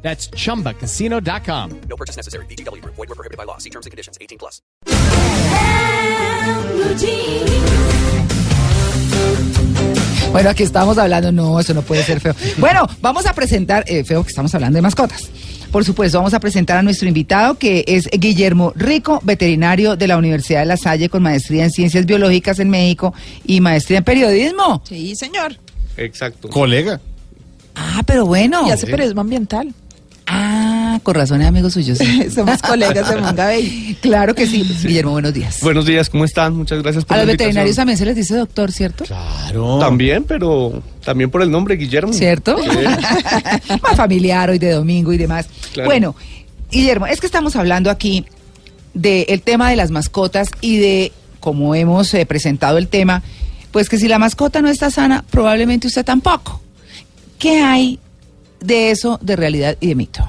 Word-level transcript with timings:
That's 0.00 0.30
chumbacasino.com. 0.30 1.80
No 1.88 1.96
purchase 1.96 2.16
necessary. 2.16 2.46
BGW. 2.46 2.82
Void 2.84 2.96
were 2.96 3.14
prohibited 3.14 3.36
by 3.36 3.44
law. 3.44 3.58
See 3.58 3.70
terms 3.70 3.86
and 3.86 3.90
conditions. 3.90 4.16
18 4.20 4.38
plus. 4.38 4.62
Bueno, 10.32 10.50
aquí 10.50 10.62
estamos 10.62 10.98
hablando, 10.98 11.32
no, 11.32 11.58
eso 11.58 11.72
no 11.72 11.82
puede 11.82 12.02
ser 12.02 12.20
feo. 12.20 12.34
Bueno, 12.58 12.86
vamos 13.00 13.26
a 13.26 13.32
presentar, 13.32 13.84
eh, 13.86 14.04
feo 14.04 14.22
que 14.22 14.28
estamos 14.28 14.54
hablando 14.54 14.76
de 14.76 14.82
mascotas. 14.82 15.30
Por 15.72 15.84
supuesto, 15.84 16.18
vamos 16.18 16.34
a 16.34 16.40
presentar 16.40 16.76
a 16.78 16.82
nuestro 16.82 17.08
invitado 17.08 17.56
que 17.58 17.84
es 17.86 18.08
Guillermo 18.10 18.72
Rico, 18.74 19.20
veterinario 19.22 19.96
de 19.96 20.06
la 20.06 20.16
Universidad 20.16 20.60
de 20.60 20.66
La 20.66 20.76
Salle 20.76 21.08
con 21.08 21.22
maestría 21.22 21.64
en 21.64 21.70
Ciencias 21.70 22.06
Biológicas 22.06 22.58
en 22.58 22.70
México 22.70 23.14
y 23.44 23.60
maestría 23.60 23.98
en 23.98 24.04
Periodismo. 24.04 24.82
Sí, 24.86 25.14
señor. 25.16 25.58
Exacto. 25.96 26.48
Colega. 26.48 27.00
Ah, 27.74 28.02
pero 28.06 28.26
bueno. 28.26 28.66
Y 28.66 28.70
hace 28.70 28.86
periodismo 28.86 29.20
ambiental. 29.20 29.74
Ah, 30.30 31.00
con 31.02 31.14
razón 31.14 31.40
es 31.40 31.48
amigo 31.48 31.70
suyo. 31.70 31.94
sí. 31.94 32.30
Somos 32.34 32.60
colegas 32.60 33.08
de 33.08 33.20
Mangabey. 33.20 33.96
claro 34.02 34.34
que 34.34 34.46
sí. 34.46 34.62
Guillermo, 34.82 35.12
buenos 35.12 35.32
días. 35.32 35.60
Buenos 35.62 35.86
días, 35.86 36.10
¿cómo 36.10 36.24
están? 36.24 36.54
Muchas 36.54 36.82
gracias 36.82 37.04
por 37.04 37.14
a 37.14 37.18
la 37.18 37.24
los 37.24 37.32
invitación. 37.32 37.48
veterinarios 37.48 37.76
también 37.76 37.98
se 37.98 38.04
les 38.04 38.16
dice 38.16 38.36
doctor, 38.36 38.70
¿cierto? 38.70 39.04
Claro. 39.04 39.78
También, 39.78 40.24
pero 40.24 40.82
también 41.04 41.30
por 41.30 41.42
el 41.42 41.50
nombre, 41.50 41.76
Guillermo. 41.76 42.12
¿Cierto? 42.12 42.58
Más 43.82 43.96
familiar 43.96 44.50
hoy 44.50 44.58
de 44.58 44.72
domingo 44.72 45.12
y 45.12 45.16
demás. 45.16 45.48
Claro. 45.72 45.88
Bueno, 45.88 46.16
Guillermo, 46.70 47.06
es 47.06 47.20
que 47.20 47.26
estamos 47.26 47.56
hablando 47.56 47.90
aquí 47.90 48.26
del 48.92 49.40
tema 49.42 49.70
de 49.70 49.76
las 49.76 49.90
mascotas 49.90 50.50
y 50.60 50.76
de, 50.76 51.12
como 51.40 51.74
hemos 51.74 52.12
eh, 52.14 52.26
presentado 52.26 52.76
el 52.76 52.88
tema, 52.88 53.22
pues 53.70 53.88
que 53.88 53.96
si 53.98 54.08
la 54.08 54.18
mascota 54.18 54.60
no 54.60 54.68
está 54.68 54.90
sana, 54.90 55.24
probablemente 55.30 55.86
usted 55.86 56.04
tampoco. 56.04 56.60
¿Qué 57.38 57.60
hay 57.60 57.98
de 58.60 58.90
eso 58.90 59.18
de 59.22 59.36
realidad 59.36 59.76
y 59.80 59.88
de 59.88 59.94
mito? 59.94 60.28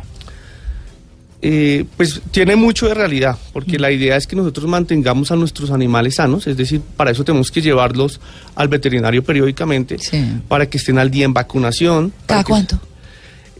Eh, 1.41 1.85
pues 1.95 2.21
tiene 2.31 2.57
mucho 2.57 2.87
de 2.87 2.93
realidad, 2.93 3.37
porque 3.53 3.79
la 3.79 3.91
idea 3.91 4.17
es 4.17 4.27
que 4.27 4.35
nosotros 4.35 4.67
mantengamos 4.67 5.31
a 5.31 5.37
nuestros 5.37 5.71
animales 5.71 6.15
sanos, 6.15 6.45
es 6.47 6.57
decir, 6.57 6.81
para 6.97 7.11
eso 7.11 7.23
tenemos 7.23 7.49
que 7.49 7.61
llevarlos 7.61 8.19
al 8.55 8.67
veterinario 8.67 9.23
periódicamente, 9.23 9.97
Sí. 9.99 10.21
para 10.49 10.69
que 10.69 10.77
estén 10.77 10.97
al 10.99 11.09
día 11.09 11.23
en 11.25 11.33
vacunación. 11.33 12.09
para 12.11 12.25
¿Cada 12.27 12.43
que- 12.43 12.47
cuánto? 12.49 12.79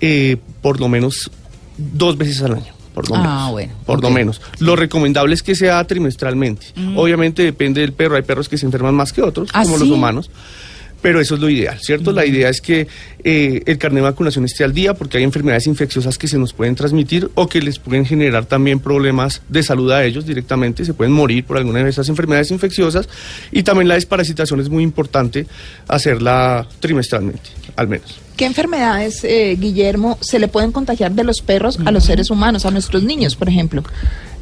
eh, 0.02 0.38
por 0.62 0.80
lo 0.82 0.90
menos 0.90 1.32
dos 1.78 2.18
veces 2.18 2.42
al 2.42 2.56
año. 2.56 2.74
Por 2.94 3.08
lo 3.10 3.16
Ah, 3.16 3.20
menos. 3.22 3.52
bueno, 3.52 3.74
Por 3.86 4.02
lo. 4.02 4.10
Mm. 4.10 4.14
menos. 4.14 4.42
Lo 4.58 4.76
recomendable 4.76 5.34
es 5.34 5.42
que 5.42 5.56
sea 5.56 5.82
trimestralmente. 5.86 6.66
Obviamente 6.98 7.44
depende 7.44 7.80
del 7.80 7.94
perro. 7.94 8.16
Hay 8.18 8.24
perros 8.24 8.50
que 8.50 8.58
se 8.58 8.66
enferman 8.66 8.94
más 8.94 9.14
que 9.14 9.22
otros, 9.22 9.50
¿Ah, 9.54 9.64
como 9.64 9.78
sí? 9.78 9.86
los 9.86 9.94
humanos. 9.98 10.30
Pero 11.02 11.22
eso 11.22 11.36
es 11.36 11.42
lo 11.42 11.50
ideal, 11.50 11.80
¿cierto? 11.82 12.12
La 12.12 12.26
idea 12.26 12.50
es 12.50 12.62
que 12.62 12.88
eh, 13.24 13.64
el 13.66 13.78
carnet 13.78 14.04
de 14.04 14.10
vacunación 14.10 14.46
esté 14.46 14.64
al 14.64 14.74
día 14.74 14.94
porque 14.94 15.18
hay 15.18 15.24
enfermedades 15.24 15.68
infecciosas 15.68 16.18
que 16.18 16.28
se 16.28 16.38
nos 16.38 16.54
pueden 16.54 16.76
transmitir 16.76 17.30
o 17.36 17.48
que 17.48 17.62
les 17.62 17.80
pueden 17.80 18.06
generar 18.06 18.46
también 18.46 18.80
problemas 18.80 19.42
de 19.48 19.64
salud 19.64 19.92
a 19.92 20.04
ellos 20.04 20.26
directamente. 20.26 20.84
Se 20.84 20.94
pueden 20.94 21.14
morir 21.14 21.46
por 21.46 21.58
alguna 21.58 21.84
de 21.84 21.90
esas 21.90 22.10
enfermedades 22.10 22.52
infecciosas. 22.52 23.08
Y 23.52 23.64
también 23.64 23.88
la 23.88 23.96
desparasitación 23.96 24.60
es 24.60 24.70
muy 24.70 24.84
importante 24.84 25.48
hacerla 25.88 26.68
trimestralmente, 26.80 27.50
al 27.76 27.88
menos. 27.88 28.20
¿Qué 28.36 28.46
enfermedades, 28.46 29.26
eh, 29.26 29.58
Guillermo, 29.60 30.18
se 30.22 30.40
le 30.40 30.48
pueden 30.48 30.72
contagiar 30.72 31.12
de 31.12 31.26
los 31.26 31.42
perros 31.42 31.78
a 31.84 31.92
los 31.92 32.06
seres 32.06 32.30
humanos, 32.30 32.66
a 32.66 32.72
nuestros 32.72 33.04
niños, 33.04 33.36
por 33.36 33.50
ejemplo? 33.50 33.84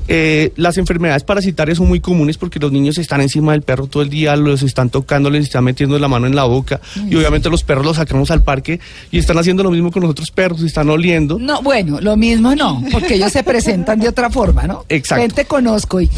Eh, 0.08 0.54
las 0.56 0.78
enfermedades 0.78 1.24
parasitarias 1.24 1.78
son 1.78 1.88
muy 1.88 2.00
comunes 2.00 2.38
porque 2.38 2.60
los 2.60 2.72
niños 2.72 2.98
están 2.98 3.22
encima 3.22 3.52
del 3.52 3.62
perro 3.62 3.88
todo 3.88 4.04
el 4.04 4.10
día, 4.10 4.36
los 4.36 4.64
están 4.64 4.90
tocando, 4.90 5.30
les 5.30 5.44
están 5.44 5.64
metiendo 5.64 6.00
la 6.00 6.08
mano 6.08 6.28
en 6.28 6.36
la 6.36 6.46
boca 6.46 6.80
y 7.10 7.16
obviamente 7.16 7.50
los 7.50 7.64
perros 7.64 7.86
los 7.86 7.98
sacamos 7.98 8.32
al 8.32 8.44
parque 8.44 8.80
y 9.12 9.18
están 9.20 9.38
haciendo 9.38 9.64
lo 9.64 9.72
mismo 9.72 9.92
con 9.92 10.02
los 10.02 10.12
otros 10.12 10.32
perros, 10.32 10.62
están 10.62 10.90
oliendo. 10.90 11.38
No, 11.40 11.62
bueno, 11.62 12.00
lo 12.02 12.16
mismo 12.16 12.56
no, 12.56 12.84
porque 12.92 13.16
ellos 13.16 13.32
se 13.32 13.44
presentan 13.44 14.00
de 14.00 14.08
otra 14.08 14.30
forma, 14.30 14.64
¿no? 14.64 14.86
Exacto. 14.90 15.24
Ven, 15.24 15.32
te 15.32 15.46
conozco 15.46 16.00
y... 16.02 16.08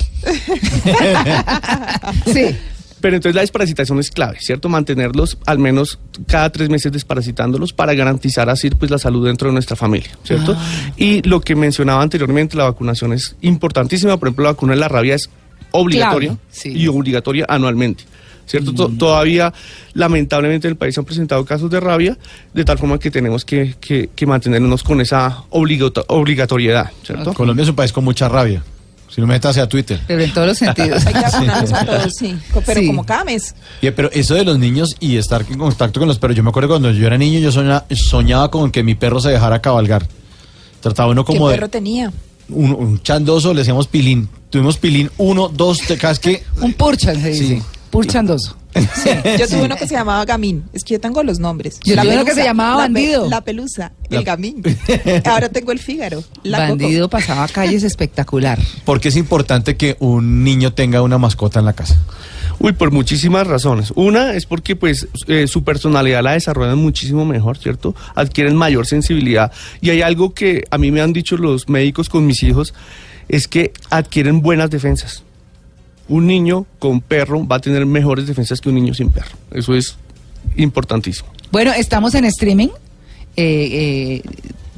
sí. 2.31 2.55
Pero 3.01 3.15
entonces 3.15 3.35
la 3.35 3.41
desparasitación 3.41 3.99
es 3.99 4.11
clave, 4.11 4.37
¿cierto? 4.41 4.67
Mantenerlos 4.69 5.37
al 5.45 5.57
menos 5.59 5.99
cada 6.27 6.49
tres 6.51 6.69
meses 6.69 6.91
desparasitándolos 6.91 7.71
para 7.73 7.93
garantizar 7.93 8.49
así 8.49 8.69
pues 8.71 8.91
la 8.91 8.97
salud 8.97 9.25
dentro 9.25 9.47
de 9.49 9.53
nuestra 9.53 9.75
familia, 9.75 10.09
¿cierto? 10.23 10.57
Y 10.97 11.21
lo 11.27 11.39
que 11.41 11.55
mencionaba 11.55 12.01
anteriormente, 12.01 12.57
la 12.57 12.65
vacunación 12.65 13.13
es 13.13 13.35
importantísima. 13.41 14.17
Por 14.17 14.27
ejemplo, 14.27 14.43
la 14.43 14.51
vacuna 14.51 14.73
de 14.73 14.79
la 14.79 14.87
rabia 14.89 15.15
es 15.15 15.29
obligatoria 15.71 16.29
Clave, 16.29 16.41
sí. 16.51 16.71
y 16.75 16.87
obligatoria 16.87 17.45
anualmente. 17.47 18.03
¿Cierto? 18.45 18.73
To- 18.73 18.89
Todavía, 18.89 19.53
lamentablemente, 19.93 20.67
en 20.67 20.71
el 20.71 20.77
país 20.77 20.95
se 20.95 21.01
han 21.01 21.05
presentado 21.05 21.45
casos 21.45 21.69
de 21.69 21.79
rabia, 21.79 22.17
de 22.51 22.65
tal 22.65 22.79
forma 22.79 22.97
que 22.97 23.11
tenemos 23.11 23.45
que, 23.45 23.75
que- 23.79 24.09
que 24.15 24.25
mantenernos 24.25 24.81
con 24.83 24.99
esa 25.01 25.43
obligato- 25.51 26.03
obligatoriedad, 26.07 26.89
¿cierto? 27.03 27.33
Colombia 27.35 27.61
es 27.63 27.69
un 27.69 27.75
país 27.75 27.93
con 27.93 28.03
mucha 28.03 28.27
rabia. 28.27 28.63
Si 29.13 29.19
no 29.21 29.27
métase 29.27 29.59
a 29.59 29.67
Twitter. 29.67 29.99
Pero 30.07 30.21
en 30.23 30.33
todos 30.33 30.47
los 30.47 30.57
sentidos. 30.57 31.05
Hay 31.05 31.13
que 31.13 31.19
vacunarnos 31.21 31.73
a 31.73 31.85
todos, 31.85 32.13
sí. 32.15 32.37
Pero 32.65 32.79
Sí. 32.79 32.87
como 32.87 33.05
cada 33.05 33.23
mes. 33.23 33.55
Y, 33.81 33.89
pero 33.91 34.11
eso 34.11 34.35
de 34.35 34.43
los 34.45 34.59
niños 34.59 34.95
y 34.99 35.17
estar 35.17 35.43
en 35.49 35.57
contacto 35.57 35.99
con 35.99 36.07
los 36.07 36.19
perros. 36.19 36.37
Yo 36.37 36.43
me 36.43 36.49
acuerdo 36.49 36.69
cuando 36.69 36.91
yo 36.91 37.07
era 37.07 37.17
niño, 37.17 37.39
yo 37.39 37.51
soñaba, 37.51 37.85
soñaba 37.89 38.51
con 38.51 38.71
que 38.71 38.83
mi 38.83 38.95
perro 38.95 39.19
se 39.19 39.29
dejara 39.29 39.61
cabalgar. 39.61 40.07
Trataba 40.81 41.11
uno 41.11 41.25
¿Qué 41.25 41.33
como 41.33 41.47
perro 41.49 41.67
de 41.67 41.71
tenía? 41.71 42.11
un, 42.49 42.71
un 42.73 43.01
chandoso, 43.01 43.53
le 43.53 43.61
decíamos 43.61 43.87
pilín. 43.87 44.29
Tuvimos 44.49 44.77
pilín 44.77 45.09
uno, 45.17 45.49
dos, 45.49 45.79
te 45.81 45.97
casque. 45.97 46.43
Un 46.61 46.73
purchan, 46.73 47.19
se 47.21 47.29
dice. 47.29 47.47
Sí. 47.57 47.61
Purchandoso. 47.89 48.55
Yo 49.39 49.47
tuve 49.47 49.63
uno 49.63 49.75
que 49.75 49.87
se 49.87 49.95
llamaba 49.95 50.23
Gamín. 50.25 50.63
Es 50.73 50.83
que 50.83 50.93
yo 50.93 50.99
tengo 50.99 51.23
los 51.23 51.39
nombres. 51.39 51.79
Yo 51.83 51.95
tuve 51.99 52.13
uno 52.13 52.25
que 52.25 52.33
se 52.35 52.43
llamaba 52.43 52.75
la 52.75 52.87
pe- 52.87 52.93
Bandido. 52.93 53.29
La 53.29 53.41
pelusa, 53.41 53.91
La- 54.09 54.19
el 54.19 54.23
Gamín. 54.23 54.63
Ahora 55.25 55.49
tengo 55.49 55.71
el 55.71 55.79
Fígaro. 55.79 56.23
La 56.43 56.59
Coco. 56.67 56.69
Bandido 56.79 57.09
pasaba 57.09 57.47
calles 57.47 57.83
espectacular. 57.83 58.59
Porque 58.85 59.07
es 59.09 59.15
importante 59.15 59.75
que 59.75 59.97
un 59.99 60.43
niño 60.43 60.73
tenga 60.73 61.01
una 61.01 61.17
mascota 61.17 61.59
en 61.59 61.65
la 61.65 61.73
casa. 61.73 61.97
Uy, 62.59 62.73
por 62.73 62.91
muchísimas 62.91 63.47
razones. 63.47 63.91
Una 63.95 64.33
es 64.33 64.45
porque 64.45 64.75
pues 64.75 65.07
eh, 65.27 65.47
su 65.47 65.63
personalidad 65.63 66.21
la 66.21 66.33
desarrollan 66.33 66.77
muchísimo 66.77 67.25
mejor, 67.25 67.57
¿cierto? 67.57 67.95
Adquieren 68.15 68.55
mayor 68.55 68.85
sensibilidad. 68.85 69.51
Y 69.81 69.89
hay 69.91 70.01
algo 70.01 70.33
que 70.33 70.65
a 70.69 70.77
mí 70.77 70.91
me 70.91 71.01
han 71.01 71.13
dicho 71.13 71.37
los 71.37 71.69
médicos 71.69 72.09
con 72.09 72.25
mis 72.25 72.43
hijos, 72.43 72.73
es 73.29 73.47
que 73.47 73.71
adquieren 73.89 74.41
buenas 74.41 74.69
defensas. 74.69 75.23
Un 76.09 76.27
niño 76.27 76.65
con 76.79 77.01
perro 77.01 77.47
va 77.47 77.57
a 77.57 77.59
tener 77.59 77.85
mejores 77.85 78.27
defensas 78.27 78.59
que 78.59 78.69
un 78.69 78.75
niño 78.75 78.93
sin 78.93 79.11
perro. 79.11 79.37
Eso 79.51 79.75
es 79.75 79.95
importantísimo. 80.57 81.29
Bueno, 81.51 81.71
estamos 81.71 82.15
en 82.15 82.25
streaming. 82.25 82.69
eh, 83.35 84.21
eh, 84.21 84.23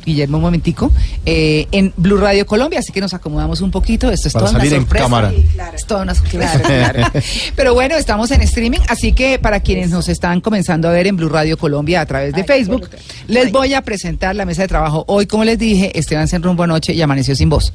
Guillermo, 0.05 0.37
un 0.37 0.43
momentico, 0.43 0.91
eh, 1.25 1.67
en 1.71 1.93
Blue 1.97 2.17
Radio 2.17 2.45
Colombia, 2.45 2.79
así 2.79 2.91
que 2.91 3.01
nos 3.01 3.13
acomodamos 3.13 3.61
un 3.61 3.71
poquito. 3.71 4.11
Esto 4.11 4.27
es 4.27 4.33
Para 4.33 4.45
toda 4.45 4.51
una 4.51 4.59
salir 4.59 4.73
en 4.73 4.81
sorpresa. 4.81 5.05
cámara. 5.05 5.33
Es 5.73 5.85
toda 5.85 6.01
una 6.03 6.15
sorpresa. 6.15 6.59
claro. 6.59 7.07
Pero 7.55 7.73
bueno, 7.73 7.95
estamos 7.95 8.29
en 8.31 8.41
streaming, 8.41 8.79
así 8.89 9.13
que 9.13 9.39
para 9.39 9.59
quienes 9.61 9.89
nos 9.89 10.09
están 10.09 10.41
comenzando 10.41 10.89
a 10.89 10.91
ver 10.91 11.07
en 11.07 11.15
Blue 11.15 11.29
Radio 11.29 11.57
Colombia 11.57 12.01
a 12.01 12.05
través 12.05 12.33
de 12.33 12.41
Ay, 12.41 12.47
Facebook, 12.47 12.89
les 13.27 13.51
voy 13.51 13.73
a 13.73 13.81
presentar 13.81 14.35
la 14.35 14.45
mesa 14.45 14.63
de 14.63 14.67
trabajo. 14.67 15.05
Hoy, 15.07 15.25
como 15.27 15.43
les 15.43 15.57
dije, 15.57 15.97
Esteban 15.97 16.27
se 16.27 16.37
rumbo 16.39 16.63
anoche 16.63 16.93
y 16.93 17.01
amaneció 17.01 17.35
sin 17.35 17.49
voz. 17.49 17.71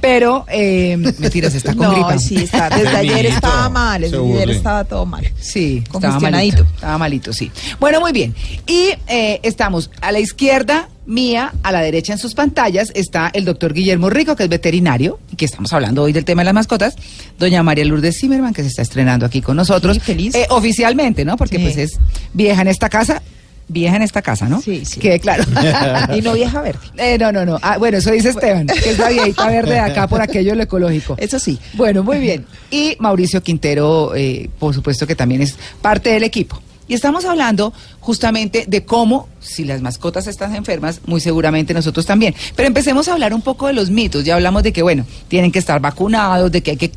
Pero, 0.00 0.46
eh, 0.48 0.96
mentiras, 1.18 1.54
está 1.54 1.74
con 1.74 1.86
no, 1.86 1.92
gripa. 1.92 2.18
sí, 2.18 2.36
está. 2.36 2.68
Desde 2.70 2.96
ayer 2.96 3.26
estaba 3.26 3.68
mal. 3.68 4.02
Desde 4.02 4.16
ayer 4.18 4.50
estaba 4.50 4.84
todo 4.84 5.06
mal. 5.06 5.30
Sí, 5.40 5.82
estaba 5.84 6.20
malito. 6.20 6.62
Estaba 6.74 6.98
malito, 6.98 7.32
sí. 7.32 7.50
Bueno, 7.80 8.00
muy 8.00 8.12
bien. 8.12 8.34
Y 8.66 8.90
eh, 9.08 9.40
estamos 9.42 9.90
a 10.00 10.12
la 10.12 10.20
izquierda 10.20 10.88
mía, 11.06 11.52
a 11.62 11.72
la 11.72 11.80
derecha 11.80 12.12
en 12.12 12.18
sus 12.18 12.34
pantallas, 12.34 12.90
está 12.94 13.30
el 13.34 13.44
doctor 13.44 13.72
Guillermo 13.74 14.10
Rico, 14.10 14.36
que 14.36 14.44
es 14.44 14.48
veterinario, 14.48 15.18
y 15.32 15.36
que 15.36 15.44
estamos 15.44 15.72
hablando 15.72 16.02
hoy 16.02 16.12
del 16.12 16.24
tema 16.24 16.42
de 16.42 16.46
las 16.46 16.54
mascotas. 16.54 16.94
Doña 17.38 17.62
María 17.62 17.84
Lourdes 17.84 18.18
Zimmerman, 18.18 18.54
que 18.54 18.62
se 18.62 18.68
está 18.68 18.82
estrenando 18.82 19.26
aquí 19.26 19.40
con 19.42 19.56
nosotros. 19.56 19.94
Sí, 19.96 20.00
feliz. 20.00 20.34
Eh, 20.34 20.46
oficialmente, 20.50 21.24
¿no? 21.24 21.36
Porque 21.36 21.56
Sí. 21.58 21.62
pues 21.62 21.76
es 21.76 21.98
vieja 22.32 22.62
en 22.62 22.68
esta 22.68 22.88
casa. 22.88 23.22
Vieja 23.66 23.96
en 23.96 24.02
esta 24.02 24.20
casa, 24.20 24.46
¿no? 24.46 24.60
Sí, 24.60 24.84
sí. 24.84 25.00
Quede 25.00 25.18
claro. 25.20 25.42
Y 26.14 26.20
no 26.20 26.34
vieja 26.34 26.60
verde. 26.60 26.80
Eh, 26.98 27.16
no, 27.18 27.32
no, 27.32 27.46
no. 27.46 27.58
Ah, 27.62 27.78
bueno, 27.78 27.96
eso 27.96 28.10
dice 28.10 28.28
Esteban, 28.28 28.66
que 28.66 28.90
es 28.90 28.98
la 28.98 29.08
viejita 29.08 29.46
verde 29.48 29.72
de 29.72 29.78
acá 29.80 30.06
por 30.06 30.20
aquello 30.20 30.50
de 30.50 30.56
lo 30.56 30.62
ecológico. 30.64 31.16
Eso 31.18 31.38
sí. 31.38 31.58
Bueno, 31.72 32.02
muy 32.02 32.18
bien. 32.18 32.44
Y 32.70 32.94
Mauricio 32.98 33.42
Quintero, 33.42 34.14
eh, 34.14 34.50
por 34.58 34.74
supuesto 34.74 35.06
que 35.06 35.14
también 35.16 35.40
es 35.40 35.56
parte 35.80 36.10
del 36.10 36.24
equipo. 36.24 36.60
Y 36.86 36.94
estamos 36.94 37.24
hablando 37.24 37.72
justamente 38.00 38.66
de 38.68 38.84
cómo, 38.84 39.28
si 39.40 39.64
las 39.64 39.80
mascotas 39.80 40.26
están 40.26 40.54
enfermas, 40.54 41.00
muy 41.06 41.20
seguramente 41.20 41.72
nosotros 41.72 42.04
también. 42.04 42.34
Pero 42.56 42.66
empecemos 42.66 43.08
a 43.08 43.12
hablar 43.14 43.32
un 43.32 43.40
poco 43.42 43.66
de 43.66 43.72
los 43.72 43.90
mitos. 43.90 44.24
Ya 44.24 44.34
hablamos 44.34 44.62
de 44.62 44.72
que, 44.72 44.82
bueno, 44.82 45.06
tienen 45.28 45.50
que 45.50 45.58
estar 45.58 45.80
vacunados, 45.80 46.52
de 46.52 46.62
que 46.62 46.72
hay 46.72 46.76
que 46.76 46.92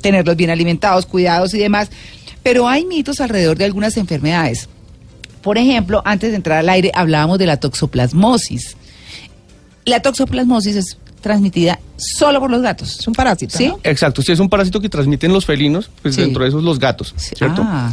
tenerlos 0.00 0.34
bien 0.36 0.50
alimentados, 0.50 1.06
cuidados 1.06 1.54
y 1.54 1.58
demás. 1.58 1.90
Pero 2.42 2.68
hay 2.68 2.84
mitos 2.84 3.20
alrededor 3.20 3.56
de 3.56 3.66
algunas 3.66 3.96
enfermedades. 3.96 4.68
Por 5.42 5.58
ejemplo, 5.58 6.02
antes 6.04 6.30
de 6.30 6.36
entrar 6.36 6.58
al 6.58 6.68
aire 6.68 6.90
hablábamos 6.94 7.38
de 7.38 7.46
la 7.46 7.58
toxoplasmosis. 7.58 8.76
La 9.84 10.00
toxoplasmosis 10.00 10.76
es 10.76 10.98
transmitida 11.20 11.78
solo 11.96 12.40
por 12.40 12.50
los 12.50 12.62
gatos. 12.62 12.98
Es 12.98 13.06
un 13.06 13.14
parásito. 13.14 13.56
¿Sí? 13.56 13.68
¿no? 13.68 13.78
Exacto, 13.84 14.22
si 14.22 14.32
es 14.32 14.40
un 14.40 14.48
parásito 14.48 14.80
que 14.80 14.88
transmiten 14.88 15.32
los 15.32 15.44
felinos, 15.46 15.90
pues 16.02 16.14
Sí. 16.14 16.22
dentro 16.22 16.42
de 16.42 16.48
esos 16.48 16.62
los 16.64 16.78
gatos, 16.78 17.14
Sí. 17.16 17.34
¿cierto? 17.36 17.62
Ah. 17.64 17.92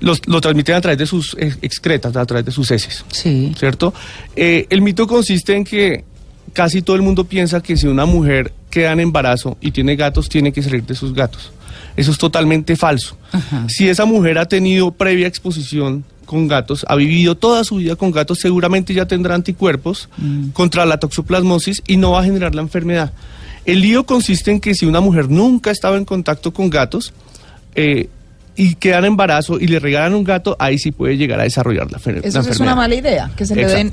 Los, 0.00 0.20
lo 0.26 0.40
transmiten 0.40 0.74
a 0.74 0.80
través 0.80 0.98
de 0.98 1.06
sus 1.06 1.34
ex- 1.38 1.58
excretas, 1.62 2.14
a 2.16 2.24
través 2.26 2.44
de 2.44 2.52
sus 2.52 2.70
heces, 2.70 3.04
Sí. 3.12 3.52
¿cierto? 3.58 3.94
Eh, 4.34 4.66
el 4.70 4.82
mito 4.82 5.06
consiste 5.06 5.54
en 5.54 5.64
que 5.64 6.04
casi 6.52 6.82
todo 6.82 6.96
el 6.96 7.02
mundo 7.02 7.24
piensa 7.24 7.62
que 7.62 7.76
si 7.76 7.86
una 7.86 8.06
mujer 8.06 8.52
queda 8.70 8.92
en 8.92 9.00
embarazo 9.00 9.56
y 9.60 9.70
tiene 9.70 9.96
gatos, 9.96 10.28
tiene 10.28 10.52
que 10.52 10.62
salir 10.62 10.84
de 10.84 10.94
sus 10.94 11.12
gatos. 11.14 11.50
Eso 11.96 12.10
es 12.10 12.18
totalmente 12.18 12.76
falso. 12.76 13.16
Ajá. 13.32 13.66
Si 13.68 13.88
esa 13.88 14.04
mujer 14.04 14.38
ha 14.38 14.46
tenido 14.46 14.90
previa 14.90 15.26
exposición 15.26 16.04
con 16.26 16.46
gatos, 16.48 16.84
ha 16.88 16.96
vivido 16.96 17.36
toda 17.36 17.62
su 17.64 17.76
vida 17.76 17.96
con 17.96 18.10
gatos, 18.10 18.38
seguramente 18.40 18.92
ya 18.92 19.06
tendrá 19.06 19.34
anticuerpos 19.34 20.08
Mm. 20.18 20.48
contra 20.50 20.84
la 20.84 20.98
toxoplasmosis 20.98 21.82
y 21.86 21.96
no 21.96 22.10
va 22.12 22.20
a 22.20 22.24
generar 22.24 22.54
la 22.54 22.62
enfermedad. 22.62 23.12
El 23.64 23.80
lío 23.80 24.04
consiste 24.04 24.50
en 24.50 24.60
que 24.60 24.74
si 24.74 24.84
una 24.86 25.00
mujer 25.00 25.30
nunca 25.30 25.70
ha 25.70 25.72
estado 25.72 25.96
en 25.96 26.04
contacto 26.04 26.52
con 26.52 26.68
gatos 26.70 27.12
eh, 27.74 28.08
y 28.56 28.74
queda 28.76 28.98
en 28.98 29.04
embarazo 29.06 29.58
y 29.60 29.66
le 29.66 29.78
regalan 29.78 30.14
un 30.14 30.24
gato, 30.24 30.56
ahí 30.58 30.78
sí 30.78 30.90
puede 30.92 31.16
llegar 31.16 31.38
a 31.40 31.42
desarrollar 31.44 31.90
la, 31.92 31.98
fer- 31.98 32.14
la 32.14 32.18
Eso 32.20 32.28
es 32.40 32.46
enfermedad. 32.46 32.62
una 32.62 32.74
mala 32.74 32.94
idea, 32.94 33.30
que 33.36 33.44
se 33.46 33.54
le 33.54 33.66
den 33.66 33.90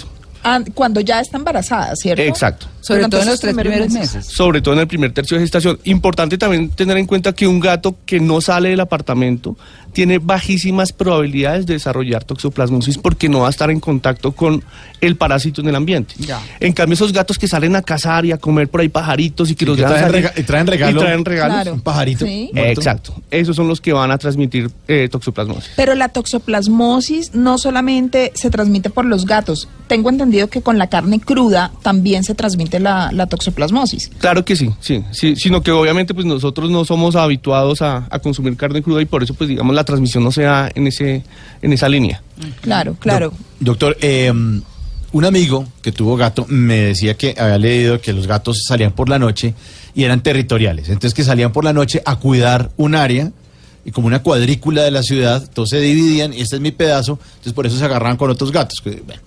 cuando 0.73 0.99
ya 1.01 1.19
está 1.21 1.37
embarazada, 1.37 1.95
¿cierto? 1.95 2.21
Exacto. 2.21 2.67
Sobre 2.83 3.07
todo 3.07 3.21
en 3.21 3.27
los 3.27 3.39
tres 3.39 3.55
primeros 3.55 3.89
meses. 3.91 4.25
sobre 4.25 4.61
todo 4.61 4.73
en 4.73 4.81
el 4.81 4.87
primer 4.87 5.11
tercio 5.13 5.37
de 5.37 5.43
gestación. 5.43 5.79
Importante 5.85 6.37
también 6.37 6.69
tener 6.69 6.97
en 6.97 7.05
cuenta 7.07 7.33
que 7.33 7.47
un 7.47 7.59
gato 7.59 7.95
que 8.05 8.19
no 8.19 8.41
sale 8.41 8.69
del 8.69 8.79
apartamento 8.81 9.55
tiene 9.93 10.17
bajísimas 10.17 10.91
probabilidades 10.91 11.65
de 11.67 11.73
desarrollar 11.73 12.23
toxoplasmosis 12.23 12.97
porque 12.97 13.29
no 13.29 13.41
va 13.41 13.47
a 13.47 13.49
estar 13.51 13.69
en 13.69 13.79
contacto 13.79 14.31
con 14.31 14.63
el 15.01 15.15
parásito 15.15 15.61
en 15.61 15.67
el 15.67 15.75
ambiente. 15.75 16.15
Ya. 16.17 16.41
En 16.59 16.73
cambio, 16.73 16.95
esos 16.95 17.13
gatos 17.13 17.37
que 17.37 17.47
salen 17.47 17.75
a 17.75 17.83
cazar 17.83 18.25
y 18.25 18.31
a 18.31 18.37
comer 18.39 18.69
por 18.69 18.81
ahí 18.81 18.89
pajaritos 18.89 19.51
y 19.51 19.55
que 19.55 19.65
Sí, 19.65 19.69
los 19.69 19.77
que 19.77 19.83
traen 19.83 20.01
salir- 20.01 20.11
rega- 20.25 20.33
y 20.35 20.43
traen 20.43 20.65
regalo. 20.67 20.99
y 20.99 21.03
traen 21.03 21.25
regalos. 21.25 21.55
Claro. 21.55 21.73
Un 21.75 21.81
pajarito. 21.81 22.25
Sí. 22.25 22.49
Eh. 22.55 22.71
Exacto. 22.71 23.13
Esos 23.29 23.55
son 23.55 23.67
los 23.67 23.79
que 23.81 23.93
van 23.93 24.09
a 24.11 24.17
transmitir 24.17 24.71
eh, 24.87 25.07
toxoplasmosis. 25.11 25.71
Pero 25.75 25.93
la 25.93 26.09
toxoplasmosis 26.09 27.35
no 27.35 27.57
solamente 27.57 28.31
se 28.35 28.49
transmite 28.49 28.89
por 28.89 29.05
los 29.05 29.25
gatos. 29.25 29.67
Tengo 29.87 30.09
entendido 30.09 30.47
que 30.49 30.61
con 30.61 30.77
la 30.79 30.87
carne 30.87 31.19
cruda 31.19 31.71
también 31.83 32.23
se 32.23 32.33
transmite 32.35 32.72
la, 32.79 33.11
la 33.11 33.27
toxoplasmosis. 33.27 34.11
Claro 34.19 34.45
que 34.45 34.55
sí, 34.55 34.71
sí, 34.79 35.03
sí, 35.11 35.35
sino 35.35 35.61
que 35.61 35.71
obviamente 35.71 36.13
pues 36.13 36.25
nosotros 36.25 36.69
no 36.69 36.85
somos 36.85 37.15
habituados 37.15 37.81
a, 37.81 38.07
a 38.09 38.19
consumir 38.19 38.55
carne 38.57 38.81
cruda 38.81 39.01
y 39.01 39.05
por 39.05 39.23
eso 39.23 39.33
pues 39.33 39.49
digamos 39.49 39.75
la 39.75 39.83
transmisión 39.83 40.23
no 40.23 40.31
se 40.31 40.43
da 40.43 40.69
en 40.73 40.87
ese 40.87 41.23
en 41.61 41.73
esa 41.73 41.89
línea. 41.89 42.21
Claro, 42.61 42.95
claro. 42.99 43.33
Doctor, 43.59 43.97
eh, 44.01 44.31
un 45.13 45.25
amigo 45.25 45.65
que 45.81 45.91
tuvo 45.91 46.17
gato 46.17 46.45
me 46.49 46.77
decía 46.77 47.15
que 47.15 47.35
había 47.37 47.57
leído 47.57 48.01
que 48.01 48.13
los 48.13 48.27
gatos 48.27 48.63
salían 48.65 48.91
por 48.91 49.09
la 49.09 49.19
noche 49.19 49.53
y 49.93 50.03
eran 50.03 50.21
territoriales. 50.21 50.89
Entonces 50.89 51.13
que 51.13 51.23
salían 51.23 51.51
por 51.51 51.63
la 51.63 51.71
noche 51.71 52.01
a 52.05 52.15
cuidar 52.17 52.71
un 52.77 52.95
área 52.95 53.31
y 53.85 53.91
como 53.91 54.07
una 54.07 54.23
cuadrícula 54.23 54.83
de 54.83 54.91
la 54.91 55.03
ciudad, 55.03 55.43
entonces 55.43 55.79
se 55.79 55.85
dividían 55.85 56.33
y 56.33 56.41
este 56.41 56.55
es 56.55 56.61
mi 56.61 56.71
pedazo, 56.71 57.19
entonces 57.21 57.53
por 57.53 57.67
eso 57.67 57.77
se 57.77 57.85
agarraban 57.85 58.17
con 58.17 58.29
otros 58.29 58.51
gatos. 58.51 58.81
que, 58.81 59.03
bueno. 59.05 59.21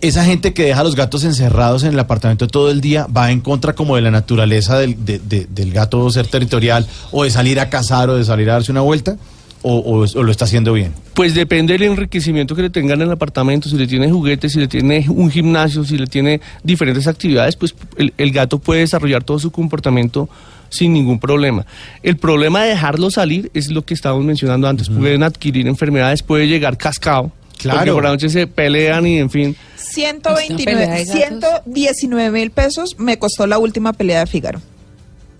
Esa 0.00 0.24
gente 0.24 0.52
que 0.52 0.64
deja 0.64 0.80
a 0.80 0.84
los 0.84 0.96
gatos 0.96 1.24
encerrados 1.24 1.82
en 1.84 1.92
el 1.94 1.98
apartamento 1.98 2.46
todo 2.46 2.70
el 2.70 2.80
día 2.80 3.06
va 3.06 3.30
en 3.30 3.40
contra 3.40 3.74
como 3.74 3.96
de 3.96 4.02
la 4.02 4.10
naturaleza 4.10 4.78
del, 4.78 5.02
de- 5.04 5.18
de- 5.18 5.46
del 5.48 5.72
gato 5.72 6.08
ser 6.10 6.26
territorial 6.26 6.86
o 7.10 7.24
de 7.24 7.30
salir 7.30 7.58
a 7.58 7.70
cazar 7.70 8.10
o 8.10 8.16
de 8.16 8.24
salir 8.24 8.50
a 8.50 8.54
darse 8.54 8.70
una 8.70 8.82
vuelta 8.82 9.16
o, 9.62 9.76
o- 9.76 10.00
o 10.18 10.22
lo 10.22 10.30
está 10.30 10.44
haciendo 10.44 10.74
bien. 10.74 10.92
Pues 11.14 11.32
depende 11.34 11.72
del 11.72 11.84
enriquecimiento 11.84 12.54
que 12.54 12.60
le 12.62 12.68
tengan 12.70 13.00
en 13.00 13.06
el 13.06 13.12
apartamento, 13.12 13.70
si 13.70 13.76
le 13.78 13.86
tiene 13.86 14.10
juguetes, 14.10 14.52
si 14.52 14.58
le 14.60 14.68
tiene 14.68 15.06
un 15.08 15.30
gimnasio, 15.30 15.84
si 15.84 15.96
le 15.96 16.06
tiene 16.06 16.42
diferentes 16.62 17.06
actividades, 17.06 17.56
pues 17.56 17.74
el, 17.96 18.12
el 18.18 18.30
gato 18.30 18.58
puede 18.58 18.80
desarrollar 18.80 19.24
todo 19.24 19.38
su 19.38 19.50
comportamiento 19.52 20.28
sin 20.68 20.92
ningún 20.92 21.18
problema. 21.18 21.64
El 22.02 22.18
problema 22.18 22.62
de 22.64 22.70
dejarlo 22.70 23.10
salir 23.10 23.50
es 23.54 23.70
lo 23.70 23.86
que 23.86 23.94
estábamos 23.94 24.24
mencionando 24.26 24.68
antes, 24.68 24.90
pueden 24.90 25.22
adquirir 25.22 25.66
enfermedades, 25.66 26.22
puede 26.22 26.46
llegar 26.46 26.76
cascado. 26.76 27.32
Claro. 27.58 27.78
Porque 27.78 27.92
por 27.92 28.04
la 28.04 28.10
noche 28.10 28.28
se 28.28 28.46
pelean 28.46 29.06
y 29.06 29.18
en 29.18 29.30
fin. 29.30 29.56
Esta 29.76 30.34
pelea 30.34 30.54
129, 30.64 30.80
de 30.80 31.04
gatos. 31.04 31.62
119 31.64 32.30
mil 32.30 32.50
pesos 32.50 32.96
me 32.98 33.18
costó 33.18 33.46
la 33.46 33.58
última 33.58 33.92
pelea 33.92 34.20
de 34.20 34.26
Figaro. 34.26 34.60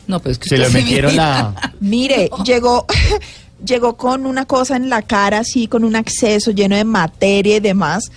No, 0.07 0.21
pues 0.21 0.39
que 0.39 0.49
Se 0.49 0.59
le 0.59 0.69
metieron 0.69 1.17
la... 1.17 1.73
Mire, 1.81 2.31
llegó, 2.45 2.87
llegó 3.65 3.97
con 3.97 4.27
una 4.27 4.45
cosa 4.45 4.77
en 4.77 4.91
la 4.91 5.03
cara, 5.03 5.39
así, 5.39 5.67
con 5.67 5.85
un 5.85 5.97
acceso 5.97 6.51
lleno 6.51 6.77
de 6.77 6.85
materia 6.85 7.57
y 7.57 7.61
demás. 7.61 8.11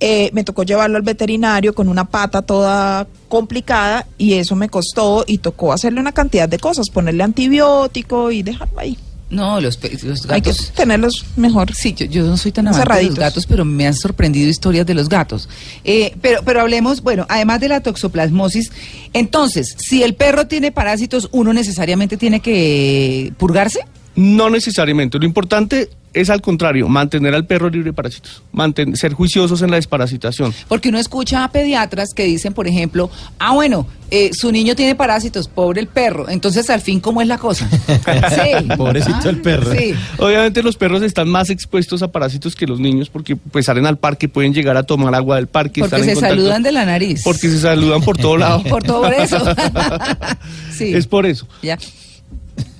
Eh, 0.00 0.30
me 0.32 0.42
tocó 0.42 0.64
llevarlo 0.64 0.96
al 0.96 1.02
veterinario 1.02 1.74
con 1.74 1.88
una 1.88 2.04
pata 2.04 2.42
toda 2.42 3.06
complicada 3.28 4.06
y 4.18 4.34
eso 4.34 4.56
me 4.56 4.68
costó 4.68 5.24
y 5.26 5.38
tocó 5.38 5.72
hacerle 5.72 6.00
una 6.00 6.12
cantidad 6.12 6.48
de 6.48 6.58
cosas, 6.58 6.90
ponerle 6.90 7.22
antibiótico 7.22 8.30
y 8.30 8.42
dejarlo 8.42 8.80
ahí. 8.80 8.98
No, 9.34 9.60
los, 9.60 9.78
los 9.82 10.30
Hay 10.30 10.40
que 10.42 10.50
gatos. 10.50 10.72
tenerlos 10.74 11.24
mejor. 11.36 11.74
Sí, 11.74 11.92
yo, 11.94 12.06
yo 12.06 12.22
no 12.24 12.36
soy 12.36 12.52
tan 12.52 12.68
amante 12.68 12.94
de 12.94 13.02
los 13.04 13.14
gatos, 13.18 13.46
pero 13.46 13.64
me 13.64 13.86
han 13.86 13.94
sorprendido 13.94 14.48
historias 14.48 14.86
de 14.86 14.94
los 14.94 15.08
gatos. 15.08 15.48
Eh, 15.84 16.14
pero, 16.20 16.42
pero 16.44 16.60
hablemos, 16.60 17.02
bueno, 17.02 17.26
además 17.28 17.60
de 17.60 17.68
la 17.68 17.80
toxoplasmosis, 17.80 18.70
entonces, 19.12 19.74
si 19.78 20.02
el 20.02 20.14
perro 20.14 20.46
tiene 20.46 20.72
parásitos, 20.72 21.28
¿uno 21.32 21.52
necesariamente 21.52 22.16
tiene 22.16 22.40
que 22.40 23.32
purgarse? 23.38 23.80
No 24.16 24.48
necesariamente. 24.50 25.18
Lo 25.18 25.24
importante 25.24 25.88
es 26.12 26.30
al 26.30 26.40
contrario, 26.40 26.86
mantener 26.88 27.34
al 27.34 27.44
perro 27.44 27.68
libre 27.68 27.86
de 27.90 27.92
parásitos, 27.92 28.40
manten- 28.52 28.94
ser 28.94 29.14
juiciosos 29.14 29.62
en 29.62 29.70
la 29.72 29.76
desparasitación. 29.76 30.54
Porque 30.68 30.90
uno 30.90 30.98
escucha 30.98 31.42
a 31.42 31.50
pediatras 31.50 32.14
que 32.14 32.22
dicen, 32.24 32.54
por 32.54 32.68
ejemplo, 32.68 33.10
ah, 33.40 33.52
bueno, 33.52 33.88
eh, 34.12 34.30
su 34.32 34.52
niño 34.52 34.76
tiene 34.76 34.94
parásitos, 34.94 35.48
pobre 35.48 35.80
el 35.80 35.88
perro. 35.88 36.28
Entonces, 36.28 36.70
al 36.70 36.80
fin, 36.80 37.00
¿cómo 37.00 37.20
es 37.20 37.26
la 37.26 37.38
cosa? 37.38 37.68
Sí. 37.88 38.68
Pobrecito 38.76 39.28
el 39.28 39.40
perro. 39.40 39.72
Sí. 39.74 39.92
Obviamente 40.18 40.62
los 40.62 40.76
perros 40.76 41.02
están 41.02 41.28
más 41.28 41.50
expuestos 41.50 42.00
a 42.04 42.12
parásitos 42.12 42.54
que 42.54 42.68
los 42.68 42.78
niños 42.78 43.08
porque 43.10 43.34
pues 43.34 43.66
salen 43.66 43.84
al 43.86 43.98
parque, 43.98 44.28
pueden 44.28 44.54
llegar 44.54 44.76
a 44.76 44.84
tomar 44.84 45.12
agua 45.16 45.34
del 45.36 45.48
parque. 45.48 45.80
Porque 45.80 45.96
están 45.96 46.08
en 46.08 46.14
se 46.14 46.20
contacto- 46.20 46.36
saludan 46.36 46.62
de 46.62 46.70
la 46.70 46.84
nariz. 46.84 47.22
Porque 47.24 47.48
se 47.48 47.58
saludan 47.58 48.02
por 48.02 48.16
todo 48.16 48.36
lado. 48.36 48.62
Por 48.68 48.84
todo 48.84 49.08
eso. 49.08 49.38
sí. 50.72 50.94
Es 50.94 51.06
por 51.08 51.26
eso. 51.26 51.46
Ya. 51.62 51.76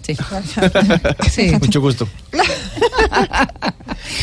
Sí. 0.04 0.16
sí. 1.30 1.52
Mucho 1.60 1.80
gusto. 1.80 2.08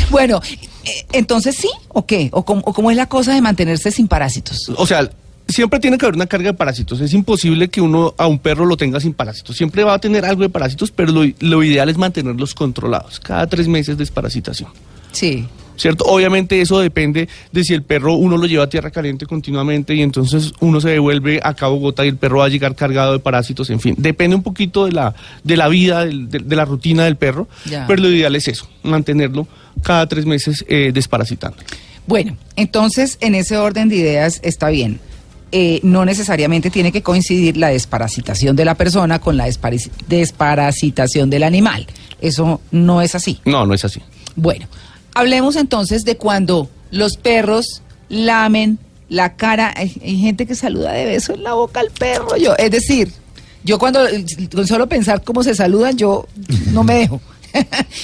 Bueno, 0.09 0.41
eh, 0.83 1.05
entonces 1.11 1.55
sí, 1.55 1.69
¿o 1.87 2.05
qué? 2.05 2.29
¿O 2.33 2.43
cómo, 2.45 2.61
o 2.65 2.73
cómo 2.73 2.91
es 2.91 2.97
la 2.97 3.07
cosa 3.07 3.33
de 3.33 3.41
mantenerse 3.41 3.91
sin 3.91 4.07
parásitos? 4.07 4.69
O 4.75 4.85
sea, 4.85 5.09
siempre 5.47 5.79
tiene 5.79 5.97
que 5.97 6.05
haber 6.05 6.15
una 6.15 6.27
carga 6.27 6.51
de 6.51 6.53
parásitos. 6.53 7.01
Es 7.01 7.13
imposible 7.13 7.69
que 7.69 7.81
uno 7.81 8.13
a 8.17 8.27
un 8.27 8.39
perro 8.39 8.65
lo 8.65 8.77
tenga 8.77 8.99
sin 8.99 9.13
parásitos. 9.13 9.57
Siempre 9.57 9.83
va 9.83 9.95
a 9.95 9.99
tener 9.99 10.25
algo 10.25 10.43
de 10.43 10.49
parásitos, 10.49 10.91
pero 10.91 11.11
lo, 11.11 11.23
lo 11.39 11.63
ideal 11.63 11.89
es 11.89 11.97
mantenerlos 11.97 12.53
controlados. 12.53 13.19
Cada 13.19 13.47
tres 13.47 13.67
meses 13.67 13.97
desparasitación. 13.97 14.69
Sí. 15.11 15.47
¿Cierto? 15.77 16.05
Obviamente 16.05 16.61
eso 16.61 16.79
depende 16.79 17.27
de 17.51 17.63
si 17.63 17.73
el 17.73 17.81
perro 17.83 18.13
uno 18.15 18.37
lo 18.37 18.45
lleva 18.45 18.65
a 18.65 18.69
tierra 18.69 18.91
caliente 18.91 19.25
continuamente 19.25 19.95
y 19.95 20.01
entonces 20.01 20.53
uno 20.59 20.79
se 20.79 20.89
devuelve 20.89 21.39
a 21.43 21.53
Cabo 21.55 21.77
Gota 21.77 22.05
y 22.05 22.09
el 22.09 22.17
perro 22.17 22.39
va 22.39 22.45
a 22.45 22.49
llegar 22.49 22.75
cargado 22.75 23.13
de 23.13 23.19
parásitos, 23.19 23.69
en 23.71 23.79
fin. 23.79 23.95
Depende 23.97 24.35
un 24.35 24.43
poquito 24.43 24.85
de 24.85 24.91
la, 24.91 25.15
de 25.43 25.57
la 25.57 25.67
vida, 25.69 26.05
de, 26.05 26.39
de 26.39 26.55
la 26.55 26.65
rutina 26.65 27.05
del 27.05 27.15
perro, 27.15 27.47
Ya. 27.65 27.85
pero 27.87 28.01
lo 28.03 28.09
ideal 28.09 28.35
es 28.35 28.47
eso, 28.47 28.67
mantenerlo 28.83 29.47
cada 29.81 30.05
tres 30.07 30.25
meses 30.25 30.63
eh, 30.67 30.91
desparasitando. 30.93 31.57
Bueno, 32.05 32.35
entonces 32.55 33.17
en 33.21 33.33
ese 33.35 33.57
orden 33.57 33.89
de 33.89 33.95
ideas 33.95 34.39
está 34.43 34.69
bien. 34.69 34.99
Eh, 35.53 35.79
no 35.83 36.05
necesariamente 36.05 36.69
tiene 36.69 36.91
que 36.93 37.01
coincidir 37.01 37.57
la 37.57 37.67
desparasitación 37.69 38.55
de 38.55 38.63
la 38.65 38.75
persona 38.75 39.19
con 39.19 39.35
la 39.35 39.47
desparasitación 40.07 41.29
del 41.29 41.43
animal. 41.43 41.87
Eso 42.21 42.61
no 42.71 43.01
es 43.01 43.15
así. 43.15 43.39
No, 43.45 43.65
no 43.65 43.73
es 43.73 43.83
así. 43.83 44.01
Bueno, 44.35 44.67
hablemos 45.13 45.55
entonces 45.55 46.03
de 46.03 46.17
cuando 46.17 46.69
los 46.91 47.17
perros 47.17 47.81
lamen 48.09 48.79
la 49.09 49.35
cara. 49.35 49.73
Hay, 49.75 49.89
gente 49.89 50.45
que 50.45 50.55
saluda 50.55 50.93
de 50.93 51.05
beso 51.05 51.33
en 51.33 51.43
la 51.43 51.53
boca 51.53 51.79
al 51.79 51.91
perro. 51.91 52.37
Yo, 52.37 52.55
es 52.57 52.71
decir, 52.71 53.11
yo 53.63 53.77
cuando 53.77 54.01
solo 54.65 54.87
pensar 54.87 55.23
cómo 55.23 55.43
se 55.43 55.55
saludan, 55.55 55.97
yo 55.97 56.27
no 56.71 56.83
me 56.83 56.95
dejo. 56.95 57.21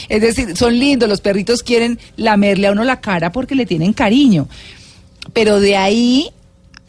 es 0.10 0.22
decir, 0.22 0.58
son 0.58 0.78
lindos, 0.78 1.08
los 1.08 1.22
perritos 1.22 1.64
quieren 1.64 2.00
lamerle 2.18 2.68
a 2.68 2.72
uno 2.74 2.84
la 2.84 3.00
cara 3.00 3.32
porque 3.32 3.56
le 3.56 3.66
tienen 3.66 3.94
cariño. 3.94 4.48
Pero 5.34 5.60
de 5.60 5.78
ahí, 5.78 6.30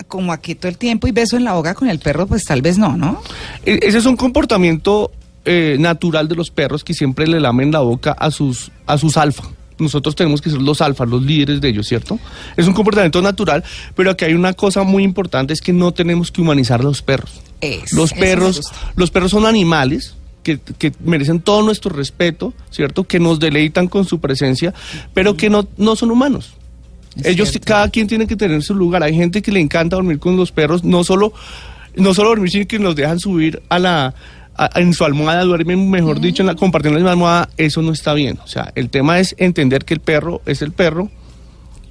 como 0.09 0.33
aquí 0.33 0.55
todo 0.55 0.69
el 0.69 0.79
tiempo 0.79 1.07
y 1.07 1.13
beso 1.13 1.37
en 1.37 1.45
la 1.45 1.55
boca 1.55 1.75
con 1.75 1.89
el 1.89 1.99
perro, 1.99 2.27
pues 2.27 2.45
tal 2.45 2.63
vez 2.63 2.79
no, 2.79 2.97
¿no? 2.97 3.23
E- 3.65 3.81
Ese 3.83 3.99
es 3.99 4.07
un 4.07 4.17
comportamiento 4.17 5.13
eh, 5.45 5.77
natural 5.79 6.29
de 6.29 6.35
los 6.35 6.51
perros 6.51 6.83
que 6.83 6.95
siempre 6.95 7.27
le 7.27 7.41
lamen 7.41 7.71
la 7.71 7.81
boca 7.81 8.13
a 8.13 8.31
sus, 8.31 8.71
a 8.87 8.99
sus 8.99 9.17
alfa. 9.17 9.45
Nosotros 9.79 10.15
tenemos 10.15 10.41
que 10.41 10.51
ser 10.51 10.61
los 10.61 10.81
alfas, 10.81 11.09
los 11.09 11.23
líderes 11.23 11.61
de 11.61 11.69
ellos, 11.69 11.87
¿cierto? 11.87 12.19
Es 12.57 12.67
un 12.67 12.75
comportamiento 12.75 13.23
natural, 13.23 13.65
pero 13.95 14.11
aquí 14.11 14.25
hay 14.25 14.35
una 14.35 14.53
cosa 14.53 14.83
muy 14.83 15.03
importante, 15.03 15.53
es 15.53 15.61
que 15.61 15.73
no 15.73 15.93
tenemos 15.93 16.31
que 16.31 16.41
humanizar 16.41 16.81
a 16.81 16.85
los 16.85 17.03
perros. 17.03 17.41
Los 17.93 18.13
perros, 18.13 18.73
los 18.97 19.11
perros 19.11 19.31
son 19.31 19.47
animales 19.47 20.15
que, 20.43 20.59
que 20.59 20.93
merecen 21.05 21.41
todo 21.41 21.63
nuestro 21.63 21.95
respeto, 21.95 22.55
¿cierto? 22.71 23.05
Que 23.05 23.19
nos 23.19 23.41
deleitan 23.41 23.89
con 23.89 24.05
su 24.05 24.21
presencia, 24.21 24.73
pero 25.15 25.37
que 25.37 25.51
no, 25.51 25.69
no 25.77 25.97
son 25.97 26.11
humanos. 26.11 26.55
Es 27.17 27.27
Ellos, 27.27 27.51
cierto. 27.51 27.67
cada 27.67 27.89
quien 27.91 28.07
tiene 28.07 28.27
que 28.27 28.37
tener 28.37 28.63
su 28.63 28.75
lugar. 28.75 29.03
Hay 29.03 29.15
gente 29.15 29.43
que 29.43 29.51
le 29.51 29.61
encanta 29.61 29.97
dormir 29.97 30.19
con 30.19 30.37
los 30.37 30.53
perros, 30.53 30.85
no 30.85 31.03
solo, 31.05 31.33
no 31.97 32.15
solo 32.15 32.31
dormir, 32.31 32.51
sino 32.51 32.67
que 32.67 32.79
los 32.79 32.95
dejan 32.95 33.19
subir 33.19 33.63
a 33.69 33.79
la, 33.79 34.15
en 34.75 34.93
su 34.93 35.05
almohada, 35.05 35.43
duermen, 35.45 35.91
mejor 35.91 36.21
dicho, 36.21 36.43
en 36.43 36.47
la, 36.47 36.55
compartiendo 36.55 36.99
la 36.99 37.03
misma 37.03 37.13
almohada. 37.13 37.49
Eso 37.57 37.83
no 37.83 37.93
está 37.93 38.15
bien. 38.15 38.39
O 38.45 38.49
sea, 38.49 38.73
el 38.75 38.91
tema 38.91 39.19
es 39.21 39.35
entender 39.39 39.85
que 39.85 39.95
el 39.95 40.01
perro 40.01 40.43
es 40.47 40.63
el 40.63 40.73
perro, 40.73 41.11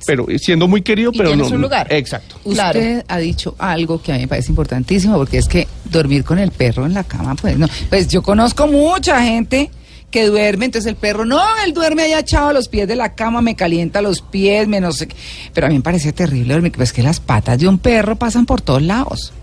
pero 0.05 0.27
siendo 0.37 0.67
muy 0.67 0.81
querido, 0.81 1.11
Y 1.13 1.17
pero 1.17 1.29
tiene 1.29 1.43
no. 1.43 1.49
su 1.49 1.57
lugar. 1.57 1.87
Exacto. 1.91 2.39
Claro. 2.43 2.79
Usted 2.79 3.05
ha 3.07 3.17
dicho 3.17 3.55
algo 3.57 4.01
que 4.01 4.11
a 4.11 4.15
mí 4.15 4.21
me 4.21 4.27
parece 4.27 4.51
importantísimo, 4.51 5.17
porque 5.17 5.37
es 5.37 5.47
que 5.47 5.67
dormir 5.85 6.23
con 6.23 6.39
el 6.39 6.51
perro 6.51 6.85
en 6.85 6.93
la 6.93 7.03
cama, 7.03 7.35
pues 7.35 7.57
no. 7.57 7.67
Pues 7.89 8.07
yo 8.07 8.21
conozco 8.21 8.67
mucha 8.67 9.21
gente 9.23 9.71
que 10.11 10.25
duerme, 10.25 10.65
entonces 10.65 10.89
el 10.89 10.95
perro, 10.95 11.25
no, 11.25 11.41
él 11.65 11.73
duerme 11.73 12.03
allá 12.03 12.19
echado 12.19 12.49
a 12.49 12.53
los 12.53 12.69
pies 12.69 12.87
de 12.87 12.95
la 12.95 13.13
cama, 13.13 13.41
me 13.41 13.55
calienta 13.55 14.01
los 14.01 14.21
pies, 14.21 14.67
me 14.67 14.79
no 14.79 14.91
sé 14.91 15.07
qué. 15.07 15.15
Pero 15.53 15.67
a 15.67 15.69
mí 15.69 15.75
me 15.75 15.81
parece 15.81 16.13
terrible 16.13 16.53
dormir, 16.53 16.71
pues 16.71 16.93
que 16.93 17.03
las 17.03 17.19
patas 17.19 17.59
de 17.59 17.67
un 17.67 17.77
perro 17.77 18.15
pasan 18.15 18.45
por 18.45 18.61
todos 18.61 18.81
lados. 18.81 19.33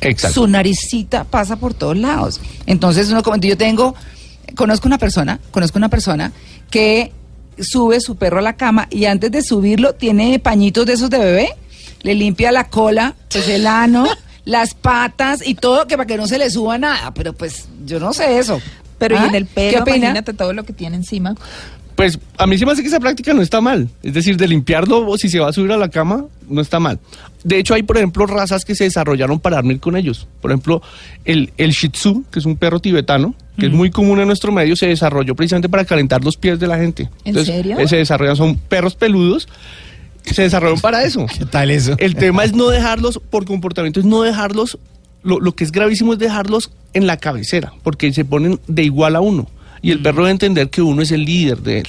Exacto. 0.00 0.40
Su 0.40 0.46
naricita 0.46 1.24
pasa 1.24 1.56
por 1.56 1.74
todos 1.74 1.96
lados. 1.96 2.40
Entonces 2.66 3.10
uno 3.10 3.22
como 3.22 3.36
yo 3.36 3.56
tengo, 3.56 3.94
conozco 4.56 4.88
una 4.88 4.98
persona, 4.98 5.40
conozco 5.50 5.78
una 5.78 5.88
persona 5.88 6.32
que 6.70 7.12
sube 7.58 8.00
su 8.00 8.16
perro 8.16 8.38
a 8.38 8.42
la 8.42 8.56
cama 8.56 8.88
y 8.90 9.04
antes 9.04 9.30
de 9.30 9.42
subirlo 9.42 9.94
tiene 9.94 10.38
pañitos 10.38 10.86
de 10.86 10.94
esos 10.94 11.10
de 11.10 11.18
bebé, 11.18 11.54
le 12.02 12.14
limpia 12.14 12.52
la 12.52 12.68
cola, 12.68 13.14
pues 13.30 13.48
el 13.48 13.66
ano, 13.66 14.06
las 14.44 14.74
patas 14.74 15.46
y 15.46 15.54
todo 15.54 15.86
que 15.86 15.96
para 15.96 16.06
que 16.06 16.16
no 16.16 16.26
se 16.26 16.38
le 16.38 16.50
suba 16.50 16.78
nada. 16.78 17.12
Pero 17.14 17.32
pues 17.32 17.68
yo 17.84 18.00
no 18.00 18.12
sé 18.12 18.38
eso. 18.38 18.60
Pero 18.98 19.18
¿Ah? 19.18 19.24
y 19.24 19.28
en 19.28 19.34
el 19.34 19.46
¿Qué 19.46 19.80
pelo, 19.84 19.96
imagínate 19.96 20.34
todo 20.34 20.52
lo 20.52 20.64
que 20.64 20.72
tiene 20.72 20.96
encima. 20.96 21.34
Pues 22.00 22.18
a 22.38 22.46
mí 22.46 22.56
se 22.56 22.64
me 22.64 22.72
hace 22.72 22.80
que 22.80 22.88
esa 22.88 22.98
práctica 22.98 23.34
no 23.34 23.42
está 23.42 23.60
mal. 23.60 23.90
Es 24.02 24.14
decir, 24.14 24.38
de 24.38 24.48
limpiarlo 24.48 25.06
si 25.18 25.28
se 25.28 25.38
va 25.38 25.50
a 25.50 25.52
subir 25.52 25.70
a 25.70 25.76
la 25.76 25.90
cama, 25.90 26.24
no 26.48 26.62
está 26.62 26.80
mal. 26.80 26.98
De 27.44 27.58
hecho, 27.58 27.74
hay, 27.74 27.82
por 27.82 27.98
ejemplo, 27.98 28.24
razas 28.24 28.64
que 28.64 28.74
se 28.74 28.84
desarrollaron 28.84 29.38
para 29.38 29.56
dormir 29.56 29.80
con 29.80 29.96
ellos. 29.96 30.26
Por 30.40 30.50
ejemplo, 30.50 30.80
el, 31.26 31.52
el 31.58 31.72
Shih 31.72 31.90
Tzu, 31.90 32.24
que 32.30 32.38
es 32.38 32.46
un 32.46 32.56
perro 32.56 32.80
tibetano, 32.80 33.34
que 33.58 33.66
es 33.66 33.72
muy 33.72 33.90
común 33.90 34.18
en 34.18 34.28
nuestro 34.28 34.50
medio, 34.50 34.76
se 34.76 34.86
desarrolló 34.86 35.34
precisamente 35.34 35.68
para 35.68 35.84
calentar 35.84 36.24
los 36.24 36.38
pies 36.38 36.58
de 36.58 36.68
la 36.68 36.78
gente. 36.78 37.10
¿En 37.26 37.44
serio? 37.44 37.78
eh, 37.78 37.86
Se 37.86 37.96
desarrollan, 37.96 38.34
son 38.34 38.56
perros 38.56 38.94
peludos 38.94 39.46
se 40.22 40.40
desarrollaron 40.40 40.80
para 40.80 41.04
eso. 41.04 41.26
¿Qué 41.38 41.44
tal 41.44 41.70
eso? 41.70 41.96
El 41.98 42.14
tema 42.14 42.44
es 42.44 42.54
no 42.54 42.68
dejarlos, 42.68 43.20
por 43.28 43.44
comportamiento, 43.44 44.00
es 44.00 44.06
no 44.06 44.22
dejarlos, 44.22 44.78
lo, 45.22 45.38
lo 45.38 45.54
que 45.54 45.64
es 45.64 45.70
gravísimo 45.70 46.14
es 46.14 46.18
dejarlos 46.18 46.70
en 46.94 47.06
la 47.06 47.18
cabecera, 47.18 47.74
porque 47.82 48.10
se 48.14 48.24
ponen 48.24 48.58
de 48.68 48.84
igual 48.84 49.16
a 49.16 49.20
uno. 49.20 49.50
Y 49.82 49.90
el 49.90 50.00
perro 50.00 50.18
debe 50.24 50.30
entender 50.32 50.68
que 50.70 50.82
uno 50.82 51.02
es 51.02 51.10
el 51.12 51.24
líder 51.24 51.58
de 51.58 51.78
él 51.80 51.86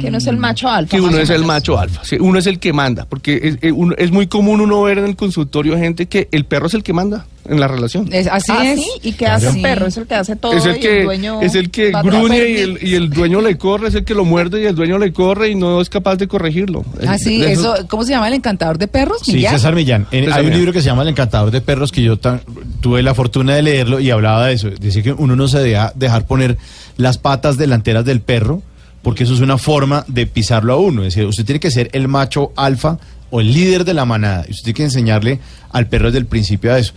Que 0.00 0.10
no 0.10 0.18
es 0.18 0.26
el 0.26 0.36
macho 0.38 0.68
alfa. 0.68 0.90
que 0.96 1.00
uno 1.00 1.18
es 1.18 1.30
el 1.30 1.44
macho 1.44 1.78
alfa, 1.78 2.02
sí, 2.04 2.16
uno 2.18 2.38
es 2.38 2.46
el 2.46 2.58
que 2.58 2.72
manda, 2.72 3.04
porque 3.08 3.38
es, 3.42 3.58
es 3.60 3.72
uno- 3.72 3.94
es 3.96 4.10
muy 4.10 4.26
común 4.26 4.60
uno 4.60 4.82
ver 4.82 4.98
en 4.98 5.04
el 5.04 5.14
consultorio 5.14 5.78
gente 5.78 6.06
que 6.06 6.26
el 6.32 6.44
perro 6.46 6.66
es 6.66 6.74
el 6.74 6.82
que 6.82 6.92
manda 6.92 7.26
en 7.48 7.60
la 7.60 7.68
relación. 7.68 8.08
Es- 8.12 8.26
así 8.28 8.50
Ah, 8.52 8.72
es. 8.72 8.80
sí, 8.80 8.88
¿y 9.02 9.12
qué 9.12 9.26
hace 9.26 9.50
Sí. 9.50 9.56
el 9.56 9.62
perro? 9.62 9.86
Es 9.86 9.96
el 9.96 10.06
que 10.06 10.14
hace 10.14 10.34
todo 10.36 10.52
es 10.54 10.64
el 10.64 10.76
y 10.76 10.80
que, 10.80 10.98
el 11.00 11.04
dueño 11.04 11.40
es 11.42 11.54
el 11.54 11.70
que 11.70 11.90
gruñe 11.92 12.48
y 12.48 12.56
el, 12.56 12.78
y 12.82 12.94
el 12.94 13.10
dueño 13.10 13.40
le 13.40 13.56
corre, 13.58 13.88
es 13.88 13.94
el 13.94 14.04
que 14.04 14.14
lo 14.14 14.24
muerde 14.24 14.62
y 14.62 14.66
el 14.66 14.74
dueño 14.74 14.98
le 14.98 15.12
corre 15.12 15.50
y 15.50 15.54
no 15.54 15.80
es 15.80 15.88
capaz 15.88 16.16
de 16.16 16.26
corregirlo. 16.26 16.84
Así, 17.06 17.42
Es- 17.44 17.58
eso, 17.60 17.74
¿cómo 17.88 18.02
se 18.04 18.12
llama 18.12 18.26
el 18.28 18.34
encantador 18.34 18.78
de 18.78 18.88
perros? 18.88 19.18
Sí, 19.24 19.34
Millán? 19.34 19.52
César 19.54 19.74
Millán. 19.76 20.06
En- 20.10 20.24
César 20.24 20.38
hay 20.38 20.44
un 20.44 20.50
Millán. 20.50 20.58
libro 20.60 20.72
que 20.72 20.80
se 20.80 20.86
llama 20.86 21.02
El 21.02 21.08
encantador 21.10 21.50
de 21.52 21.60
perros 21.60 21.92
que 21.92 22.02
yo 22.02 22.16
tan- 22.18 22.40
tuve 22.80 23.02
la 23.02 23.14
fortuna 23.14 23.54
de 23.54 23.62
leerlo 23.62 24.00
y 24.00 24.10
hablaba 24.10 24.46
de 24.48 24.54
eso. 24.54 24.70
Dice 24.70 25.02
que 25.04 25.12
uno 25.12 25.36
no 25.36 25.46
se 25.46 25.58
deja 25.60 25.92
dejar 25.94 26.26
poner 26.26 26.56
las 26.96 27.18
patas 27.18 27.56
delanteras 27.56 28.04
del 28.04 28.20
perro 28.20 28.62
porque 29.02 29.24
eso 29.24 29.34
es 29.34 29.40
una 29.40 29.58
forma 29.58 30.04
de 30.06 30.26
pisarlo 30.26 30.72
a 30.74 30.76
uno. 30.76 31.02
Es 31.02 31.14
decir, 31.14 31.26
usted 31.28 31.44
tiene 31.44 31.58
que 31.58 31.70
ser 31.72 31.88
el 31.92 32.06
macho 32.06 32.52
alfa 32.54 32.98
o 33.30 33.40
el 33.40 33.52
líder 33.52 33.84
de 33.84 33.94
la 33.94 34.04
manada. 34.04 34.44
Y 34.46 34.52
usted 34.52 34.64
tiene 34.66 34.76
que 34.76 34.82
enseñarle 34.84 35.40
al 35.72 35.88
perro 35.88 36.06
desde 36.06 36.18
el 36.18 36.26
principio 36.26 36.72
a 36.72 36.78
eso. 36.78 36.92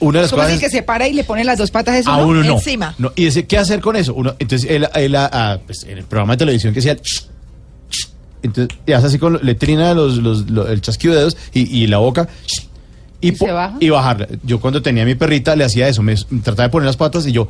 Una 0.00 0.18
de 0.18 0.22
las 0.24 0.30
¿Cómo 0.30 0.42
es 0.42 0.48
cosas 0.48 0.52
el 0.52 0.60
que 0.60 0.68
se 0.68 0.82
para 0.82 1.08
y 1.08 1.14
le 1.14 1.24
pone 1.24 1.44
las 1.44 1.56
dos 1.58 1.70
patas 1.70 1.94
eso? 1.96 2.10
a 2.12 2.18
no? 2.18 2.26
uno 2.26 2.42
no. 2.44 2.54
Encima. 2.54 2.94
No, 2.98 3.10
Y 3.16 3.24
dice, 3.26 3.46
¿qué 3.46 3.56
hacer 3.56 3.80
con 3.80 3.96
eso? 3.96 4.12
Uno, 4.12 4.34
entonces, 4.38 4.68
él, 4.70 4.86
él, 4.94 5.14
ah, 5.14 5.30
ah, 5.32 5.58
pues, 5.64 5.84
en 5.84 5.96
el 5.96 6.04
programa 6.04 6.34
de 6.34 6.38
televisión 6.38 6.74
que 6.74 6.80
ch, 6.82 7.26
entonces, 8.42 8.78
y 8.86 8.92
hace 8.92 9.06
así 9.06 9.18
con, 9.18 9.34
lo- 9.34 9.42
le 9.42 9.54
trina 9.54 9.94
los, 9.94 10.16
los- 10.18 10.50
lo- 10.50 10.68
el 10.68 10.80
chasquido 10.80 11.14
de 11.14 11.20
dedos 11.20 11.36
y, 11.54 11.62
y 11.62 11.86
la 11.86 11.98
boca, 11.98 12.28
y, 13.20 13.28
¿Y 13.28 13.50
baja? 13.50 13.78
bajarla. 13.90 14.28
Yo 14.42 14.60
cuando 14.60 14.82
tenía 14.82 15.04
a 15.04 15.06
mi 15.06 15.14
perrita 15.14 15.56
le 15.56 15.64
hacía 15.64 15.88
eso, 15.88 16.02
me, 16.02 16.14
trataba 16.42 16.64
de 16.64 16.68
poner 16.70 16.86
las 16.86 16.96
patas 16.96 17.26
y 17.26 17.32
yo, 17.32 17.48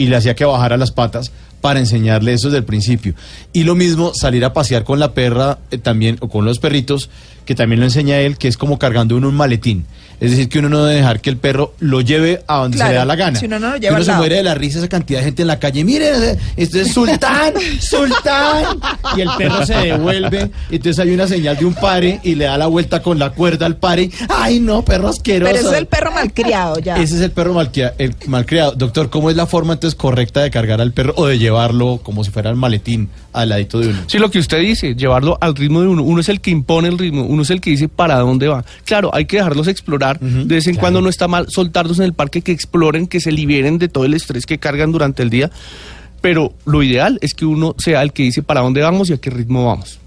y 0.00 0.06
le 0.06 0.16
hacía 0.16 0.34
que 0.34 0.46
bajara 0.46 0.78
las 0.78 0.92
patas 0.92 1.30
para 1.60 1.78
enseñarle 1.78 2.32
eso 2.32 2.48
desde 2.48 2.56
el 2.56 2.64
principio. 2.64 3.14
Y 3.52 3.64
lo 3.64 3.74
mismo, 3.74 4.14
salir 4.14 4.46
a 4.46 4.54
pasear 4.54 4.82
con 4.82 4.98
la 4.98 5.12
perra 5.12 5.58
eh, 5.70 5.76
también, 5.76 6.16
o 6.20 6.28
con 6.30 6.46
los 6.46 6.58
perritos, 6.58 7.10
que 7.50 7.56
también 7.56 7.80
lo 7.80 7.86
enseña 7.86 8.16
él, 8.20 8.38
que 8.38 8.46
es 8.46 8.56
como 8.56 8.78
cargando 8.78 9.16
uno 9.16 9.28
un 9.28 9.34
maletín. 9.34 9.84
Es 10.20 10.30
decir, 10.30 10.48
que 10.48 10.60
uno 10.60 10.68
no 10.68 10.84
debe 10.84 11.00
dejar 11.00 11.20
que 11.20 11.30
el 11.30 11.36
perro 11.36 11.74
lo 11.80 12.00
lleve 12.00 12.44
a 12.46 12.58
donde 12.58 12.78
se 12.78 12.84
le 12.86 12.92
da 12.94 13.04
la 13.04 13.16
gana. 13.16 13.40
si 13.40 13.46
uno 13.46 13.58
no 13.58 13.70
lo 13.70 13.76
lleva 13.78 13.96
uno 13.96 14.04
se 14.04 14.12
muere 14.12 14.36
de 14.36 14.42
la 14.44 14.54
risa 14.54 14.78
esa 14.78 14.88
cantidad 14.88 15.18
de 15.18 15.24
gente 15.24 15.42
en 15.42 15.48
la 15.48 15.58
calle. 15.58 15.82
Mire, 15.82 16.36
esto 16.56 16.78
es 16.78 16.92
Sultán, 16.92 17.54
Sultán. 17.80 18.78
Y 19.16 19.20
el 19.22 19.30
perro 19.36 19.64
se 19.66 19.74
devuelve. 19.74 20.50
Y 20.70 20.76
entonces 20.76 20.98
hay 21.00 21.10
una 21.10 21.26
señal 21.26 21.56
de 21.56 21.64
un 21.64 21.74
pare 21.74 22.20
y 22.22 22.34
le 22.34 22.44
da 22.44 22.56
la 22.58 22.66
vuelta 22.66 23.02
con 23.02 23.18
la 23.18 23.30
cuerda 23.30 23.66
al 23.66 23.76
pare. 23.78 24.10
Ay, 24.28 24.60
no, 24.60 24.84
perro 24.84 25.08
asqueroso. 25.08 25.50
Pero 25.52 25.58
ese 25.66 25.74
es 25.74 25.78
el 25.80 25.86
perro 25.86 26.12
malcriado 26.12 26.78
ya. 26.78 26.96
Ese 26.96 27.16
es 27.16 27.20
el 27.22 27.30
perro 27.32 27.54
malcria- 27.54 27.94
el 27.98 28.14
malcriado. 28.26 28.72
Doctor, 28.72 29.10
¿cómo 29.10 29.30
es 29.30 29.36
la 29.36 29.46
forma 29.46 29.72
entonces 29.72 29.96
correcta 29.98 30.40
de 30.42 30.50
cargar 30.50 30.80
al 30.80 30.92
perro 30.92 31.14
o 31.16 31.26
de 31.26 31.38
llevarlo 31.38 31.98
como 32.02 32.22
si 32.24 32.30
fuera 32.30 32.50
el 32.50 32.56
maletín 32.56 33.08
al 33.32 33.48
ladito 33.48 33.80
de 33.80 33.88
uno? 33.88 33.98
Sí, 34.06 34.18
lo 34.18 34.30
que 34.30 34.38
usted 34.38 34.60
dice, 34.60 34.94
llevarlo 34.94 35.36
al 35.40 35.56
ritmo 35.56 35.80
de 35.80 35.88
uno. 35.88 36.02
Uno 36.02 36.20
es 36.20 36.28
el 36.28 36.40
que 36.40 36.50
impone 36.50 36.88
el 36.88 36.98
ritmo, 36.98 37.24
uno 37.24 37.39
es 37.42 37.50
el 37.50 37.60
que 37.60 37.70
dice 37.70 37.88
para 37.88 38.18
dónde 38.18 38.48
va. 38.48 38.64
Claro, 38.84 39.10
hay 39.14 39.26
que 39.26 39.36
dejarlos 39.36 39.68
explorar. 39.68 40.18
De 40.20 40.54
vez 40.54 40.66
en 40.66 40.74
claro. 40.74 40.80
cuando 40.80 41.00
no 41.02 41.08
está 41.08 41.28
mal 41.28 41.46
soltarlos 41.48 41.98
en 41.98 42.06
el 42.06 42.12
parque, 42.12 42.42
que 42.42 42.52
exploren, 42.52 43.06
que 43.06 43.20
se 43.20 43.32
liberen 43.32 43.78
de 43.78 43.88
todo 43.88 44.04
el 44.04 44.14
estrés 44.14 44.46
que 44.46 44.58
cargan 44.58 44.92
durante 44.92 45.22
el 45.22 45.30
día. 45.30 45.50
Pero 46.20 46.52
lo 46.64 46.82
ideal 46.82 47.18
es 47.22 47.34
que 47.34 47.46
uno 47.46 47.74
sea 47.78 48.02
el 48.02 48.12
que 48.12 48.24
dice 48.24 48.42
para 48.42 48.60
dónde 48.60 48.82
vamos 48.82 49.08
y 49.10 49.12
a 49.12 49.18
qué 49.18 49.30
ritmo 49.30 49.66
vamos. 49.66 49.99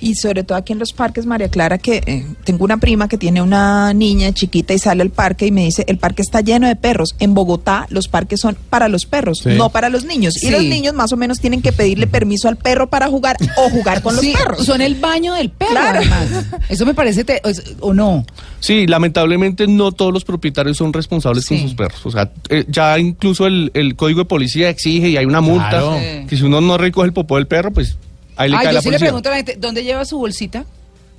Y 0.00 0.14
sobre 0.16 0.44
todo 0.44 0.58
aquí 0.58 0.72
en 0.72 0.78
los 0.78 0.92
parques, 0.92 1.26
María 1.26 1.48
Clara, 1.48 1.78
que 1.78 2.02
eh, 2.06 2.26
tengo 2.44 2.64
una 2.64 2.76
prima 2.78 3.08
que 3.08 3.18
tiene 3.18 3.42
una 3.42 3.92
niña 3.94 4.32
chiquita 4.32 4.74
y 4.74 4.78
sale 4.78 5.02
al 5.02 5.10
parque 5.10 5.46
y 5.46 5.50
me 5.52 5.64
dice, 5.64 5.84
el 5.88 5.98
parque 5.98 6.22
está 6.22 6.40
lleno 6.40 6.66
de 6.68 6.76
perros. 6.76 7.14
En 7.18 7.34
Bogotá 7.34 7.86
los 7.90 8.08
parques 8.08 8.40
son 8.40 8.56
para 8.70 8.88
los 8.88 9.06
perros, 9.06 9.40
Sí. 9.44 9.50
no 9.56 9.70
para 9.70 9.88
los 9.88 10.04
niños. 10.04 10.34
Sí. 10.34 10.48
Y 10.48 10.50
los 10.50 10.62
niños 10.64 10.94
más 10.94 11.12
o 11.12 11.16
menos 11.16 11.40
tienen 11.40 11.62
que 11.62 11.72
pedirle 11.72 12.06
permiso 12.06 12.48
al 12.48 12.56
perro 12.56 12.88
para 12.88 13.08
jugar 13.08 13.36
o 13.56 13.70
jugar 13.70 14.02
con 14.02 14.14
los 14.16 14.24
Sí, 14.24 14.32
perros. 14.32 14.64
son 14.66 14.80
el 14.80 14.94
baño 14.96 15.34
del 15.34 15.50
perro, 15.50 15.70
Claro. 15.72 15.98
además. 16.00 16.26
Eso 16.68 16.86
me 16.86 16.94
parece, 16.94 17.24
te- 17.24 17.40
o, 17.80 17.88
o 17.88 17.94
no. 17.94 18.24
Sí, 18.60 18.86
lamentablemente 18.86 19.66
no 19.66 19.92
todos 19.92 20.12
los 20.12 20.24
propietarios 20.24 20.76
son 20.76 20.92
responsables 20.92 21.44
Sí. 21.44 21.54
con 21.56 21.62
sus 21.64 21.74
perros. 21.74 22.06
O 22.06 22.10
sea, 22.10 22.30
eh, 22.48 22.64
ya 22.68 22.98
incluso 22.98 23.46
el, 23.46 23.70
el 23.74 23.96
código 23.96 24.20
de 24.20 24.24
policía 24.26 24.68
exige 24.68 25.08
y 25.08 25.16
hay 25.16 25.24
una 25.24 25.40
multa 25.40 25.68
Claro. 25.70 25.96
Que 26.28 26.36
si 26.36 26.42
uno 26.42 26.60
no 26.60 26.78
recoge 26.78 27.06
el 27.06 27.12
popó 27.12 27.36
del 27.36 27.46
perro, 27.46 27.72
pues 27.72 27.96
ahí 28.36 28.50
le 28.50 28.56
Ay, 28.56 28.64
cae 28.64 28.72
yo 28.72 28.76
la 28.78 28.80
sí 28.82 28.86
le 28.88 28.92
policía. 28.92 29.06
pregunto 29.06 29.28
a 29.28 29.32
la 29.32 29.36
gente, 29.36 29.56
¿dónde 29.58 29.84
lleva 29.84 30.04
su 30.04 30.18
bolsita? 30.18 30.64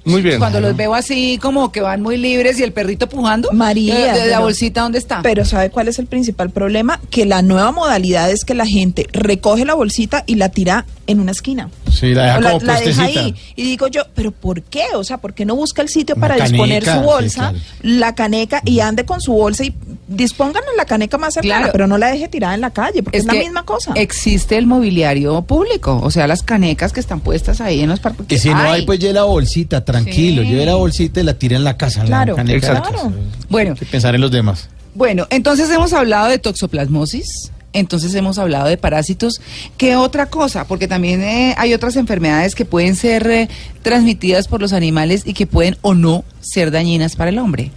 Muy 0.05 0.22
bien. 0.22 0.38
Cuando 0.38 0.60
los 0.60 0.75
veo 0.75 0.93
así 0.93 1.38
como 1.41 1.72
que 1.72 1.79
van 1.79 2.01
muy 2.01 2.17
libres 2.17 2.60
y 2.60 2.63
el 2.63 2.74
perrito 2.74 3.08
pujando. 3.08 3.50
María, 3.53 3.96
¿de- 3.96 4.20
de 4.20 4.27
la 4.27 4.36
pero- 4.36 4.41
bolsita 4.41 4.82
dónde 4.82 4.98
está? 4.98 5.22
Pero 5.22 5.46
¿sabe 5.46 5.70
cuál 5.70 5.88
es 5.88 5.98
el 5.98 6.08
principal 6.08 6.50
problema? 6.50 7.00
Que 7.10 7.25
la 7.25 7.41
nueva 7.41 7.72
modalidad 7.72 8.29
es 8.29 8.43
que 8.43 8.53
la 8.53 8.65
gente 8.65 9.08
recoge 9.13 9.63
la 9.63 9.75
bolsita 9.75 10.25
y 10.27 10.36
la 10.36 10.50
tira 10.50 10.86
en 11.08 11.22
una 11.22 11.32
esquina. 11.32 11.70
Sí, 11.89 12.13
la 12.13 12.38
deja 12.38 12.60
la, 12.60 12.79
deja 12.82 13.03
ahí. 13.03 13.34
Y 13.55 13.63
digo 13.63 13.88
yo, 13.88 14.01
¿pero 14.13 14.34
por 14.34 14.62
qué? 14.63 14.84
O 14.96 15.05
sea, 15.05 15.20
¿por 15.20 15.34
qué 15.34 15.46
no 15.46 15.55
busca 15.55 15.82
el 15.82 15.88
sitio 15.88 16.15
Una 16.17 16.27
para 16.27 16.43
disponer 16.48 16.84
caneca, 16.84 16.96
su 16.96 17.00
sí, 17.00 17.05
bolsa, 17.05 17.39
claro. 17.51 17.58
la 17.84 18.15
caneca 18.15 18.62
y 18.65 18.82
ande 18.82 19.05
con 19.05 19.22
su 19.22 19.32
bolsa 19.32 19.63
y 19.63 19.74
dispongan 20.15 20.63
la 20.77 20.86
caneca 20.86 21.17
más 21.17 21.34
cercana, 21.34 21.58
Claro. 21.58 21.72
pero 21.72 21.88
no 21.88 21.98
la 21.98 22.08
deje 22.08 22.27
tirada 22.27 22.53
en 22.55 22.62
la 22.62 22.72
calle, 22.72 23.03
porque 23.03 23.17
es, 23.17 23.25
la 23.25 23.34
misma 23.34 23.63
cosa. 23.63 23.93
Existe 23.96 24.58
el 24.58 24.65
mobiliario 24.67 25.41
público, 25.43 26.00
o 26.03 26.12
sea, 26.12 26.27
las 26.27 26.43
canecas 26.43 26.93
que 26.93 27.00
están 27.00 27.20
puestas 27.20 27.62
ahí 27.62 27.82
en 27.82 27.89
los 27.89 28.00
parques. 28.00 28.25
Que 28.27 28.38
si 28.39 28.50
no 28.50 28.58
Ay. 28.60 28.82
hay, 28.82 28.86
pues 28.86 29.00
lleve 29.00 29.13
la 29.13 29.24
bolsita, 29.24 29.84
tranquilo. 29.84 30.43
Sí. 30.43 30.50
Lleve 30.50 30.65
la 30.65 30.75
bolsita 30.75 31.20
y 31.20 31.24
la 31.24 31.34
tira 31.34 31.55
en 31.58 31.63
la 31.63 31.77
casa. 31.77 32.01
la 32.01 32.05
Claro, 32.08 32.36
caneca. 32.36 32.58
Exacto. 32.58 32.89
claro. 32.91 33.12
Bueno, 33.50 33.72
Hay 33.72 33.77
que 33.79 33.86
pensar 33.86 34.15
en 34.15 34.22
los 34.22 34.32
demás. 34.32 34.70
Bueno, 34.96 35.25
entonces 35.32 35.70
hemos 35.72 35.91
hablado 35.93 36.27
de 36.29 36.38
toxoplasmosis, 36.38 37.51
entonces 37.74 38.13
hemos 38.13 38.38
hablado 38.38 38.67
de 38.67 38.77
parásitos. 38.77 39.41
¿Qué 39.77 39.96
otra 39.96 40.27
cosa? 40.27 40.65
Porque 40.67 40.88
también 40.88 41.24
eh, 41.24 41.55
hay 41.58 41.74
otras 41.74 41.96
enfermedades 41.96 42.53
que 42.53 42.65
pueden 42.65 42.96
ser 42.96 43.27
eh, 43.29 43.50
transmitidas 43.82 44.48
por 44.48 44.62
los 44.62 44.74
animales 44.74 45.24
y 45.25 45.34
que 45.34 45.48
pueden 45.48 45.77
o 45.82 45.96
no 45.96 46.24
ser 46.41 46.70
dañinas 46.70 47.15
para 47.15 47.32
el 47.32 47.39
hombre. 47.39 47.72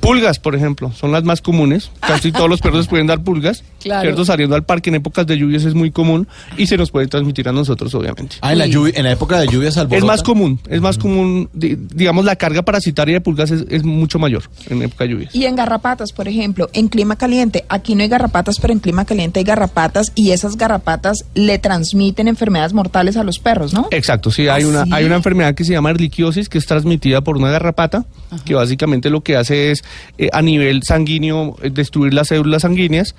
Pulgas, 0.00 0.38
por 0.38 0.54
ejemplo, 0.54 0.92
son 0.92 1.12
las 1.12 1.24
más 1.24 1.42
comunes. 1.42 1.90
Casi 2.00 2.32
todos 2.32 2.48
los 2.48 2.60
perros 2.60 2.88
pueden 2.88 3.06
dar 3.06 3.22
pulgas. 3.22 3.64
Claro. 3.82 4.02
¿cierto? 4.02 4.24
Saliendo 4.24 4.56
al 4.56 4.64
parque 4.64 4.90
en 4.90 4.96
épocas 4.96 5.26
de 5.26 5.36
lluvias 5.38 5.64
es 5.64 5.74
muy 5.74 5.90
común 5.90 6.26
y 6.56 6.66
se 6.66 6.76
nos 6.76 6.90
puede 6.90 7.06
transmitir 7.06 7.48
a 7.48 7.52
nosotros, 7.52 7.94
obviamente. 7.94 8.36
Ah, 8.40 8.52
en 8.52 8.58
la, 8.58 8.66
lluvia, 8.66 8.92
en 8.96 9.04
la 9.04 9.12
época 9.12 9.38
de 9.38 9.46
lluvias 9.46 9.74
Es 9.74 9.78
alborota. 9.78 10.06
más 10.06 10.22
común, 10.22 10.58
es 10.68 10.80
más 10.80 10.98
común, 10.98 11.48
di- 11.52 11.76
digamos, 11.94 12.24
la 12.24 12.34
carga 12.36 12.62
parasitaria 12.62 13.14
de 13.14 13.20
pulgas 13.20 13.50
es, 13.52 13.64
es 13.70 13.84
mucho 13.84 14.18
mayor 14.18 14.42
en 14.68 14.82
época 14.82 15.04
de 15.04 15.10
lluvias. 15.10 15.34
Y 15.34 15.44
en 15.44 15.54
garrapatas, 15.56 16.12
por 16.12 16.26
ejemplo, 16.28 16.68
en 16.72 16.88
clima 16.88 17.16
caliente, 17.16 17.64
aquí 17.68 17.94
no 17.94 18.02
hay 18.02 18.08
garrapatas, 18.08 18.58
pero 18.58 18.72
en 18.72 18.80
clima 18.80 19.04
caliente 19.04 19.38
hay 19.40 19.44
garrapatas 19.44 20.10
y 20.14 20.32
esas 20.32 20.56
garrapatas 20.56 21.24
le 21.34 21.58
transmiten 21.58 22.26
enfermedades 22.28 22.72
mortales 22.72 23.16
a 23.16 23.22
los 23.22 23.38
perros, 23.38 23.72
¿no? 23.74 23.88
Exacto, 23.92 24.30
sí, 24.30 24.48
hay, 24.48 24.64
¿Ah, 24.64 24.68
una, 24.68 24.84
sí? 24.84 24.90
hay 24.92 25.04
una 25.04 25.16
enfermedad 25.16 25.54
que 25.54 25.64
se 25.64 25.72
llama 25.72 25.90
erliquiosis, 25.90 26.48
que 26.48 26.58
es 26.58 26.66
transmitida 26.66 27.20
por 27.20 27.36
una 27.36 27.50
garrapata, 27.50 28.04
que 28.44 28.54
básicamente 28.54 29.08
lo 29.10 29.20
que 29.22 29.36
hace 29.36 29.70
es 29.70 29.84
eh, 30.18 30.28
a 30.32 30.42
nivel 30.42 30.82
sanguíneo 30.82 31.56
eh, 31.62 31.70
destruir 31.70 32.12
las 32.12 32.28
células 32.28 32.62
sanguíneas 32.62 33.14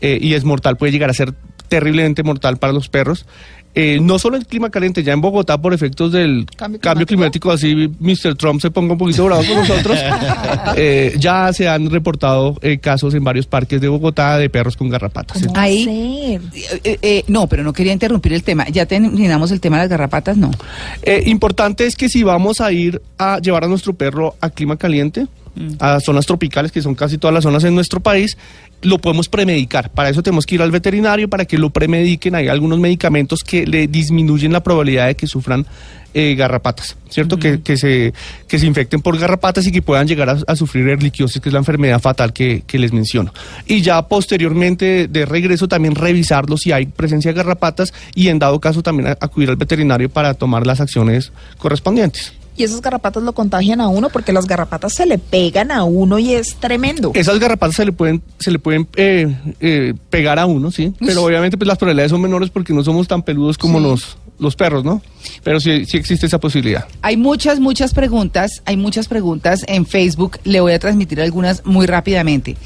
eh, 0.00 0.18
y 0.20 0.34
es 0.34 0.44
mortal, 0.44 0.76
puede 0.76 0.92
llegar 0.92 1.10
a 1.10 1.14
ser 1.14 1.34
terriblemente 1.68 2.22
mortal 2.22 2.58
para 2.58 2.72
los 2.72 2.88
perros. 2.88 3.26
Eh, 3.78 3.98
no 4.00 4.18
solo 4.18 4.38
en 4.38 4.44
clima 4.44 4.70
caliente, 4.70 5.02
ya 5.02 5.12
en 5.12 5.20
Bogotá 5.20 5.60
por 5.60 5.74
efectos 5.74 6.10
del 6.10 6.46
Cambio 6.56 6.80
cambio, 6.80 7.06
climático. 7.06 7.52
así 7.52 7.90
Mr. 8.00 8.34
Trump 8.34 8.58
se 8.58 8.70
ponga 8.70 8.92
un 8.92 8.98
poquito 8.98 9.26
bravo 9.26 9.42
con 9.44 9.54
nosotros, 9.54 9.98
eh, 10.76 11.14
ya 11.18 11.52
se 11.52 11.68
han 11.68 11.90
reportado 11.90 12.56
eh, 12.62 12.78
casos 12.78 13.12
en 13.12 13.22
varios 13.22 13.46
parques 13.46 13.78
de 13.78 13.88
Bogotá 13.88 14.38
de 14.38 14.48
perros 14.48 14.78
con 14.78 14.88
garrapatas. 14.88 15.42
¿Cómo 15.42 15.60
Ahí-? 15.60 16.40
Eh, 16.84 16.98
eh, 17.02 17.24
no, 17.28 17.48
pero 17.48 17.64
no 17.64 17.74
quería 17.74 17.92
interrumpir 17.92 18.32
el 18.32 18.42
tema. 18.42 18.66
¿Ya 18.70 18.86
terminamos 18.86 19.50
el 19.50 19.60
tema 19.60 19.76
de 19.76 19.82
las 19.82 19.90
garrapatas? 19.90 20.38
No. 20.38 20.52
Eh, 21.02 21.24
importante 21.26 21.84
es 21.84 21.96
que 21.96 22.08
si 22.08 22.22
vamos 22.22 22.62
a 22.62 22.72
ir 22.72 23.02
a 23.18 23.40
llevar 23.40 23.64
a 23.64 23.68
nuestro 23.68 23.92
perro 23.92 24.36
a 24.40 24.48
clima 24.48 24.78
caliente, 24.78 25.26
a 25.78 26.00
zonas 26.00 26.26
tropicales, 26.26 26.72
que 26.72 26.82
son 26.82 26.94
casi 26.94 27.18
todas 27.18 27.34
las 27.34 27.44
zonas 27.44 27.64
en 27.64 27.74
nuestro 27.74 28.00
país, 28.00 28.36
lo 28.82 28.98
podemos 28.98 29.28
premedicar. 29.28 29.90
Para 29.90 30.10
eso 30.10 30.22
tenemos 30.22 30.46
que 30.46 30.56
ir 30.56 30.62
al 30.62 30.70
veterinario 30.70 31.28
para 31.28 31.44
que 31.44 31.58
lo 31.58 31.70
premediquen. 31.70 32.34
Hay 32.34 32.48
algunos 32.48 32.78
medicamentos 32.78 33.42
que 33.42 33.66
le 33.66 33.86
disminuyen 33.88 34.52
la 34.52 34.62
probabilidad 34.62 35.06
de 35.06 35.14
que 35.14 35.26
sufran 35.26 35.66
eh, 36.14 36.34
garrapatas, 36.34 36.96
¿cierto? 37.10 37.38
que, 37.38 37.60
que, 37.60 37.76
se, 37.76 38.14
que 38.48 38.58
se 38.58 38.66
infecten 38.66 39.02
por 39.02 39.18
garrapatas 39.18 39.66
y 39.66 39.72
que 39.72 39.82
puedan 39.82 40.08
llegar 40.08 40.30
a, 40.30 40.38
a 40.46 40.56
sufrir 40.56 40.88
erliquiosis, 40.88 41.42
que 41.42 41.50
es 41.50 41.52
la 41.52 41.58
enfermedad 41.58 42.00
fatal 42.00 42.32
que, 42.32 42.62
que 42.66 42.78
les 42.78 42.92
menciono. 42.92 43.34
Y 43.66 43.82
ya 43.82 44.00
posteriormente 44.08 45.08
de 45.08 45.26
regreso 45.26 45.68
también 45.68 45.94
revisarlo 45.94 46.56
si 46.56 46.72
hay 46.72 46.86
presencia 46.86 47.32
de 47.32 47.36
garrapatas 47.36 47.92
y 48.14 48.28
en 48.28 48.38
dado 48.38 48.60
caso 48.60 48.82
también 48.82 49.08
acudir 49.20 49.50
al 49.50 49.56
veterinario 49.56 50.08
para 50.08 50.32
tomar 50.34 50.66
las 50.66 50.80
acciones 50.80 51.32
correspondientes. 51.58 52.32
Y 52.56 52.64
esas 52.64 52.80
garrapatas 52.80 53.22
lo 53.22 53.32
contagian 53.34 53.80
a 53.80 53.88
uno 53.88 54.08
porque 54.08 54.32
las 54.32 54.46
garrapatas 54.46 54.94
se 54.94 55.06
le 55.06 55.18
pegan 55.18 55.70
a 55.70 55.84
uno 55.84 56.18
y 56.18 56.34
es 56.34 56.56
tremendo. 56.56 57.12
Esas 57.14 57.38
garrapatas 57.38 57.76
se 57.76 57.84
le 57.84 57.92
pueden, 57.92 58.22
se 58.38 58.50
le 58.50 58.58
pueden 58.58 58.88
eh, 58.96 59.36
eh, 59.60 59.94
pegar 60.10 60.38
a 60.38 60.46
uno, 60.46 60.70
sí, 60.70 60.92
pero 61.00 61.24
obviamente 61.24 61.56
pues 61.56 61.68
las 61.68 61.78
probabilidades 61.78 62.10
son 62.10 62.22
menores 62.22 62.50
porque 62.50 62.72
no 62.72 62.82
somos 62.82 63.06
tan 63.08 63.22
peludos 63.22 63.58
como 63.58 63.78
los, 63.78 64.16
los 64.38 64.56
perros, 64.56 64.84
¿no? 64.84 65.02
Pero 65.42 65.60
sí, 65.60 65.84
sí 65.86 65.96
existe 65.96 66.26
esa 66.26 66.38
posibilidad. 66.38 66.86
Hay 67.02 67.16
muchas, 67.16 67.60
muchas 67.60 67.92
preguntas. 67.92 68.62
Hay 68.64 68.76
muchas 68.76 69.08
preguntas 69.08 69.64
en 69.66 69.86
Facebook. 69.86 70.38
Le 70.44 70.60
voy 70.60 70.72
a 70.72 70.78
transmitir 70.78 71.20
algunas 71.20 71.64
muy 71.64 71.86
rápidamente. 71.86 72.56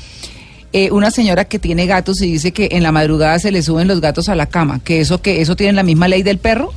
Eh, 0.73 0.91
una 0.93 1.11
señora 1.11 1.47
que 1.47 1.59
tiene 1.59 1.87
gatos 1.87 2.23
y 2.23 2.31
dice 2.31 2.53
que 2.53 2.69
en 2.73 2.85
la 2.85 2.93
madrugada 2.93 3.41
se 3.41 3.51
le 3.51 3.61
suben 3.63 3.89
los 3.89 4.01
gatos 4.01 4.29
a 4.29 4.37
la 4.37 4.47
cama. 4.47 4.81
Que 4.83 5.01
eso, 5.01 5.21
que 5.21 5.41
eso 5.41 5.57
tiene 5.57 5.73
la 5.73 5.83
misma 5.83 6.09
ley 6.09 6.23
del 6.23 6.39
perro. 6.39 6.73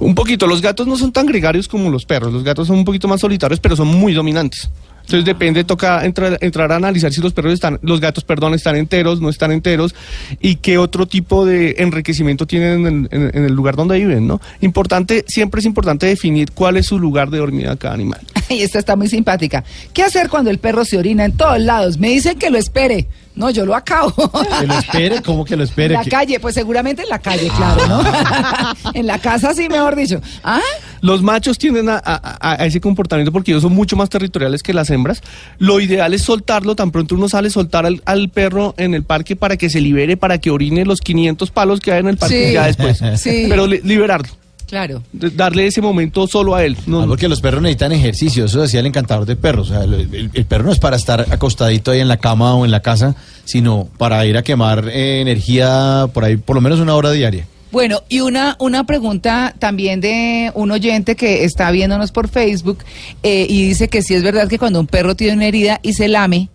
Un 0.00 0.14
poquito, 0.14 0.46
los 0.46 0.62
gatos 0.62 0.86
no 0.86 0.96
son 0.96 1.12
tan 1.12 1.26
gregarios 1.26 1.68
como 1.68 1.90
los 1.90 2.06
perros, 2.06 2.32
los 2.32 2.42
gatos 2.42 2.68
son 2.68 2.78
un 2.78 2.84
poquito 2.86 3.06
más 3.06 3.20
solitarios, 3.20 3.60
pero 3.60 3.76
son 3.76 3.88
muy 3.88 4.14
dominantes. 4.14 4.70
Entonces 5.10 5.24
depende, 5.24 5.64
toca 5.64 6.04
entrar, 6.04 6.38
entrar 6.40 6.70
a 6.70 6.76
analizar 6.76 7.12
si 7.12 7.20
los 7.20 7.32
perros 7.32 7.52
están, 7.52 7.80
los 7.82 8.00
gatos, 8.00 8.22
perdón, 8.22 8.54
están 8.54 8.76
enteros, 8.76 9.20
no 9.20 9.28
están 9.28 9.50
enteros, 9.50 9.92
y 10.40 10.54
qué 10.54 10.78
otro 10.78 11.06
tipo 11.06 11.44
de 11.44 11.74
enriquecimiento 11.78 12.46
tienen 12.46 12.86
en 12.86 12.86
el, 12.86 13.08
en- 13.10 13.30
en 13.36 13.44
el 13.44 13.52
lugar 13.52 13.74
donde 13.74 13.98
viven, 13.98 14.28
¿no? 14.28 14.40
Importante, 14.60 15.24
siempre 15.26 15.58
es 15.58 15.66
importante 15.66 16.06
definir 16.06 16.52
cuál 16.52 16.76
es 16.76 16.86
su 16.86 17.00
lugar 17.00 17.30
de 17.30 17.38
dormida 17.38 17.74
cada 17.76 17.94
animal. 17.94 18.20
Y 18.50 18.62
esta 18.62 18.80
está 18.80 18.96
muy 18.96 19.06
simpática. 19.06 19.62
¿Qué 19.92 20.02
hacer 20.02 20.28
cuando 20.28 20.50
el 20.50 20.58
perro 20.58 20.84
se 20.84 20.98
orina 20.98 21.24
en 21.24 21.36
todos 21.36 21.60
lados? 21.60 21.98
Me 21.98 22.08
dicen 22.08 22.36
que 22.36 22.50
lo 22.50 22.58
espere. 22.58 23.06
No, 23.36 23.48
yo 23.48 23.64
lo 23.64 23.76
acabo. 23.76 24.12
Que 24.60 24.66
lo 24.66 24.74
espere, 24.74 25.22
¿cómo 25.22 25.44
que 25.44 25.54
lo 25.56 25.62
En 25.62 25.68
espere? 25.68 25.94
la 25.94 26.02
Que- 26.02 26.10
calle, 26.10 26.40
pues 26.40 26.56
seguramente 26.56 27.02
en 27.04 27.08
la 27.10 27.20
calle, 27.20 27.48
claro, 27.56 27.86
¿no? 27.86 28.02
en 28.94 29.06
la 29.06 29.20
casa 29.20 29.54
sí, 29.54 29.68
mejor 29.68 29.94
dicho. 29.94 30.20
¿Ah? 30.42 30.58
Los 31.00 31.22
machos 31.22 31.58
tienden 31.58 31.88
a, 31.90 32.02
a- 32.04 32.38
a 32.60 32.66
ese 32.66 32.80
comportamiento 32.80 33.30
porque 33.30 33.52
ellos 33.52 33.62
son 33.62 33.72
mucho 33.72 33.94
más 33.96 34.08
territoriales 34.10 34.64
que 34.64 34.74
las 34.74 34.90
hembras. 34.90 34.99
Lo 35.58 35.80
ideal 35.80 36.14
es 36.14 36.22
soltarlo, 36.22 36.74
tan 36.76 36.90
pronto 36.90 37.14
uno 37.14 37.28
sale, 37.28 37.50
soltar 37.50 37.86
al, 37.86 38.02
al 38.04 38.28
perro 38.28 38.74
en 38.76 38.94
el 38.94 39.02
parque 39.02 39.36
para 39.36 39.56
que 39.56 39.70
se 39.70 39.80
libere, 39.80 40.16
para 40.16 40.38
que 40.38 40.50
orine 40.50 40.84
los 40.84 41.00
500 41.00 41.50
palos 41.50 41.80
que 41.80 41.92
hay 41.92 42.00
en 42.00 42.08
el 42.08 42.16
parque 42.16 42.48
Sí. 42.48 42.52
ya 42.54 42.66
después. 42.66 43.00
Sí. 43.20 43.46
Pero 43.48 43.66
li- 43.66 43.80
liberarlo, 43.84 44.28
Claro. 44.68 45.02
de- 45.12 45.30
darle 45.30 45.66
ese 45.66 45.80
momento 45.80 46.26
solo 46.28 46.54
a 46.54 46.64
él. 46.64 46.76
No, 46.86 47.02
Ah, 47.02 47.06
porque 47.08 47.28
los 47.28 47.40
perros 47.40 47.60
necesitan 47.60 47.92
ejercicio, 47.92 48.44
eso 48.44 48.60
decía 48.62 48.80
el 48.80 48.86
encantador 48.86 49.26
de 49.26 49.34
perros. 49.36 49.70
O 49.70 49.74
sea, 49.74 49.82
el, 49.84 49.94
el- 49.94 50.30
el 50.32 50.44
perro 50.44 50.64
no 50.64 50.72
es 50.72 50.78
para 50.78 50.96
estar 50.96 51.26
acostadito 51.32 51.90
ahí 51.90 52.00
en 52.00 52.08
la 52.08 52.18
cama 52.18 52.54
o 52.54 52.64
en 52.64 52.70
la 52.70 52.80
casa, 52.80 53.16
sino 53.44 53.88
para 53.98 54.24
ir 54.26 54.36
a 54.36 54.42
quemar 54.42 54.88
eh, 54.88 55.20
energía 55.20 56.06
por 56.14 56.24
ahí, 56.24 56.36
por 56.36 56.54
lo 56.56 56.60
menos 56.62 56.78
una 56.80 56.94
hora 56.94 57.10
diaria. 57.10 57.46
Bueno, 57.72 58.02
y 58.08 58.20
una, 58.20 58.56
una 58.58 58.84
pregunta 58.84 59.54
también 59.58 60.00
de 60.00 60.50
un 60.54 60.70
oyente 60.70 61.14
que 61.16 61.44
está 61.44 61.70
viéndonos 61.70 62.10
por 62.12 62.28
Facebook 62.28 62.78
eh, 63.22 63.46
y 63.48 63.66
dice 63.68 63.88
que 63.88 64.02
si 64.02 64.14
es 64.14 64.22
verdad 64.22 64.48
que 64.48 64.58
cuando 64.58 64.80
un 64.80 64.86
perro 64.86 65.14
tiene 65.14 65.34
una 65.34 65.46
herida 65.46 65.78
y 65.82 65.92
se 65.92 66.08
lame, 66.08 66.48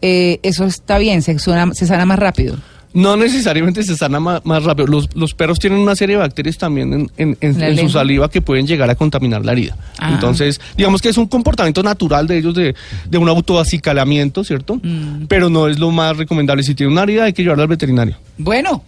eh, 0.00 0.38
eso 0.42 0.64
está 0.64 0.98
bien, 0.98 1.22
se, 1.22 1.38
suena- 1.38 1.72
se 1.74 1.86
sana 1.86 2.06
más 2.06 2.18
rápido. 2.18 2.56
no 2.94 3.16
necesariamente 3.16 3.82
se 3.82 3.96
sana 3.96 4.20
más, 4.20 4.42
rápido. 4.62 4.86
Los, 4.86 5.14
los 5.16 5.34
perros 5.34 5.58
tienen 5.58 5.80
una 5.80 5.96
serie 5.96 6.14
de 6.16 6.22
bacterias 6.22 6.56
también 6.58 6.92
en, 6.92 7.10
en- 7.16 7.36
en- 7.40 7.58
¿La 7.60 7.68
en 7.68 7.78
su 7.78 7.88
saliva 7.90 8.30
que 8.30 8.40
pueden 8.40 8.66
llegar 8.66 8.88
a 8.88 8.94
contaminar 8.94 9.44
la 9.44 9.50
herida. 9.52 9.76
Ah. 9.98 10.12
Entonces, 10.14 10.60
digamos 10.76 11.02
que 11.02 11.08
es 11.08 11.16
un 11.18 11.26
comportamiento 11.26 11.82
natural 11.82 12.26
de 12.28 12.38
ellos 12.38 12.54
de, 12.54 12.74
de 13.10 13.18
un 13.18 13.28
autoacicalamiento, 13.28 14.44
¿cierto? 14.44 14.76
Mm. 14.82 15.24
Pero 15.28 15.50
no 15.50 15.66
es 15.68 15.78
lo 15.78 15.90
más 15.90 16.16
recomendable. 16.16 16.62
Si 16.62 16.74
tiene 16.74 16.92
una 16.92 17.02
herida 17.02 17.24
hay 17.24 17.32
que 17.32 17.42
llevarla 17.42 17.64
al 17.64 17.68
veterinario. 17.68 18.16
Bueno, 18.38 18.84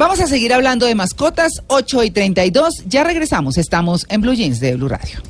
vamos 0.00 0.18
a 0.18 0.26
seguir 0.26 0.54
hablando 0.54 0.86
de 0.86 0.94
mascotas, 0.94 1.62
8 1.66 2.04
y 2.04 2.10
32. 2.10 2.84
Ya 2.86 3.04
regresamos, 3.04 3.58
estamos 3.58 4.06
en 4.08 4.22
Blue 4.22 4.32
Jeans 4.32 4.58
de 4.58 4.74
Blue 4.74 4.88
Radio. 4.88 5.20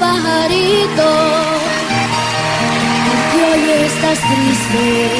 pajarito, 0.00 1.10
que 3.30 3.38
hoy 3.44 3.70
estás 3.86 4.18
triste. 4.18 5.13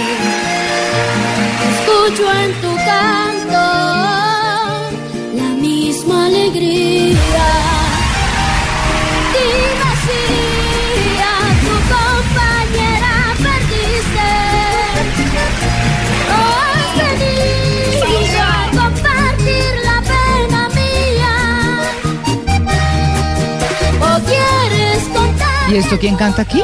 ¿Y 25.75 25.79
esto 25.79 25.99
quién 25.99 26.15
canta 26.15 26.43
aquí? 26.43 26.63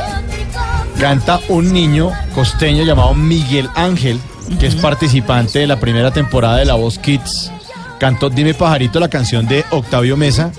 Canta 1.00 1.40
un 1.48 1.72
niño 1.72 2.12
costeño 2.32 2.84
llamado 2.84 3.12
Miguel 3.14 3.68
Ángel, 3.74 4.20
que 4.60 4.68
es 4.68 4.76
participante 4.76 5.58
de 5.58 5.66
la 5.66 5.80
primera 5.80 6.12
temporada 6.12 6.58
de 6.58 6.64
La 6.64 6.74
Voz 6.74 6.96
Kids. 7.00 7.50
Cantó 7.98 8.30
Dime 8.30 8.54
Pajarito, 8.54 9.00
la 9.00 9.08
canción 9.08 9.48
de 9.48 9.64
Octavio 9.70 10.16
Mesa, 10.16 10.52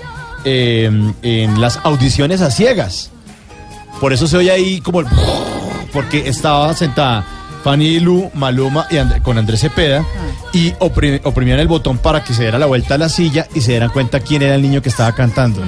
eh, 0.44 0.90
en 1.22 1.60
las 1.62 1.80
audiciones 1.82 2.42
a 2.42 2.50
ciegas. 2.50 3.10
Por 4.02 4.12
eso 4.12 4.26
se 4.26 4.36
oye 4.36 4.50
ahí 4.50 4.80
como 4.82 5.00
el... 5.00 5.06
Porque 5.94 6.28
estaba 6.28 6.74
sentada 6.74 7.24
Fanny 7.64 8.00
Lu, 8.00 8.30
Maluma 8.34 8.86
y 8.90 8.98
And- 8.98 9.22
con 9.22 9.38
Andrés 9.38 9.60
Cepeda 9.60 10.04
y 10.52 10.72
opri- 10.72 11.20
oprimían 11.24 11.58
el 11.58 11.68
botón 11.68 11.96
para 11.98 12.22
que 12.22 12.34
se 12.34 12.42
diera 12.42 12.58
la 12.58 12.66
vuelta 12.66 12.96
a 12.96 12.98
la 12.98 13.08
silla 13.08 13.46
y 13.54 13.62
se 13.62 13.70
dieran 13.72 13.90
cuenta 13.90 14.20
quién 14.20 14.42
era 14.42 14.54
el 14.56 14.62
niño 14.62 14.82
que 14.82 14.88
estaba 14.90 15.12
cantando. 15.14 15.62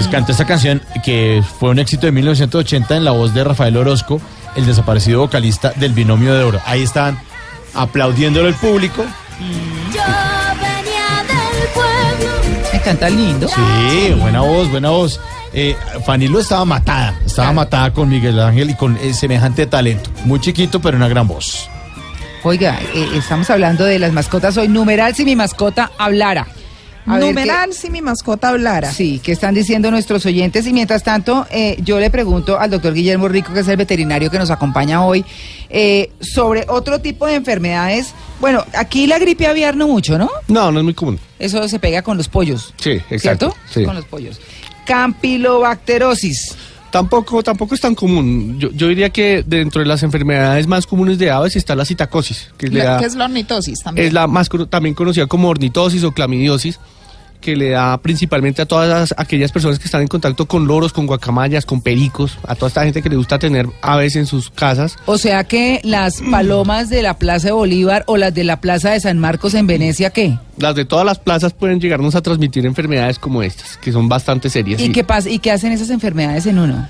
Entonces 0.00 0.12
cantó 0.18 0.32
esta 0.32 0.46
canción 0.46 0.82
que 1.04 1.42
fue 1.58 1.68
un 1.70 1.78
éxito 1.78 2.06
de 2.06 2.12
1980 2.12 2.96
en 2.96 3.04
la 3.04 3.10
voz 3.10 3.34
de 3.34 3.44
Rafael 3.44 3.76
Orozco, 3.76 4.18
el 4.56 4.64
desaparecido 4.64 5.20
vocalista 5.20 5.74
del 5.76 5.92
Binomio 5.92 6.32
de 6.34 6.42
Oro. 6.42 6.60
Ahí 6.64 6.82
estaban 6.82 7.18
aplaudiéndolo 7.74 8.48
el 8.48 8.54
público. 8.54 9.04
Yo 9.92 10.00
venía 10.56 11.22
del 11.28 11.68
pueblo. 11.74 12.70
Me 12.72 12.80
canta 12.80 13.10
lindo. 13.10 13.46
Sí, 13.48 14.14
buena 14.18 14.40
voz, 14.40 14.70
buena 14.70 14.88
voz. 14.88 15.20
Eh, 15.52 15.76
Fanny 16.06 16.28
Lu 16.28 16.38
estaba 16.38 16.64
matada, 16.64 17.10
estaba 17.26 17.48
Claro. 17.48 17.54
matada 17.54 17.92
con 17.92 18.08
Miguel 18.08 18.40
Ángel 18.40 18.70
y 18.70 18.74
con 18.74 18.96
eh, 19.02 19.12
semejante 19.12 19.66
talento. 19.66 20.08
Muy 20.24 20.40
chiquito, 20.40 20.80
pero 20.80 20.96
una 20.96 21.08
gran 21.08 21.28
voz. 21.28 21.68
Oiga, 22.42 22.78
eh, 22.94 23.06
estamos 23.16 23.50
hablando 23.50 23.84
de 23.84 23.98
las 23.98 24.12
mascotas 24.12 24.56
hoy. 24.56 24.66
Numeral 24.68 25.14
si 25.14 25.26
mi 25.26 25.36
mascota 25.36 25.90
hablara. 25.98 26.46
A 27.14 27.18
Numeral 27.18 27.72
si 27.72 27.90
mi 27.90 28.00
mascota 28.02 28.48
hablara. 28.50 28.92
sí, 28.92 29.20
¿qué 29.22 29.32
están 29.32 29.54
diciendo 29.54 29.90
nuestros 29.90 30.24
oyentes? 30.26 30.66
Y 30.66 30.72
mientras 30.72 31.02
tanto, 31.02 31.46
eh, 31.50 31.76
yo 31.82 31.98
le 32.00 32.10
pregunto 32.10 32.58
al 32.58 32.70
doctor 32.70 32.94
Guillermo 32.94 33.28
Rico, 33.28 33.52
que 33.52 33.60
es 33.60 33.68
el 33.68 33.76
veterinario 33.76 34.30
que 34.30 34.38
nos 34.38 34.50
acompaña 34.50 35.04
hoy, 35.04 35.24
eh, 35.68 36.10
sobre 36.20 36.64
otro 36.68 37.00
tipo 37.00 37.26
de 37.26 37.34
enfermedades. 37.36 38.14
Bueno, 38.40 38.64
aquí 38.76 39.06
la 39.06 39.18
gripe 39.18 39.46
aviar 39.46 39.76
no 39.76 39.86
mucho, 39.88 40.18
¿no? 40.18 40.30
No, 40.48 40.70
no 40.72 40.78
es 40.80 40.84
muy 40.84 40.94
común. 40.94 41.18
Eso 41.38 41.66
se 41.68 41.78
pega 41.78 42.02
con 42.02 42.16
los 42.16 42.28
pollos. 42.28 42.72
Sí, 42.78 42.92
exacto, 43.10 43.18
¿Cierto? 43.18 43.56
sí. 43.70 43.84
Con 43.84 43.94
los 43.94 44.04
pollos. 44.04 44.40
Campylobacterosis. 44.86 46.56
Tampoco, 46.90 47.40
tampoco 47.44 47.76
es 47.76 47.80
tan 47.80 47.94
común. 47.94 48.58
Yo, 48.58 48.70
yo 48.72 48.88
diría 48.88 49.10
que 49.10 49.44
dentro 49.46 49.80
de 49.80 49.86
las 49.86 50.02
enfermedades 50.02 50.66
más 50.66 50.86
comunes 50.88 51.18
de 51.18 51.30
aves 51.30 51.54
está 51.54 51.76
la 51.76 51.84
citacosis, 51.84 52.50
que, 52.58 52.66
le 52.66 52.80
La- 52.80 52.84
da- 52.94 52.98
que 52.98 53.04
es 53.06 53.14
la 53.14 53.26
ornitosis 53.26 53.78
también. 53.80 54.08
es 54.08 54.12
la 54.12 54.26
más 54.26 54.48
también 54.68 54.96
conocida 54.96 55.26
como 55.28 55.48
ornitosis 55.48 56.02
o 56.02 56.10
clamidiosis, 56.10 56.80
que 57.40 57.56
le 57.56 57.70
da 57.70 57.96
principalmente 57.98 58.62
a 58.62 58.66
todas 58.66 58.88
las- 58.88 59.14
aquellas 59.16 59.50
personas 59.52 59.78
que 59.78 59.86
están 59.86 60.02
en 60.02 60.08
contacto 60.08 60.46
con 60.46 60.66
loros, 60.66 60.92
con 60.92 61.06
guacamayas, 61.06 61.64
con 61.66 61.80
pericos, 61.80 62.38
a 62.46 62.54
toda 62.54 62.68
esta 62.68 62.84
gente 62.84 63.02
que 63.02 63.08
le 63.08 63.16
gusta 63.16 63.38
tener 63.38 63.66
aves 63.82 64.16
en 64.16 64.26
sus 64.26 64.50
casas. 64.50 64.96
O 65.06 65.16
sea 65.18 65.44
que 65.44 65.80
las 65.82 66.20
palomas 66.30 66.88
de 66.90 67.02
la 67.02 67.14
Plaza 67.18 67.48
de 67.48 67.52
Bolívar 67.52 68.04
o 68.06 68.16
las 68.16 68.34
de 68.34 68.44
la 68.44 68.60
Plaza 68.60 68.90
de 68.90 69.00
San 69.00 69.18
Marcos 69.18 69.54
en 69.54 69.66
Venecia, 69.66 70.10
¿qué? 70.10 70.38
Las 70.58 70.74
de 70.74 70.84
todas 70.84 71.06
las 71.06 71.18
plazas 71.18 71.54
pueden 71.54 71.80
llegarnos 71.80 72.14
a 72.14 72.20
transmitir 72.20 72.66
enfermedades 72.66 73.18
como 73.18 73.42
estas, 73.42 73.76
que 73.78 73.90
son 73.92 74.08
bastante 74.08 74.50
serias. 74.50 74.80
¿Y 74.80 74.90
qué 74.92 75.04
pasa? 75.04 75.30
¿Y 75.30 75.38
qué 75.38 75.50
hacen 75.50 75.72
esas 75.72 75.90
enfermedades 75.90 76.44
en 76.46 76.58
uno? 76.58 76.86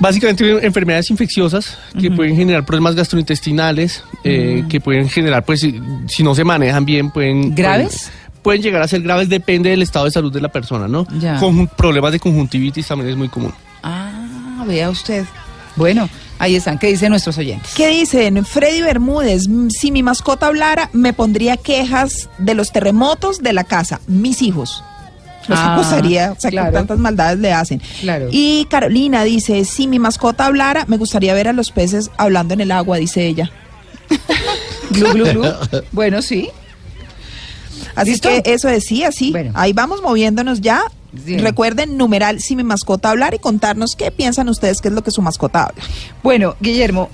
Básicamente 0.00 0.64
enfermedades 0.64 1.10
infecciosas 1.10 1.76
que 2.00 2.08
pueden 2.12 2.36
generar 2.36 2.64
problemas 2.64 2.94
gastrointestinales, 2.94 4.04
eh, 4.22 4.62
que 4.68 4.80
pueden 4.80 5.08
generar, 5.08 5.44
pues, 5.44 5.58
si, 5.60 5.80
si 6.06 6.22
no 6.22 6.36
se 6.36 6.44
manejan 6.44 6.84
bien, 6.84 7.10
pueden... 7.10 7.52
¿Graves? 7.54 8.04
Pueden, 8.04 8.27
pueden 8.42 8.62
llegar 8.62 8.82
a 8.82 8.88
ser 8.88 9.02
graves, 9.02 9.28
depende 9.28 9.70
del 9.70 9.82
estado 9.82 10.04
de 10.06 10.10
salud 10.10 10.32
de 10.32 10.40
la 10.40 10.48
persona, 10.48 10.88
¿no? 10.88 11.06
Ya. 11.18 11.38
Conjun- 11.40 11.68
problemas 11.68 12.12
de 12.12 12.20
conjuntivitis 12.20 12.86
también 12.86 13.10
es 13.10 13.16
muy 13.16 13.28
común. 13.28 13.52
Ah, 13.82 14.64
vea 14.66 14.90
usted. 14.90 15.24
Bueno, 15.76 16.08
ahí 16.38 16.56
están. 16.56 16.78
¿Qué 16.78 16.88
dicen 16.88 17.10
nuestros 17.10 17.38
oyentes? 17.38 17.72
¿Qué 17.76 17.88
dicen? 17.88 18.44
Freddy 18.44 18.82
Bermúdez, 18.82 19.46
"Mm, 19.48 19.68
si 19.70 19.90
mi 19.92 20.02
mascota 20.02 20.46
hablara, 20.48 20.90
me 20.92 21.12
pondría 21.12 21.56
quejas 21.56 22.28
de 22.38 22.54
los 22.54 22.72
terremotos 22.72 23.42
de 23.42 23.52
la 23.52 23.64
casa, 23.64 24.00
mis 24.08 24.42
hijos. 24.42 24.82
Los 25.46 25.58
Ah, 25.58 25.74
acusaría, 25.76 26.32
o 26.36 26.40
sea, 26.40 26.50
claro. 26.50 26.70
que 26.72 26.76
tantas 26.76 26.98
maldades 26.98 27.38
le 27.38 27.52
hacen. 27.52 27.80
Claro. 28.00 28.26
Y 28.30 28.66
Carolina 28.68 29.24
dice, 29.24 29.64
si 29.64 29.86
mi 29.86 29.98
mascota 29.98 30.44
hablara, 30.46 30.84
me 30.88 30.96
gustaría 30.98 31.32
ver 31.32 31.48
a 31.48 31.52
los 31.54 31.70
peces 31.70 32.10
hablando 32.18 32.52
en 32.54 32.60
el 32.60 32.70
agua, 32.72 32.98
dice 32.98 33.26
ella. 33.26 33.50
Glu, 34.90 35.12
glu, 35.12 35.24
glu. 35.32 35.44
Bueno, 35.92 36.20
sí. 36.22 36.50
Así 37.98 38.12
¿Listo? 38.12 38.28
que 38.28 38.42
eso 38.52 38.68
decía, 38.68 39.12
sí. 39.12 39.32
Bueno. 39.32 39.52
Ahí 39.54 39.72
vamos 39.72 40.02
moviéndonos 40.02 40.60
ya. 40.60 40.82
Sí. 41.24 41.38
Recuerden 41.38 41.96
numeral 41.96 42.40
si 42.40 42.54
mi 42.54 42.62
mascota 42.62 43.10
hablara 43.10 43.34
y 43.34 43.38
contarnos 43.38 43.96
qué 43.96 44.10
piensan 44.10 44.48
ustedes 44.48 44.80
qué 44.80 44.88
es 44.88 44.94
lo 44.94 45.02
que 45.02 45.10
su 45.10 45.22
mascota 45.22 45.64
habla. 45.64 45.82
Bueno, 46.22 46.54
Guillermo, 46.60 47.08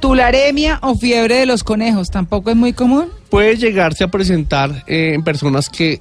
tularemia 0.00 0.78
o 0.82 0.96
fiebre 0.96 1.36
de 1.36 1.46
los 1.46 1.64
conejos 1.64 2.10
tampoco 2.10 2.50
es 2.50 2.56
muy 2.56 2.72
común. 2.72 3.06
Puede 3.30 3.56
llegarse 3.56 4.04
a 4.04 4.08
presentar 4.08 4.84
eh, 4.86 5.12
en 5.14 5.22
personas 5.22 5.68
que 5.68 6.00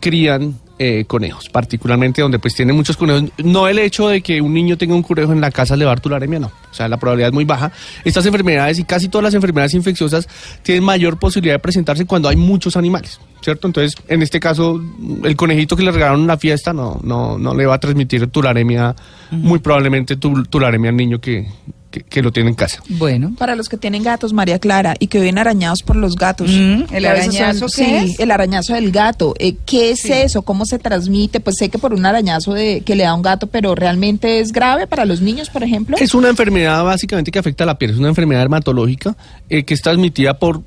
crían 0.00 0.54
eh, 0.78 1.04
conejos, 1.06 1.48
particularmente 1.50 2.20
donde 2.22 2.38
pues 2.38 2.54
tienen 2.54 2.74
muchos 2.74 2.96
conejos. 2.96 3.30
No 3.44 3.68
el 3.68 3.78
hecho 3.78 4.08
de 4.08 4.20
que 4.22 4.40
un 4.40 4.52
niño 4.52 4.76
tenga 4.76 4.94
un 4.94 5.02
conejo 5.02 5.32
en 5.32 5.40
la 5.40 5.50
casa 5.50 5.76
le 5.76 5.84
va 5.84 5.92
a 5.92 5.94
dar 5.94 6.00
tularemia, 6.00 6.40
no. 6.40 6.46
O 6.70 6.74
sea, 6.74 6.88
la 6.88 6.96
probabilidad 6.96 7.28
es 7.28 7.34
muy 7.34 7.44
baja. 7.44 7.70
Estas 8.04 8.26
enfermedades 8.26 8.78
y 8.78 8.84
casi 8.84 9.08
todas 9.08 9.22
las 9.24 9.34
enfermedades 9.34 9.74
infecciosas 9.74 10.28
tienen 10.62 10.82
mayor 10.84 11.18
posibilidad 11.18 11.54
de 11.54 11.58
presentarse 11.60 12.04
cuando 12.06 12.28
hay 12.28 12.36
muchos 12.36 12.76
animales, 12.76 13.20
¿cierto? 13.40 13.68
Entonces, 13.68 13.94
en 14.08 14.22
este 14.22 14.40
caso, 14.40 14.80
el 15.22 15.36
conejito 15.36 15.76
que 15.76 15.84
le 15.84 15.92
regalaron 15.92 16.22
en 16.22 16.26
la 16.26 16.38
fiesta 16.38 16.72
no, 16.72 17.00
no, 17.04 17.38
no 17.38 17.54
le 17.54 17.66
va 17.66 17.74
a 17.74 17.78
transmitir 17.80 18.26
tularemia, 18.26 18.96
muy 19.30 19.60
probablemente 19.60 20.16
tu- 20.16 20.42
tularemia 20.44 20.90
al 20.90 20.96
niño 20.96 21.20
que, 21.20 21.46
que, 21.94 22.02
que 22.02 22.22
lo 22.22 22.32
tiene 22.32 22.48
en 22.50 22.56
casa. 22.56 22.82
Bueno. 22.88 23.34
Para 23.38 23.54
los 23.54 23.68
que 23.68 23.76
tienen 23.76 24.02
gatos, 24.02 24.32
María 24.32 24.58
Clara, 24.58 24.96
y 24.98 25.06
que 25.06 25.18
viven 25.18 25.38
arañados 25.38 25.82
por 25.84 25.94
los 25.94 26.16
gatos. 26.16 26.50
Mm, 26.50 26.82
¿el 26.92 27.04
arañazo 27.06 27.68
son- 27.68 27.84
qué 27.84 28.00
sí, 28.00 28.12
es? 28.14 28.20
el 28.20 28.30
arañazo 28.32 28.74
del 28.74 28.90
gato. 28.90 29.34
Eh, 29.38 29.54
¿Qué 29.64 29.90
es 29.92 30.04
eso? 30.06 30.42
¿Cómo 30.42 30.66
se 30.66 30.78
transmite? 30.80 31.38
Pues 31.38 31.56
sé 31.58 31.68
que 31.68 31.78
por 31.78 31.94
un 31.94 32.04
arañazo 32.04 32.52
de, 32.52 32.80
que 32.84 32.96
le 32.96 33.04
da 33.04 33.14
un 33.14 33.22
gato, 33.22 33.46
pero 33.46 33.74
¿realmente 33.76 34.40
es 34.40 34.50
grave 34.50 34.86
para 34.88 35.04
los 35.04 35.20
niños, 35.20 35.50
por 35.50 35.62
ejemplo? 35.62 35.96
Es 36.00 36.14
una 36.14 36.28
enfermedad 36.28 36.82
básicamente 36.82 37.30
que 37.30 37.38
afecta 37.38 37.62
a 37.62 37.66
la 37.68 37.78
piel, 37.78 37.92
es 37.92 37.98
una 37.98 38.08
enfermedad 38.08 38.40
dermatológica 38.40 39.16
eh, 39.48 39.62
que 39.64 39.74
es 39.74 39.82
transmitida 39.82 40.34
por, 40.38 40.62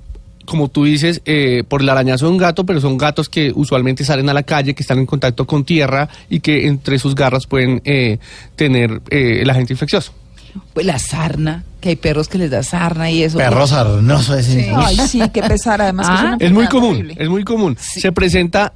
como 0.45 0.69
tú 0.69 0.85
dices, 0.85 1.21
eh, 1.25 1.63
por 1.67 1.81
el 1.81 1.89
arañazo 1.89 2.27
de 2.27 2.31
un 2.31 2.37
gato, 2.37 2.65
pero 2.65 2.79
son 2.79 2.97
gatos 2.97 3.27
que 3.27 3.51
usualmente 3.53 4.05
salen 4.05 4.29
a 4.29 4.33
la 4.33 4.43
calle, 4.43 4.73
que 4.73 4.81
están 4.83 4.99
en 4.99 5.05
contacto 5.05 5.45
con 5.45 5.65
tierra 5.65 6.07
y 6.29 6.39
que 6.39 6.67
entre 6.67 6.99
sus 6.99 7.15
garras 7.15 7.45
pueden 7.47 7.81
eh, 7.83 8.19
tener 8.55 9.01
eh, 9.09 9.39
el 9.41 9.49
agente 9.49 9.73
infeccioso. 9.73 10.13
Pues 10.73 10.85
la 10.85 10.99
sarna, 10.99 11.63
que 11.81 11.89
hay 11.89 11.95
perros 11.95 12.27
que 12.27 12.37
les 12.37 12.49
da 12.51 12.63
sarna 12.63 13.09
y 13.11 13.23
eso. 13.23 13.37
Perro 13.37 13.67
sarnoso 13.67 14.35
ese. 14.35 14.71
Ay, 14.75 14.97
sí, 15.07 15.21
qué 15.33 15.41
pesar. 15.43 15.81
Además, 15.81 16.07
que 16.07 16.13
es 16.13 16.19
Ah. 16.19 16.25
una 16.35 16.37
Es 16.45 16.51
muy 16.51 16.67
común, 16.67 16.91
horrible. 16.95 17.15
es 17.17 17.29
muy 17.29 17.43
común. 17.43 17.77
Se 17.79 18.11
presenta 18.11 18.73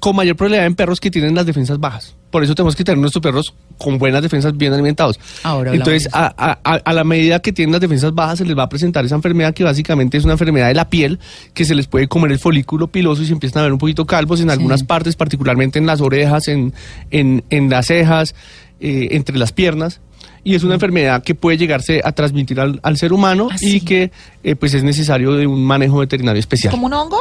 con 0.00 0.14
mayor 0.14 0.36
probabilidad 0.36 0.66
en 0.66 0.74
perros 0.74 1.00
que 1.00 1.10
tienen 1.10 1.34
las 1.34 1.46
defensas 1.46 1.78
bajas. 1.80 2.14
Por 2.30 2.44
eso 2.44 2.54
tenemos 2.54 2.76
que 2.76 2.84
tener 2.84 2.98
nuestros 2.98 3.22
perros 3.22 3.54
con 3.78 3.96
buenas 3.98 4.20
defensas 4.20 4.54
bien 4.54 4.74
alimentados. 4.74 5.18
Ahora 5.42 5.72
Entonces, 5.72 6.06
a- 6.12 6.34
a- 6.36 6.74
a 6.74 6.92
la 6.92 7.02
medida 7.04 7.38
que 7.40 7.50
tienen 7.50 7.72
las 7.72 7.80
defensas 7.80 8.14
bajas, 8.14 8.36
se 8.38 8.44
les 8.44 8.58
va 8.58 8.64
a 8.64 8.68
presentar 8.68 9.06
esa 9.06 9.14
enfermedad 9.14 9.54
que 9.54 9.64
básicamente 9.64 10.18
es 10.18 10.24
una 10.24 10.34
enfermedad 10.34 10.68
de 10.68 10.74
la 10.74 10.90
piel, 10.90 11.18
que 11.54 11.64
se 11.64 11.74
les 11.74 11.86
puede 11.86 12.08
comer 12.08 12.32
el 12.32 12.38
folículo 12.38 12.88
piloso 12.88 13.22
y 13.22 13.26
se 13.26 13.32
empiezan 13.32 13.60
a 13.60 13.62
ver 13.62 13.72
un 13.72 13.78
poquito 13.78 14.04
calvos 14.04 14.40
en 14.42 14.50
algunas 14.50 14.82
partes, 14.82 15.16
particularmente 15.16 15.78
en 15.78 15.86
las 15.86 16.02
orejas, 16.02 16.48
en, 16.48 16.74
en, 17.10 17.42
en 17.48 17.70
las 17.70 17.86
cejas, 17.86 18.34
eh, 18.80 19.08
entre 19.12 19.38
las 19.38 19.52
piernas. 19.52 20.00
Y 20.46 20.54
es 20.54 20.62
una 20.62 20.74
enfermedad 20.74 21.22
que 21.24 21.34
puede 21.34 21.56
llegarse 21.58 22.00
a 22.04 22.12
transmitir 22.12 22.60
al, 22.60 22.78
al 22.84 22.96
ser 22.96 23.12
humano 23.12 23.48
Ah, 23.50 23.56
y 23.60 23.80
que 23.80 24.12
eh, 24.44 24.54
pues 24.54 24.74
es 24.74 24.84
necesario 24.84 25.32
de 25.32 25.46
un 25.46 25.64
manejo 25.64 25.98
veterinario 25.98 26.38
especial. 26.38 26.70
¿Como 26.70 26.86
un 26.86 26.92
hongo? 26.92 27.18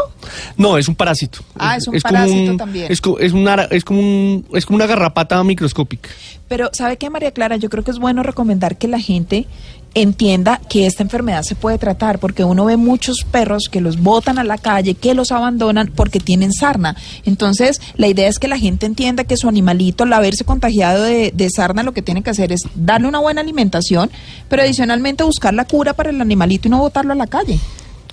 No, 0.57 0.77
es 0.77 0.87
un 0.87 0.93
parásito. 0.95 1.39
Ah, 1.57 1.75
es 1.77 1.87
un 1.87 1.93
como 1.99 2.01
parásito 2.03 2.55
también. 2.57 2.85
Es, 2.91 3.01
co- 3.01 3.17
es 3.19 3.33
una, 3.33 3.63
es, 3.71 3.83
como 3.83 3.99
un- 3.99 4.45
es 4.53 4.65
como 4.67 4.75
una 4.75 4.85
garrapata 4.85 5.43
microscópica. 5.43 6.09
Pero, 6.47 6.69
¿sabe 6.73 6.97
qué, 6.97 7.09
María 7.09 7.31
Clara? 7.31 7.57
Yo 7.57 7.69
creo 7.69 7.83
que 7.83 7.89
es 7.89 7.97
bueno 7.97 8.21
recomendar 8.21 8.77
que 8.77 8.87
la 8.87 8.99
gente 8.99 9.47
entienda 9.95 10.59
que 10.69 10.85
esta 10.85 11.03
enfermedad 11.03 11.41
se 11.43 11.55
puede 11.55 11.77
tratar, 11.77 12.19
porque 12.19 12.43
uno 12.43 12.65
ve 12.65 12.77
muchos 12.77 13.23
perros 13.23 13.69
que 13.71 13.81
los 13.81 13.99
botan 14.01 14.37
a 14.37 14.43
la 14.43 14.57
calle, 14.57 14.93
que 14.93 15.13
los 15.13 15.31
abandonan 15.31 15.91
porque 15.95 16.19
tienen 16.19 16.51
sarna. 16.53 16.95
Entonces, 17.23 17.81
la 17.95 18.07
idea 18.07 18.27
es 18.27 18.37
que 18.37 18.49
la 18.49 18.59
gente 18.59 18.85
entienda 18.85 19.23
que 19.23 19.37
su 19.37 19.47
animalito, 19.47 20.03
al 20.03 20.13
haberse 20.13 20.43
contagiado 20.43 21.03
de, 21.03 21.49
sarna, 21.49 21.83
lo 21.83 21.93
que 21.93 22.01
tiene 22.01 22.21
que 22.21 22.29
hacer 22.29 22.51
es 22.51 22.61
darle 22.75 23.07
una 23.07 23.19
buena 23.19 23.41
alimentación, 23.41 24.11
pero 24.49 24.61
adicionalmente 24.61 25.23
buscar 25.23 25.53
la 25.53 25.65
cura 25.65 25.93
para 25.93 26.09
el 26.09 26.19
animalito 26.19 26.67
y 26.67 26.71
no 26.71 26.79
botarlo 26.79 27.13
a 27.13 27.15
la 27.15 27.27
calle. 27.27 27.59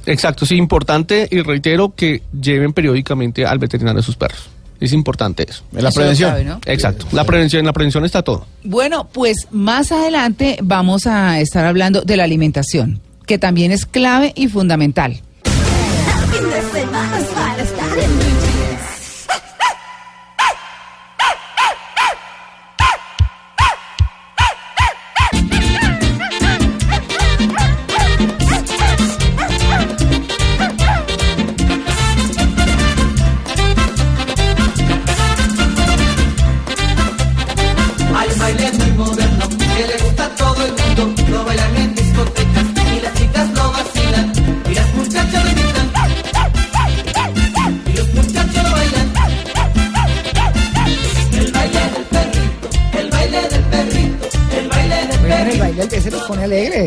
Exacto, 0.07 0.47
sí, 0.47 0.57
importante 0.57 1.29
y 1.31 1.43
reitero 1.43 1.95
que 1.95 2.23
lleven 2.41 2.73
periódicamente 2.73 3.45
al 3.45 3.59
veterinario 3.59 4.03
sus 4.03 4.17
perros. 4.17 4.49
Es 4.83 4.93
importante 4.93 5.47
eso. 5.49 5.63
La 5.71 5.91
Eso 5.91 6.01
prevención. 6.01 6.61
Exacto. 6.67 7.07
La 7.13 7.23
prevención, 7.23 7.61
en 7.61 7.67
la 7.67 7.73
prevención 7.73 8.05
está 8.05 8.23
todo. 8.23 8.47
Bueno, 8.65 9.07
pues 9.13 9.47
más 9.53 9.93
adelante 9.93 10.59
vamos 10.61 11.07
a 11.07 11.39
estar 11.39 11.65
hablando 11.65 12.01
de 12.01 12.17
la 12.17 12.25
alimentación, 12.25 13.01
que 13.25 13.39
también 13.39 13.71
es 13.71 13.87
clave 13.87 14.33
y 14.35 14.49
fundamental. 14.49 15.21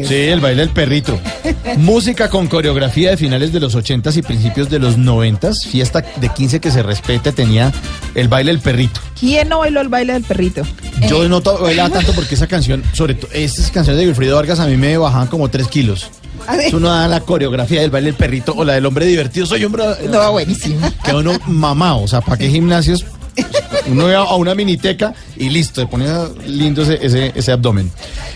Sí, 0.08 0.14
el 0.16 0.40
baile 0.40 0.62
del 0.62 0.70
perrito. 0.70 1.20
Música 1.78 2.30
con 2.30 2.48
coreografía 2.48 3.10
de 3.12 3.18
finales 3.18 3.52
de 3.52 3.60
los 3.60 3.76
80s 3.76 4.16
y 4.18 4.22
principios 4.22 4.70
de 4.70 4.80
los 4.80 4.98
90s. 4.98 5.66
Fiesta 5.68 6.02
de 6.18 6.30
15 6.30 6.60
que 6.60 6.70
se 6.72 6.84
respete 6.84 7.32
tenía 7.32 7.72
el 8.14 8.28
baile 8.28 8.52
del 8.52 8.62
perrito. 8.62 9.02
¿Quién 9.20 9.50
no 9.50 9.60
bailó 9.60 9.82
el 9.82 9.90
baile 9.90 10.14
del 10.14 10.24
perrito? 10.24 10.62
Yo 11.10 11.24
Eh. 11.24 11.30
no 11.30 11.42
bailaba 11.42 11.90
tanto 11.90 12.14
porque 12.14 12.36
esa 12.36 12.48
canción, 12.48 12.84
sobre 12.94 13.16
todo, 13.16 13.32
estas 13.34 13.72
canciones 13.72 14.00
de 14.02 14.08
Wilfrido 14.08 14.36
Vargas 14.36 14.60
a 14.60 14.68
mí 14.68 14.78
me 14.78 14.98
bajaban 14.98 15.28
como 15.28 15.50
3 15.50 15.68
kilos. 15.68 16.10
Es 16.62 16.74
uno 16.74 16.90
da 16.90 17.08
la 17.08 17.22
coreografía 17.22 17.82
del 17.82 17.90
baile 17.90 18.08
del 18.10 18.16
perrito 18.16 18.54
o 18.56 18.64
la 18.64 18.74
del 18.74 18.86
hombre 18.86 19.06
divertido. 19.08 19.48
Soy 19.48 19.64
hombre. 19.64 19.84
No, 20.12 20.32
buenísimo. 20.32 20.80
Queda 21.04 21.18
uno 21.18 21.34
mamado. 21.48 22.02
O 22.04 22.08
sea, 22.08 22.22
¿para 22.22 22.38
qué 22.38 22.50
gimnasios? 22.50 23.04
Uno 23.88 24.08
a 24.08 24.36
una 24.36 24.56
miniteca 24.56 25.14
y 25.38 25.50
listo, 25.50 25.82
se 25.82 25.88
ponía 25.88 26.28
lindo 26.48 26.82
ese, 26.82 27.06
ese, 27.06 27.32
ese 27.36 27.52
abdomen. 27.52 27.92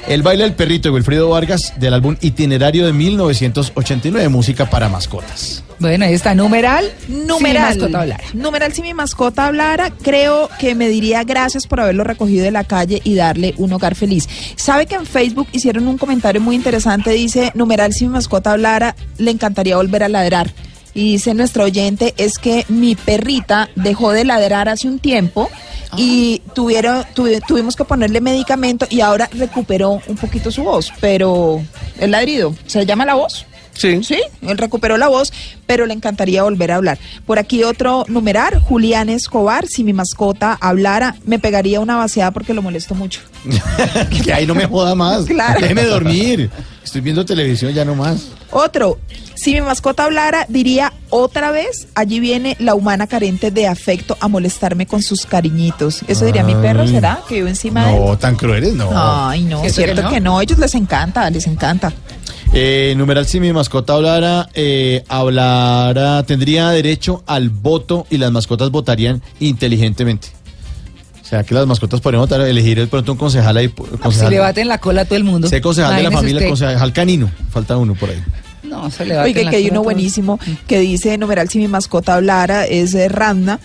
El 0.07 0.21
baile 0.21 0.43
del 0.43 0.53
perrito 0.53 0.89
de 0.89 0.95
Wilfrido 0.95 1.29
Vargas 1.29 1.73
del 1.77 1.93
álbum 1.93 2.15
Itinerario 2.21 2.85
de 2.85 2.93
1989, 2.93 4.29
música 4.29 4.69
para 4.69 4.89
mascotas. 4.89 5.63
Bueno, 5.79 6.05
ahí 6.05 6.13
está, 6.13 6.35
numeral. 6.35 6.91
Numeral. 7.07 7.73
Si 7.73 7.79
mi 7.79 7.85
mascota 7.85 8.01
hablara. 8.01 8.23
Numeral, 8.33 8.73
si 8.73 8.81
mi 8.81 8.93
mascota 8.93 9.47
hablara, 9.47 9.91
creo 9.91 10.49
que 10.59 10.75
me 10.75 10.89
diría 10.89 11.23
gracias 11.23 11.67
por 11.67 11.79
haberlo 11.79 12.03
recogido 12.03 12.43
de 12.43 12.51
la 12.51 12.65
calle 12.65 13.01
y 13.03 13.15
darle 13.15 13.53
un 13.57 13.71
hogar 13.71 13.95
feliz. 13.95 14.27
¿Sabe 14.55 14.85
que 14.87 14.95
en 14.95 15.05
Facebook 15.05 15.47
hicieron 15.53 15.87
un 15.87 15.97
comentario 15.97 16.41
muy 16.41 16.55
interesante? 16.55 17.11
Dice, 17.11 17.51
numeral, 17.55 17.93
si 17.93 18.05
mi 18.05 18.11
mascota 18.11 18.51
hablara, 18.51 18.95
le 19.17 19.31
encantaría 19.31 19.77
volver 19.77 20.03
a 20.03 20.09
ladrar. 20.09 20.51
Y 20.99 21.13
dice 21.13 21.33
nuestro 21.33 21.63
oyente, 21.63 22.13
es 22.17 22.37
que 22.37 22.65
mi 22.67 22.95
perrita 22.95 23.69
dejó 23.75 24.11
de 24.11 24.25
ladrar 24.25 24.67
hace 24.67 24.87
un 24.89 24.99
tiempo 24.99 25.49
y 25.95 26.41
tuvieron, 26.53 27.03
tuvi- 27.15 27.41
tuvimos 27.47 27.75
que 27.77 27.85
ponerle 27.85 28.19
medicamento 28.19 28.85
y 28.89 28.99
ahora 28.99 29.29
recuperó 29.31 30.01
un 30.07 30.17
poquito 30.17 30.51
su 30.51 30.63
voz, 30.63 30.91
pero 30.99 31.61
el 31.99 32.11
ladrido, 32.11 32.53
¿se 32.67 32.85
llama 32.85 33.05
la 33.05 33.13
voz? 33.15 33.45
Sí. 33.79 34.03
Sí, 34.03 34.19
él 34.41 34.57
recuperó 34.57 34.97
la 34.97 35.07
voz, 35.07 35.31
pero 35.65 35.85
le 35.85 35.93
encantaría 35.93 36.43
volver 36.43 36.73
a 36.73 36.75
hablar. 36.75 36.99
Por 37.25 37.39
aquí 37.39 37.63
otro 37.63 38.03
numerar, 38.09 38.59
Julián 38.59 39.07
Escobar, 39.07 39.67
si 39.67 39.85
mi 39.85 39.93
mascota 39.93 40.57
hablara, 40.59 41.15
me 41.25 41.39
pegaría 41.39 41.79
una 41.79 41.95
vaciada 41.95 42.31
porque 42.31 42.53
lo 42.53 42.61
molesto 42.61 42.93
mucho. 42.93 43.21
que 44.23 44.33
ahí 44.33 44.45
no 44.45 44.53
me 44.53 44.65
joda 44.65 44.95
más. 44.95 45.25
Claro. 45.25 45.61
Déjeme 45.61 45.85
dormir. 45.85 46.49
Estoy 46.83 47.01
viendo 47.01 47.25
televisión 47.25 47.73
ya 47.73 47.85
no 47.85 47.95
más. 47.95 48.27
Otro, 48.51 48.99
si 49.35 49.53
mi 49.53 49.61
mascota 49.61 50.05
hablara, 50.05 50.45
diría 50.49 50.91
otra 51.09 51.51
vez, 51.51 51.87
allí 51.95 52.19
viene 52.19 52.57
la 52.59 52.75
humana 52.75 53.07
carente 53.07 53.51
de 53.51 53.67
afecto 53.67 54.17
a 54.19 54.27
molestarme 54.27 54.87
con 54.87 55.01
sus 55.01 55.25
cariñitos. 55.25 56.01
Eso 56.07 56.25
diría 56.25 56.43
mi 56.43 56.55
perro. 56.55 56.85
¿será? 56.87 57.21
Que 57.29 57.35
vive 57.35 57.49
encima 57.49 57.85
de 57.85 57.95
él. 57.95 58.05
No, 58.05 58.17
tan 58.17 58.35
crueles, 58.35 58.73
no. 58.73 58.89
Ay, 58.91 59.43
no, 59.43 59.59
es 59.59 59.67
¿Eso 59.67 59.81
que 59.81 59.83
cierto 59.85 60.01
no? 60.01 60.09
que 60.09 60.19
no, 60.19 60.41
ellos 60.41 60.57
les 60.57 60.75
encanta, 60.75 61.29
les 61.29 61.47
encanta. 61.47 61.93
Eh, 62.51 62.95
numeral, 62.97 63.25
si 63.27 63.39
mi 63.39 63.53
mascota 63.53 63.93
hablara, 63.93 64.49
eh, 64.53 65.03
hablara, 65.07 66.23
tendría 66.23 66.69
derecho 66.69 67.23
al 67.27 67.49
voto 67.49 68.07
y 68.09 68.17
las 68.17 68.31
mascotas 68.31 68.71
votarían 68.71 69.21
inteligentemente. 69.39 70.29
O 71.21 71.25
sea, 71.29 71.43
que 71.43 71.53
las 71.53 71.67
mascotas 71.67 72.01
podrían 72.01 72.21
votar, 72.21 72.41
elegir 72.41 72.79
de 72.79 72.87
pronto 72.87 73.11
un 73.11 73.17
concejal 73.19 73.55
ahí. 73.55 73.67
Si 73.67 73.97
Concejal, 73.97 74.31
le 74.31 74.39
baten 74.39 74.67
la 74.67 74.79
cola 74.79 75.01
a 75.01 75.05
todo 75.05 75.15
el 75.15 75.23
mundo. 75.23 75.47
Sé 75.47 75.61
concejal 75.61 75.95
de 75.97 76.03
la 76.03 76.11
familia, 76.11 76.37
usted. 76.37 76.49
concejal 76.49 76.91
canino. 76.91 77.29
Falta 77.51 77.77
uno 77.77 77.93
por 77.93 78.09
ahí. 78.09 78.17
No, 78.63 78.91
se 78.91 79.05
le 79.05 79.15
baten 79.15 79.37
Oiga, 79.37 79.49
que 79.49 79.57
hay 79.57 79.69
uno 79.69 79.83
buenísimo 79.83 80.39
que 80.67 80.79
dice, 80.79 81.17
numeral, 81.17 81.49
si 81.49 81.59
mi 81.59 81.67
mascota 81.67 82.15
hablara, 82.15 82.65
es 82.65 82.93
eh, 82.93 83.07
Ranna, 83.07 83.59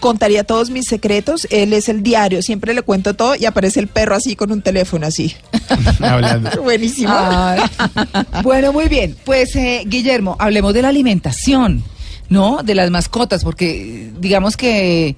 contaría 0.00 0.44
todos 0.44 0.70
mis 0.70 0.86
secretos, 0.86 1.46
él 1.50 1.72
es 1.72 1.88
el 1.88 2.02
diario, 2.02 2.42
siempre 2.42 2.74
le 2.74 2.82
cuento 2.82 3.14
todo 3.14 3.34
y 3.36 3.46
aparece 3.46 3.80
el 3.80 3.88
perro 3.88 4.14
así 4.14 4.36
con 4.36 4.52
un 4.52 4.62
teléfono 4.62 5.06
así. 5.06 5.34
Hablando. 6.00 6.50
Buenísimo. 6.62 7.12
Ay. 7.14 7.62
bueno, 8.42 8.72
muy 8.72 8.88
bien. 8.88 9.16
Pues, 9.24 9.56
eh, 9.56 9.84
Guillermo, 9.86 10.36
hablemos 10.38 10.74
de 10.74 10.82
la 10.82 10.88
alimentación, 10.88 11.82
¿no? 12.28 12.62
De 12.62 12.74
las 12.74 12.90
mascotas, 12.90 13.44
porque 13.44 14.10
digamos 14.18 14.56
que 14.56 15.08
eh, 15.08 15.16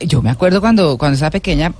yo 0.00 0.22
me 0.22 0.30
acuerdo 0.30 0.60
cuando, 0.60 0.96
cuando 0.96 1.14
estaba 1.14 1.30
pequeña 1.30 1.72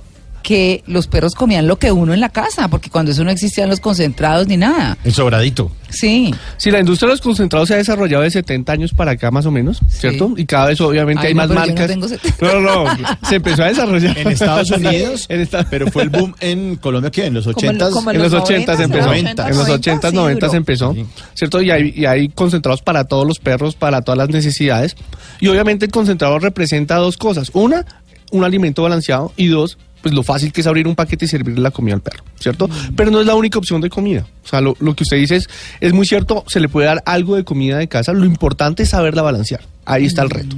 que 0.45 0.83
los 0.85 1.07
perros 1.07 1.33
comían 1.33 1.65
lo 1.67 1.79
que 1.79 1.91
uno 1.91 2.13
en 2.13 2.19
la 2.19 2.29
casa, 2.29 2.67
porque 2.67 2.91
cuando 2.91 3.11
eso 3.13 3.23
no 3.23 3.31
existían 3.31 3.67
los 3.67 3.79
concentrados 3.79 4.45
ni 4.47 4.57
nada. 4.57 4.95
El 5.03 5.11
sobradito. 5.11 5.71
Sí. 5.89 6.35
Sí, 6.57 6.69
la 6.69 6.79
industria 6.81 7.07
de 7.07 7.13
los 7.13 7.21
concentrados 7.21 7.67
se 7.69 7.73
ha 7.73 7.77
desarrollado 7.77 8.21
de 8.21 8.29
70 8.29 8.71
años 8.71 8.93
para 8.93 9.11
acá 9.11 9.31
más 9.31 9.47
o 9.47 9.51
menos, 9.51 9.79
¿cierto? 9.89 10.33
Y 10.37 10.45
cada 10.45 10.67
vez 10.67 10.79
obviamente 10.81 11.21
Ay, 11.23 11.27
hay 11.29 11.33
no, 11.33 11.37
más 11.37 11.47
pero 11.47 11.59
yo 11.61 11.65
no 11.65 11.71
marcas. 11.73 11.87
tengo 11.87 12.07
70. 12.07 12.45
No, 12.53 12.59
no, 12.61 12.83
no, 12.97 13.07
se 13.27 13.35
empezó 13.37 13.63
a 13.63 13.67
desarrollar. 13.69 14.17
En 14.19 14.27
Estados 14.27 14.69
Unidos, 14.77 15.25
En 15.29 15.39
esta- 15.41 15.63
pero 15.67 15.87
fue 15.91 16.03
el 16.03 16.09
boom 16.09 16.35
en 16.41 16.75
Colombia, 16.75 17.09
¿qué? 17.09 17.25
En 17.25 17.33
los 17.33 17.45
Como 17.45 17.57
en- 17.61 17.69
80 17.77 17.89
como 17.89 18.11
en 18.11 18.17
los 18.21 18.33
80 18.33 18.77
se 18.77 18.83
empezó. 18.83 19.05
90, 19.07 19.47
En 19.49 19.57
los 19.57 19.67
80, 19.69 20.11
90 20.11 20.49
se 20.49 20.57
empezó, 20.57 20.93
Sí. 20.93 21.05
¿cierto? 21.33 21.61
Y 21.63 21.71
hay, 21.71 21.91
y 21.95 22.05
hay 22.05 22.29
concentrados 22.29 22.83
para 22.83 23.05
todos 23.05 23.25
los 23.25 23.39
perros, 23.39 23.73
para 23.75 24.01
todas 24.03 24.17
las 24.19 24.29
necesidades. 24.29 24.95
Y 25.39 25.47
obviamente 25.47 25.85
el 25.85 25.91
concentrado 25.91 26.37
representa 26.37 26.97
dos 26.97 27.17
cosas. 27.17 27.49
Una, 27.53 27.83
un 28.31 28.43
alimento 28.43 28.83
balanceado. 28.83 29.31
Y 29.35 29.47
dos, 29.47 29.77
pues 30.01 30.13
lo 30.13 30.21
fácil 30.21 30.53
que 30.53 30.61
es 30.61 30.67
abrir 30.67 30.87
un 30.87 30.95
paquete 30.95 31.25
y 31.25 31.27
servirle 31.27 31.61
la 31.61 31.71
comida 31.71 31.95
al 31.95 32.01
perro, 32.01 32.23
¿cierto? 32.39 32.69
Pero 32.95 33.09
no 33.09 33.19
es 33.21 33.25
la 33.25 33.35
única 33.35 33.57
opción 33.57 33.81
de 33.81 33.89
comida. 33.89 34.25
O 34.43 34.47
sea, 34.47 34.61
lo, 34.61 34.75
lo 34.79 34.95
que 34.95 35.03
usted 35.03 35.17
dice 35.17 35.37
es, 35.37 35.49
es 35.81 35.93
muy 35.93 36.05
cierto, 36.05 36.43
se 36.47 36.59
le 36.59 36.69
puede 36.69 36.87
dar 36.87 37.01
algo 37.07 37.35
de 37.35 37.43
comida 37.43 37.77
de 37.77 37.87
casa. 37.87 38.13
Lo 38.13 38.25
importante 38.25 38.83
es 38.83 38.89
saberla 38.89 39.23
balancear. 39.23 39.61
Ahí 39.83 40.05
está 40.05 40.21
el 40.21 40.29
reto. 40.29 40.55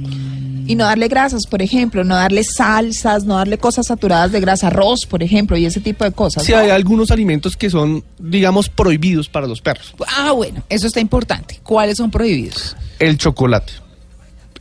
Y 0.66 0.74
no 0.74 0.84
darle 0.84 1.08
grasas, 1.08 1.46
por 1.46 1.62
ejemplo, 1.62 2.04
no 2.04 2.14
darle 2.14 2.44
salsas, 2.44 3.24
no 3.24 3.36
darle 3.36 3.56
cosas 3.56 3.86
saturadas 3.86 4.32
de 4.32 4.40
grasa, 4.40 4.66
arroz, 4.66 5.06
por 5.06 5.22
ejemplo, 5.22 5.56
y 5.56 5.64
ese 5.64 5.80
tipo 5.80 6.04
de 6.04 6.12
cosas. 6.12 6.44
Sí, 6.44 6.52
¿no? 6.52 6.58
hay 6.58 6.68
algunos 6.68 7.10
alimentos 7.10 7.56
que 7.56 7.70
son, 7.70 8.04
digamos, 8.18 8.68
prohibidos 8.68 9.30
para 9.30 9.46
los 9.46 9.62
perros. 9.62 9.94
Ah, 10.18 10.32
bueno, 10.32 10.62
eso 10.68 10.86
está 10.86 11.00
importante. 11.00 11.58
¿Cuáles 11.62 11.96
son 11.96 12.10
prohibidos? 12.10 12.76
El 12.98 13.16
chocolate. 13.16 13.72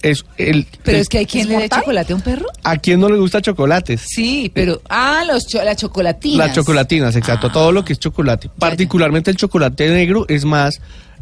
Es 0.01 0.25
el, 0.37 0.67
Pero 0.83 0.97
es 0.99 1.09
que 1.09 1.17
hay 1.19 1.25
quien 1.25 1.43
¿Es 1.43 1.47
le 1.47 1.53
da 1.55 1.59
mortal? 1.61 1.79
chocolate 1.81 2.13
a 2.13 2.15
un 2.15 2.21
perro. 2.21 2.45
¿A 2.63 2.77
quién 2.77 2.99
no 2.99 3.09
le 3.09 3.17
gusta 3.17 3.41
chocolates? 3.41 4.01
Sí, 4.07 4.51
pero. 4.53 4.81
Ah, 4.89 5.23
los 5.27 5.47
cho- 5.47 5.63
las 5.63 5.77
chocolatinas. 5.77 6.37
Las 6.47 6.55
chocolatinas, 6.55 7.15
exacto. 7.15 7.47
Ah. 7.47 7.51
Todo 7.51 7.71
lo 7.71 7.83
que 7.83 7.93
es 7.93 7.99
chocolate. 7.99 8.47
Ya. 8.47 8.53
Particularmente 8.59 9.31
el 9.31 9.37
chocolate 9.37 9.89
negro 9.89 10.25
es 10.29 10.45
más 10.45 10.79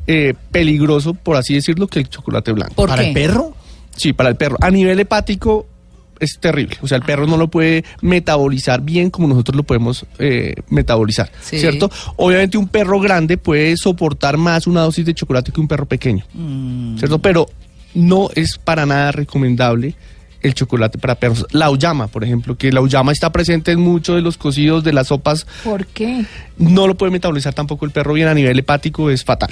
eh, 0.07 0.33
peligroso, 0.51 1.13
por 1.13 1.38
así 1.38 1.53
decirlo, 1.53 1.88
que 1.88 1.99
el 1.99 2.09
chocolate 2.09 2.51
blanco. 2.51 2.75
¿Por 2.75 2.89
¿Para 2.89 3.01
qué? 3.03 3.07
el 3.09 3.13
perro? 3.13 3.55
Sí, 3.95 4.11
para 4.13 4.29
el 4.29 4.35
perro. 4.35 4.57
A 4.59 4.69
nivel 4.69 4.99
hepático 4.99 5.67
es 6.19 6.38
terrible. 6.39 6.77
O 6.81 6.88
sea, 6.88 6.97
el 6.97 7.03
perro 7.03 7.27
no 7.27 7.38
lo 7.38 7.47
puede 7.49 7.83
metabolizar 8.01 8.81
bien 8.81 9.09
como 9.09 9.27
nosotros 9.27 9.55
lo 9.55 9.63
podemos 9.63 10.05
eh, 10.19 10.53
metabolizar. 10.69 11.31
Sí. 11.41 11.59
¿Cierto? 11.59 11.89
Obviamente 12.17 12.57
un 12.57 12.67
perro 12.67 12.99
grande 12.99 13.38
puede 13.38 13.77
soportar 13.77 14.38
más 14.38 14.67
una 14.67 14.81
dosis 14.81 15.05
de 15.05 15.13
chocolate 15.13 15.51
que 15.51 15.61
un 15.61 15.67
perro 15.67 15.85
pequeño. 15.85 16.25
Mm. 16.33 16.97
¿Cierto? 16.97 17.19
Pero 17.19 17.47
no 17.95 18.29
es 18.36 18.58
para 18.60 18.86
nada 18.86 19.12
recomendable 19.12 19.95
el 20.41 20.53
chocolate 20.53 20.99
para 20.99 21.15
perros. 21.15 21.47
La 21.51 21.65
auyama, 21.65 22.05
por 22.08 22.23
ejemplo, 22.23 22.55
que 22.55 22.71
la 22.71 22.79
auyama 22.79 23.12
está 23.12 23.31
presente 23.31 23.71
en 23.71 23.79
muchos 23.79 24.15
de 24.15 24.21
los 24.21 24.38
cocidos, 24.38 24.84
de 24.84 24.93
las 24.93 25.08
sopas, 25.08 25.47
¿Por 25.63 25.88
qué? 25.88 26.23
no 26.60 26.86
lo 26.88 26.95
puede 26.95 27.12
metabolizar 27.12 27.53
tampoco 27.55 27.86
el 27.86 27.91
perro 27.91 28.13
bien 28.13 28.27
a 28.27 28.34
nivel 28.36 28.60
hepático, 28.60 29.10
es 29.10 29.23
fatal. 29.23 29.49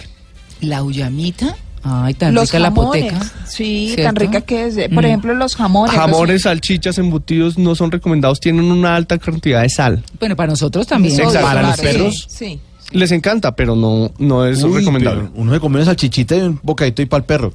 La 0.61 0.83
uyamita. 0.83 1.55
Ay, 1.85 2.13
tan 2.13 2.33
los 2.33 2.45
rica 2.49 2.59
la 2.59 2.67
jamones. 2.69 3.11
poteca. 3.11 3.31
Sí, 3.45 3.87
¿Cierto? 3.87 4.03
tan 4.03 4.15
rica 4.15 4.41
que 4.41 4.67
es. 4.67 4.75
Por 4.87 5.03
Mm. 5.03 5.05
ejemplo, 5.05 5.33
los 5.33 5.55
jamones. 5.57 5.93
Jamones, 5.93 6.35
los- 6.35 6.41
salchichas, 6.43 6.97
embutidos 6.97 7.57
no 7.57 7.75
son 7.75 7.91
recomendados, 7.91 8.39
tienen 8.39 8.65
una 8.71 8.95
alta 8.95 9.17
cantidad 9.17 9.63
de 9.63 9.69
sal. 9.69 10.01
Bueno, 10.19 10.35
para 10.37 10.51
nosotros 10.51 10.87
también. 10.87 11.19
Exacto. 11.19 11.41
Para 11.41 11.61
los 11.63 11.77
perros. 11.81 12.25
Sí. 12.29 12.59
sí. 12.89 12.97
Les 12.97 13.11
encanta, 13.11 13.53
pero 13.55 13.75
no, 13.75 14.11
no 14.19 14.45
es 14.45 14.63
Uy, 14.63 14.79
recomendable. 14.79 15.27
Uno 15.33 15.51
se 15.53 15.59
come 15.59 15.77
una 15.77 15.85
salchichita 15.85 16.35
y 16.37 16.41
un 16.41 16.59
bocadito 16.63 17.01
y 17.01 17.05
para 17.07 17.19
el 17.19 17.25
perro. 17.25 17.51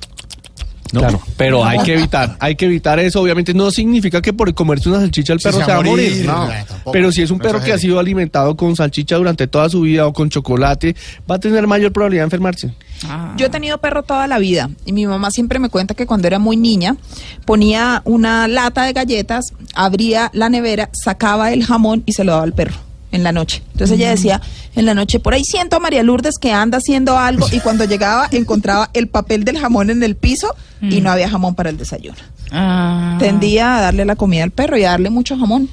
¿No? 0.93 1.01
Claro, 1.01 1.21
pero 1.37 1.65
hay 1.65 1.79
que 1.81 1.95
evitar, 1.95 2.37
hay 2.41 2.57
que 2.57 2.65
evitar 2.67 2.99
eso. 2.99 3.21
Obviamente 3.21 3.53
no 3.55 3.71
significa 3.71 4.23
que 4.23 4.33
por 4.33 4.53
comerse 4.55 4.89
una 4.89 5.01
salchicha 5.01 5.33
el 5.33 5.39
perro 5.39 5.59
se 5.59 5.65
se 5.65 5.71
va 5.71 5.79
a 5.79 5.83
morir. 5.83 6.27
morir. 6.27 6.27
no. 6.27 6.93
Pero 6.93 7.13
si 7.13 7.23
es 7.23 7.31
un 7.31 7.39
No 7.39 7.45
perro 7.45 7.61
que 7.61 7.73
ha 7.73 7.79
sido 7.79 7.99
alimentado 7.99 8.57
con 8.57 8.75
salchicha 8.75 9.17
durante 9.17 9.47
toda 9.47 9.69
su 9.69 9.83
vida 9.83 10.07
o 10.07 10.13
con 10.13 10.31
chocolate, 10.31 10.97
va 11.31 11.37
a 11.37 11.39
tener 11.39 11.67
mayor 11.67 11.93
probabilidad 11.93 12.23
de 12.23 12.27
enfermarse. 12.27 12.75
Ah. 13.07 13.35
Yo 13.37 13.47
he 13.47 13.51
tenido 13.51 13.79
perro 13.79 14.03
toda 14.03 14.27
la 14.27 14.39
vida 14.39 14.71
y 14.85 14.93
mi 14.93 15.07
mamá 15.07 15.31
siempre 15.31 15.59
me 15.59 15.69
cuenta 15.69 15.95
que 15.95 16.07
cuando 16.07 16.27
era 16.27 16.39
muy 16.39 16.57
niña 16.57 16.97
ponía 17.45 18.03
una 18.05 18.49
lata 18.49 18.85
de 18.85 18.93
galletas, 18.93 19.53
abría 19.75 20.31
la 20.33 20.49
nevera, 20.49 20.91
sacaba 20.93 21.53
el 21.53 21.65
jamón 21.65 22.03
y 22.07 22.13
se 22.13 22.25
lo 22.25 22.33
daba 22.33 22.45
al 22.45 22.55
perro 22.55 22.88
en 23.13 23.23
la 23.23 23.33
noche. 23.33 23.63
Entonces 23.73 23.99
ella 23.99 24.11
decía, 24.11 24.41
en 24.75 24.87
la 24.87 24.95
noche, 24.95 25.21
por 25.21 25.35
ahí 25.35 25.45
siento 25.45 25.77
a 25.77 25.81
María 25.81 26.03
Lourdes 26.03 26.39
que 26.39 26.53
anda 26.53 26.79
haciendo 26.79 27.19
algo 27.19 27.47
y 27.53 27.61
cuando 27.61 27.85
llegaba 27.85 28.29
encontraba 28.33 28.91
el 28.93 29.09
papel 29.09 29.45
del 29.45 29.59
jamón 29.59 29.91
en 29.91 30.03
el 30.03 30.17
piso 30.17 30.55
y 30.81 31.01
no 31.01 31.11
había 31.11 31.29
jamón 31.29 31.55
para 31.55 31.71
el 31.71 31.77
desayuno. 31.77 32.19
Ah. 32.53 33.17
Tendía 33.19 33.79
a 33.79 33.81
darle 33.81 34.05
la 34.05 34.17
comida 34.17 34.45
al 34.45 34.51
perro 34.51 34.77
y 34.77 34.85
a 34.85 34.91
darle 34.91 35.11
mucho 35.11 35.37
jamón. 35.37 35.69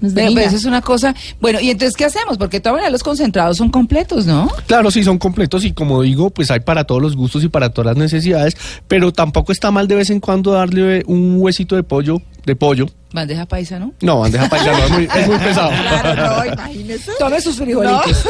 Pero, 0.00 0.34
pero 0.34 0.40
eso 0.40 0.56
es 0.56 0.64
una 0.66 0.82
cosa. 0.82 1.14
Bueno, 1.40 1.58
¿y 1.58 1.70
entonces 1.70 1.96
qué 1.96 2.04
hacemos? 2.04 2.36
Porque 2.36 2.60
todavía 2.60 2.90
los 2.90 3.02
concentrados 3.02 3.56
son 3.56 3.70
completos, 3.70 4.26
¿no? 4.26 4.48
Claro, 4.66 4.90
sí, 4.90 5.02
son 5.02 5.18
completos 5.18 5.64
y 5.64 5.72
como 5.72 6.02
digo, 6.02 6.30
pues 6.30 6.50
hay 6.50 6.60
para 6.60 6.84
todos 6.84 7.00
los 7.00 7.16
gustos 7.16 7.42
y 7.44 7.48
para 7.48 7.70
todas 7.70 7.94
las 7.94 7.96
necesidades, 7.96 8.56
pero 8.88 9.12
tampoco 9.12 9.52
está 9.52 9.70
mal 9.70 9.88
de 9.88 9.94
vez 9.94 10.10
en 10.10 10.20
cuando 10.20 10.52
darle 10.52 11.02
un 11.06 11.36
huesito 11.38 11.76
de 11.76 11.82
pollo, 11.82 12.20
de 12.46 12.56
pollo. 12.56 12.86
Bandeja 13.12 13.46
paisa, 13.46 13.78
¿no? 13.78 13.94
No, 14.02 14.18
bandeja 14.20 14.48
paisa 14.48 14.72
no, 14.72 14.78
es 14.84 14.90
muy, 14.90 15.08
es 15.14 15.26
muy 15.26 15.38
pesado. 15.38 15.70
Claro, 16.02 16.36
no, 16.44 16.52
imagínese. 16.52 17.12
Tome 17.18 17.40
sus 17.40 17.56
frijolitos. 17.56 18.24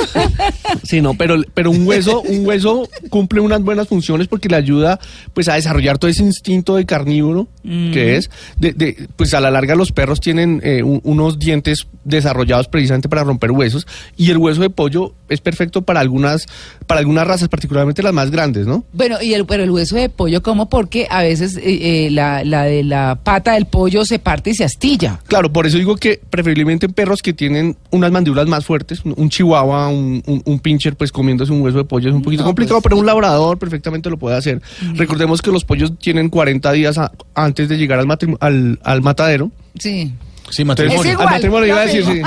Sí, 0.85 1.01
no, 1.01 1.15
pero, 1.15 1.43
pero 1.55 1.71
un 1.71 1.87
hueso, 1.87 2.21
un 2.23 2.47
hueso 2.47 2.89
cumple 3.11 3.41
unas 3.41 3.63
buenas 3.63 3.89
funciones 3.89 4.29
porque 4.29 4.49
le 4.49 4.57
ayuda 4.57 5.01
pues 5.35 5.49
a 5.49 5.55
desarrollar 5.55 5.99
todo 5.99 6.11
ese 6.11 6.23
instinto 6.23 6.77
de 6.77 6.87
carnívoro 6.87 7.49
que 7.93 8.17
es, 8.17 8.31
de, 8.59 8.73
de, 8.75 9.09
pues 9.17 9.35
a 9.35 9.41
la 9.41 9.51
larga 9.51 9.75
los 9.75 9.91
perros 9.91 10.21
tienen 10.21 10.61
eh, 10.63 10.85
un- 10.85 11.01
unos 11.03 11.39
dientes 11.41 11.89
desarrollados 12.05 12.69
precisamente 12.69 13.09
para 13.09 13.25
romper 13.25 13.51
huesos 13.51 13.89
y 14.17 14.31
el 14.31 14.37
hueso 14.39 14.61
de 14.61 14.71
pollo 14.71 15.15
es 15.29 15.41
perfecto 15.41 15.83
para 15.83 15.99
algunas 15.99 16.47
para 16.87 17.01
algunas 17.01 17.27
razas, 17.27 17.49
particularmente 17.49 18.03
las 18.03 18.13
más 18.13 18.31
grandes, 18.31 18.67
¿no? 18.67 18.85
Bueno, 18.93 19.17
y 19.21 19.35
el, 19.35 19.45
pero 19.47 19.63
el 19.65 19.71
hueso 19.71 19.97
de 19.97 20.09
pollo, 20.09 20.43
¿cómo? 20.43 20.69
Porque 20.69 21.07
a 21.11 21.23
veces 21.23 21.57
eh, 21.57 22.07
eh, 22.07 22.11
la, 22.11 22.45
la 22.45 22.63
de 22.65 22.83
la 22.85 23.19
pata 23.23 23.55
del 23.55 23.67
pollo 23.67 24.05
se 24.05 24.19
parte 24.19 24.51
y 24.51 24.55
se 24.55 24.65
astilla. 24.65 25.19
Claro, 25.27 25.53
por 25.53 25.67
eso 25.67 25.79
digo 25.79 25.97
que 25.97 26.21
preferiblemente 26.31 26.87
en 26.87 26.93
perros 26.93 27.23
que 27.23 27.33
tienen 27.33 27.77
unas 27.91 28.11
mandíbulas 28.13 28.47
más 28.47 28.65
fuertes, 28.65 29.05
un, 29.05 29.15
un 29.17 29.29
chihuahua, 29.31 29.89
un, 29.89 30.23
un, 30.27 30.43
un 30.45 30.59
pincher, 30.61 30.97
pues 30.97 31.11
comiéndose 31.13 31.53
un 31.53 31.61
hueso 31.63 31.79
de 31.79 31.85
pollo 31.85 32.09
es 32.09 32.15
un 32.15 32.23
poquito 32.23 32.43
No, 32.43 32.49
complicado, 32.49 32.81
pues, 32.81 32.91
pero 32.91 33.01
un 33.01 33.07
labrador 33.07 33.59
perfectamente 33.59 34.09
lo 34.09 34.17
puede 34.17 34.37
hacer. 34.37 34.63
Recordemos 34.95 35.43
que 35.43 35.51
los 35.51 35.65
pollos 35.65 35.93
tienen 35.99 36.29
40 36.29 36.71
días 36.73 36.99
a- 36.99 37.13
antes 37.35 37.69
de 37.69 37.77
llegar 37.79 37.99
al, 37.99 38.07
al, 38.41 38.79
al 38.83 39.03
matadero. 39.03 39.51
Sí. 39.79 40.13
Sí, 40.49 40.65
matrimonio. 40.65 41.03
Es 41.03 41.11
igual, 41.11 41.27
al 41.27 41.35
matrimonio 41.35 41.67
iba 41.67 41.81
a 41.81 41.87
decir, 41.87 42.05
sí. 42.05 42.23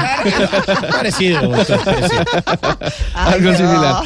parecido. 0.92 1.40
algo 3.16 3.54
similar. 3.54 4.04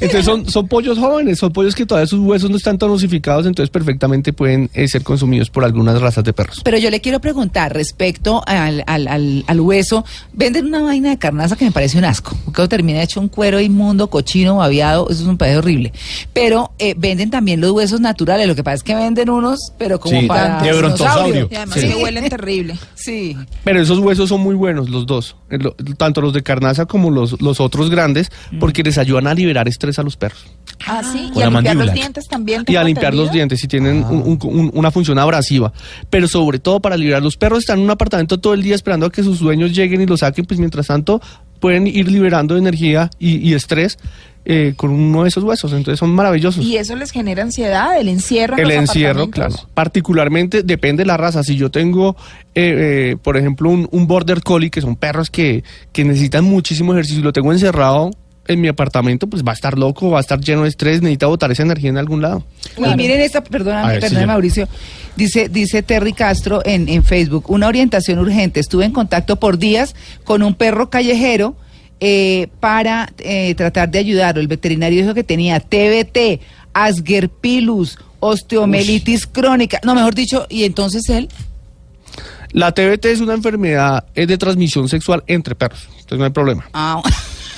Entonces 0.00 0.24
son, 0.24 0.48
son 0.48 0.68
pollos 0.68 0.98
jóvenes, 0.98 1.38
son 1.38 1.52
pollos 1.52 1.74
que 1.74 1.86
todavía 1.86 2.06
sus 2.06 2.20
huesos 2.20 2.50
no 2.50 2.56
están 2.56 2.78
tan 2.78 2.90
osificados, 2.90 3.46
entonces 3.46 3.70
perfectamente 3.70 4.32
pueden 4.32 4.70
eh, 4.74 4.88
ser 4.88 5.02
consumidos 5.02 5.50
por 5.50 5.64
algunas 5.64 6.00
razas 6.00 6.24
de 6.24 6.32
perros. 6.32 6.60
Pero 6.64 6.78
yo 6.78 6.90
le 6.90 7.00
quiero 7.00 7.20
preguntar 7.20 7.72
respecto 7.74 8.42
al, 8.46 8.82
al, 8.86 9.08
al, 9.08 9.44
al 9.46 9.60
hueso. 9.60 10.04
Venden 10.32 10.66
una 10.66 10.82
vaina 10.82 11.10
de 11.10 11.18
carnaza 11.18 11.56
que 11.56 11.64
me 11.64 11.72
parece 11.72 11.98
un 11.98 12.04
asco. 12.04 12.36
Porque 12.44 12.66
termina 12.68 13.02
hecho 13.02 13.20
un 13.20 13.28
cuero 13.28 13.60
inmundo, 13.60 14.08
cochino, 14.08 14.56
babeado. 14.56 15.08
Eso 15.10 15.22
es 15.22 15.28
un 15.28 15.36
pedazo 15.38 15.58
horrible. 15.60 15.92
Pero 16.32 16.72
eh, 16.78 16.94
venden 16.96 17.30
también 17.30 17.60
los 17.60 17.70
huesos 17.72 18.00
naturales. 18.00 18.46
Lo 18.46 18.54
que 18.54 18.62
pasa 18.64 18.76
es 18.76 18.82
que 18.82 18.94
venden 18.94 19.30
unos, 19.30 19.72
pero 19.78 19.98
como 20.00 20.20
Sí, 20.20 20.26
para 20.26 20.62
de 20.62 20.72
brontosaurio. 20.72 21.48
Y 21.50 21.54
además 21.56 21.78
Sí. 21.80 21.88
que 21.88 21.94
huelen 21.96 22.28
terrible. 22.28 22.78
Sí. 22.94 23.36
Pero 23.64 23.80
esos 23.80 23.98
huesos 23.98 24.28
son 24.28 24.40
muy 24.40 24.54
buenos, 24.54 24.88
los 24.90 25.06
dos, 25.06 25.36
eh, 25.50 25.58
tanto 25.96 26.20
los 26.20 26.32
de 26.32 26.42
carnaza 26.42 26.86
como 26.86 27.10
los, 27.10 27.40
los 27.40 27.60
otros 27.60 27.90
grandes, 27.90 28.30
porque 28.58 28.82
les 28.82 28.98
ayudan 28.98 29.26
a 29.26 29.34
liberar 29.34 29.67
estrés 29.68 29.98
a 29.98 30.02
los 30.02 30.16
perros. 30.16 30.44
Ah, 30.86 31.02
sí. 31.02 31.30
Con 31.32 31.40
Y 31.40 31.44
a 31.44 31.50
limpiar 31.50 31.76
los 31.76 31.92
dientes 31.92 32.28
también. 32.28 32.64
Y 32.66 32.76
a 32.76 32.84
limpiar 32.84 33.14
los 33.14 33.30
dientes, 33.32 33.60
si 33.60 33.66
tienen 33.68 34.04
un- 34.04 34.38
un- 34.42 34.70
una 34.74 34.90
función 34.90 35.18
abrasiva. 35.18 35.72
Pero 36.10 36.28
sobre 36.28 36.58
todo 36.58 36.80
para 36.80 36.96
liberar 36.96 37.22
los 37.22 37.36
perros, 37.36 37.60
están 37.60 37.78
en 37.78 37.84
un 37.84 37.90
apartamento 37.90 38.38
todo 38.38 38.54
el 38.54 38.62
día 38.62 38.74
esperando 38.74 39.06
a 39.06 39.10
que 39.12 39.22
sus 39.22 39.40
dueños 39.40 39.72
lleguen 39.74 40.00
y 40.00 40.06
los 40.06 40.20
saquen, 40.20 40.44
pues 40.44 40.58
mientras 40.60 40.86
tanto 40.86 41.20
pueden 41.60 41.86
ir 41.88 42.10
liberando 42.10 42.56
energía 42.56 43.10
y, 43.18 43.36
y 43.38 43.54
estrés 43.54 43.98
eh, 44.50 44.72
con 44.76 44.90
uno 44.90 45.24
de 45.24 45.28
esos 45.28 45.42
huesos. 45.44 45.72
Entonces 45.72 45.98
son 45.98 46.10
maravillosos. 46.10 46.64
Y 46.64 46.76
eso 46.76 46.94
les 46.96 47.10
genera 47.10 47.42
ansiedad, 47.42 47.98
el 48.00 48.08
encierro. 48.08 48.54
en 48.54 48.60
El 48.60 48.68
los 48.68 48.76
encierro, 48.78 49.28
claro. 49.28 49.54
Particularmente 49.74 50.62
depende 50.62 51.02
de 51.02 51.06
la 51.06 51.16
raza. 51.16 51.42
Si 51.42 51.56
yo 51.56 51.70
tengo, 51.70 52.16
eh, 52.54 53.10
eh, 53.12 53.16
por 53.22 53.36
ejemplo, 53.36 53.68
un, 53.68 53.88
un 53.90 54.06
border 54.06 54.42
collie, 54.42 54.70
que 54.70 54.80
son 54.80 54.96
perros 54.96 55.28
que, 55.28 55.64
que 55.92 56.04
necesitan 56.04 56.44
muchísimo 56.44 56.92
ejercicio, 56.94 57.20
y 57.20 57.24
lo 57.24 57.32
tengo 57.32 57.52
encerrado 57.52 58.10
en 58.48 58.60
mi 58.60 58.68
apartamento, 58.68 59.26
pues 59.26 59.44
va 59.44 59.52
a 59.52 59.54
estar 59.54 59.78
loco, 59.78 60.10
va 60.10 60.18
a 60.18 60.20
estar 60.20 60.40
lleno 60.40 60.62
de 60.62 60.70
estrés, 60.70 61.02
necesita 61.02 61.26
botar 61.26 61.52
esa 61.52 61.62
energía 61.62 61.90
en 61.90 61.98
algún 61.98 62.22
lado. 62.22 62.44
Y 62.76 62.96
miren 62.96 63.20
esta, 63.20 63.44
perdóname, 63.44 63.92
ver, 63.92 64.00
perdóname 64.00 64.26
Mauricio, 64.26 64.68
dice, 65.16 65.48
dice 65.48 65.82
Terry 65.82 66.14
Castro 66.14 66.62
en, 66.64 66.88
en 66.88 67.04
Facebook, 67.04 67.50
una 67.50 67.68
orientación 67.68 68.18
urgente, 68.18 68.58
estuve 68.58 68.86
en 68.86 68.92
contacto 68.92 69.36
por 69.36 69.58
días 69.58 69.94
con 70.24 70.42
un 70.42 70.54
perro 70.54 70.88
callejero 70.90 71.56
eh, 72.00 72.48
para 72.58 73.12
eh, 73.18 73.54
tratar 73.54 73.90
de 73.90 73.98
ayudarlo, 73.98 74.40
el 74.40 74.48
veterinario 74.48 75.02
dijo 75.02 75.14
que 75.14 75.24
tenía 75.24 75.60
TBT, 75.60 76.40
Asgerpilus, 76.72 77.98
osteomelitis 78.20 79.26
crónica, 79.26 79.78
no, 79.84 79.94
mejor 79.94 80.14
dicho, 80.14 80.46
y 80.48 80.64
entonces 80.64 81.08
él, 81.10 81.28
La 82.52 82.72
TBT 82.72 83.04
es 83.06 83.20
una 83.20 83.34
enfermedad 83.34 84.06
es 84.14 84.26
de 84.26 84.38
transmisión 84.38 84.88
sexual 84.88 85.22
entre 85.26 85.54
perros, 85.54 85.86
entonces 85.90 86.18
no 86.18 86.24
hay 86.24 86.30
problema, 86.30 86.68
ah, 86.72 87.02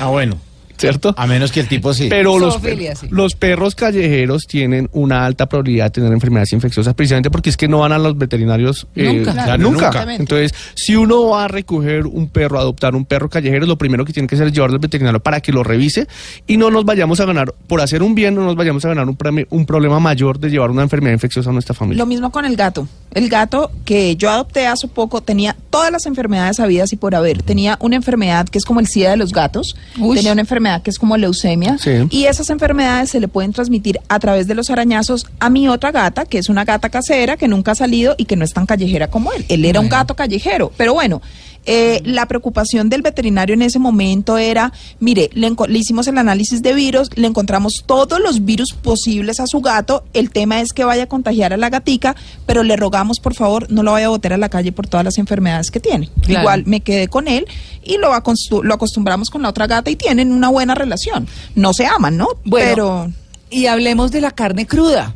Ah, 0.00 0.06
bueno. 0.06 0.40
¿Cierto? 0.80 1.14
A 1.16 1.26
menos 1.26 1.52
que 1.52 1.60
el 1.60 1.68
tipo 1.68 1.92
sí. 1.94 2.08
Pero 2.08 2.38
los, 2.38 2.54
sí. 2.54 3.08
los 3.10 3.34
perros 3.34 3.74
callejeros 3.74 4.46
tienen 4.46 4.88
una 4.92 5.24
alta 5.26 5.48
probabilidad 5.48 5.86
de 5.86 5.90
tener 5.90 6.12
enfermedades 6.12 6.52
infecciosas, 6.52 6.94
precisamente 6.94 7.30
porque 7.30 7.50
es 7.50 7.56
que 7.56 7.68
no 7.68 7.78
van 7.80 7.92
a 7.92 7.98
los 7.98 8.16
veterinarios 8.16 8.86
eh, 8.96 9.12
Nunca. 9.12 9.32
claro, 9.32 9.62
nunca. 9.62 9.86
nunca. 9.86 10.14
Entonces, 10.14 10.54
si 10.74 10.96
uno 10.96 11.28
va 11.28 11.44
a 11.44 11.48
recoger 11.48 12.06
un 12.06 12.28
perro, 12.28 12.58
adoptar 12.58 12.94
un 12.94 13.04
perro 13.04 13.28
callejero, 13.28 13.66
lo 13.66 13.76
primero 13.78 14.04
que 14.04 14.12
tiene 14.12 14.26
que 14.28 14.34
hacer 14.34 14.48
es 14.48 14.52
llevarlo 14.52 14.74
al 14.76 14.80
veterinario 14.80 15.20
para 15.20 15.40
que 15.40 15.52
lo 15.52 15.62
revise 15.62 16.06
y 16.46 16.56
no 16.56 16.70
nos 16.70 16.84
vayamos 16.84 17.20
a 17.20 17.24
ganar, 17.24 17.52
por 17.66 17.80
hacer 17.80 18.02
un 18.02 18.14
bien, 18.14 18.34
no 18.34 18.44
nos 18.44 18.56
vayamos 18.56 18.84
a 18.84 18.88
ganar 18.88 19.08
un, 19.08 19.16
premi- 19.18 19.46
un 19.50 19.66
problema 19.66 20.00
mayor 20.00 20.38
de 20.38 20.50
llevar 20.50 20.70
una 20.70 20.82
enfermedad 20.82 21.12
infecciosa 21.14 21.50
a 21.50 21.52
nuestra 21.52 21.74
familia. 21.74 22.02
Lo 22.02 22.06
mismo 22.06 22.30
con 22.30 22.44
el 22.44 22.56
gato. 22.56 22.88
El 23.12 23.28
gato 23.28 23.72
que 23.84 24.14
yo 24.16 24.30
adopté 24.30 24.66
hace 24.68 24.86
poco 24.86 25.20
tenía 25.20 25.56
todas 25.70 25.90
las 25.90 26.06
enfermedades 26.06 26.60
habidas 26.60 26.92
y 26.92 26.96
por 26.96 27.14
haber. 27.16 27.42
Tenía 27.42 27.76
una 27.80 27.96
enfermedad 27.96 28.48
que 28.48 28.58
es 28.58 28.64
como 28.64 28.78
el 28.78 28.86
SIDA 28.86 29.10
de 29.10 29.16
los 29.16 29.32
gatos. 29.32 29.74
Uy. 29.98 30.16
Tenía 30.16 30.30
una 30.32 30.42
enfermedad 30.42 30.69
que 30.78 30.90
es 30.90 30.98
como 30.98 31.16
leucemia. 31.16 31.76
Sí. 31.78 32.06
Y 32.10 32.26
esas 32.26 32.48
enfermedades 32.50 33.10
se 33.10 33.18
le 33.18 33.26
pueden 33.26 33.52
transmitir 33.52 33.98
a 34.08 34.20
través 34.20 34.46
de 34.46 34.54
los 34.54 34.70
arañazos 34.70 35.26
a 35.40 35.50
mi 35.50 35.66
otra 35.66 35.90
gata, 35.90 36.24
que 36.24 36.38
es 36.38 36.48
una 36.48 36.64
gata 36.64 36.88
casera, 36.88 37.36
que 37.36 37.48
nunca 37.48 37.72
ha 37.72 37.74
salido 37.74 38.14
y 38.16 38.26
que 38.26 38.36
no 38.36 38.44
es 38.44 38.52
tan 38.52 38.66
callejera 38.66 39.08
como 39.08 39.32
él. 39.32 39.44
Él 39.48 39.64
era 39.64 39.80
un 39.80 39.88
gato 39.88 40.14
callejero. 40.14 40.70
Pero 40.76 40.94
bueno, 40.94 41.20
eh, 41.66 42.00
la 42.04 42.26
preocupación 42.26 42.88
del 42.88 43.02
veterinario 43.02 43.54
en 43.54 43.62
ese 43.62 43.78
momento 43.78 44.38
era, 44.38 44.72
mire, 44.98 45.30
le, 45.34 45.50
le 45.68 45.78
hicimos 45.78 46.06
el 46.08 46.18
análisis 46.18 46.62
de 46.62 46.74
virus, 46.74 47.10
le 47.16 47.26
encontramos 47.26 47.84
todos 47.86 48.20
los 48.20 48.44
virus 48.44 48.72
posibles 48.72 49.40
a 49.40 49.46
su 49.46 49.60
gato, 49.60 50.04
el 50.14 50.30
tema 50.30 50.60
es 50.60 50.72
que 50.72 50.84
vaya 50.84 51.04
a 51.04 51.06
contagiar 51.06 51.52
a 51.52 51.56
la 51.56 51.70
gatica, 51.70 52.16
pero 52.46 52.62
le 52.62 52.76
rogamos 52.76 53.20
por 53.20 53.34
favor 53.34 53.70
no 53.70 53.82
lo 53.82 53.92
vaya 53.92 54.06
a 54.06 54.10
botar 54.10 54.32
a 54.32 54.38
la 54.38 54.48
calle 54.48 54.72
por 54.72 54.86
todas 54.86 55.04
las 55.04 55.18
enfermedades 55.18 55.70
que 55.70 55.80
tiene. 55.80 56.08
Claro. 56.22 56.40
Igual 56.40 56.62
me 56.66 56.80
quedé 56.80 57.08
con 57.08 57.28
él 57.28 57.46
y 57.82 57.98
lo, 57.98 58.10
lo 58.10 58.74
acostumbramos 58.74 59.30
con 59.30 59.42
la 59.42 59.48
otra 59.48 59.66
gata 59.66 59.90
y 59.90 59.96
tienen 59.96 60.32
una 60.32 60.48
buena 60.48 60.74
relación. 60.74 61.26
No 61.54 61.72
se 61.72 61.86
aman, 61.86 62.16
¿no? 62.16 62.28
Bueno, 62.44 62.66
pero 62.68 63.12
y 63.50 63.66
hablemos 63.66 64.12
de 64.12 64.20
la 64.20 64.30
carne 64.30 64.66
cruda. 64.66 65.14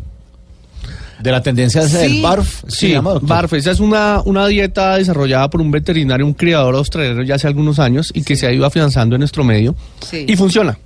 De 1.20 1.30
la 1.30 1.42
tendencia 1.42 1.82
esa 1.82 2.00
Sí. 2.00 2.12
del 2.14 2.22
barf. 2.22 2.62
¿se 2.68 2.76
Sí, 2.86 2.88
llama? 2.92 3.14
BARF, 3.20 3.52
esa 3.54 3.70
es 3.70 3.80
una, 3.80 4.20
una 4.24 4.46
dieta 4.46 4.96
desarrollada 4.96 5.48
por 5.50 5.60
un 5.60 5.70
veterinario, 5.70 6.26
un 6.26 6.34
criador 6.34 6.74
australiano 6.74 7.22
ya 7.22 7.36
hace 7.36 7.46
algunos 7.46 7.78
años 7.78 8.10
y 8.14 8.22
que 8.22 8.36
se 8.36 8.46
ha 8.46 8.52
ido 8.52 8.66
afianzando 8.66 9.14
en 9.16 9.20
nuestro 9.20 9.44
medio 9.44 9.74
Sí. 10.00 10.24
y 10.28 10.36
funciona. 10.36 10.78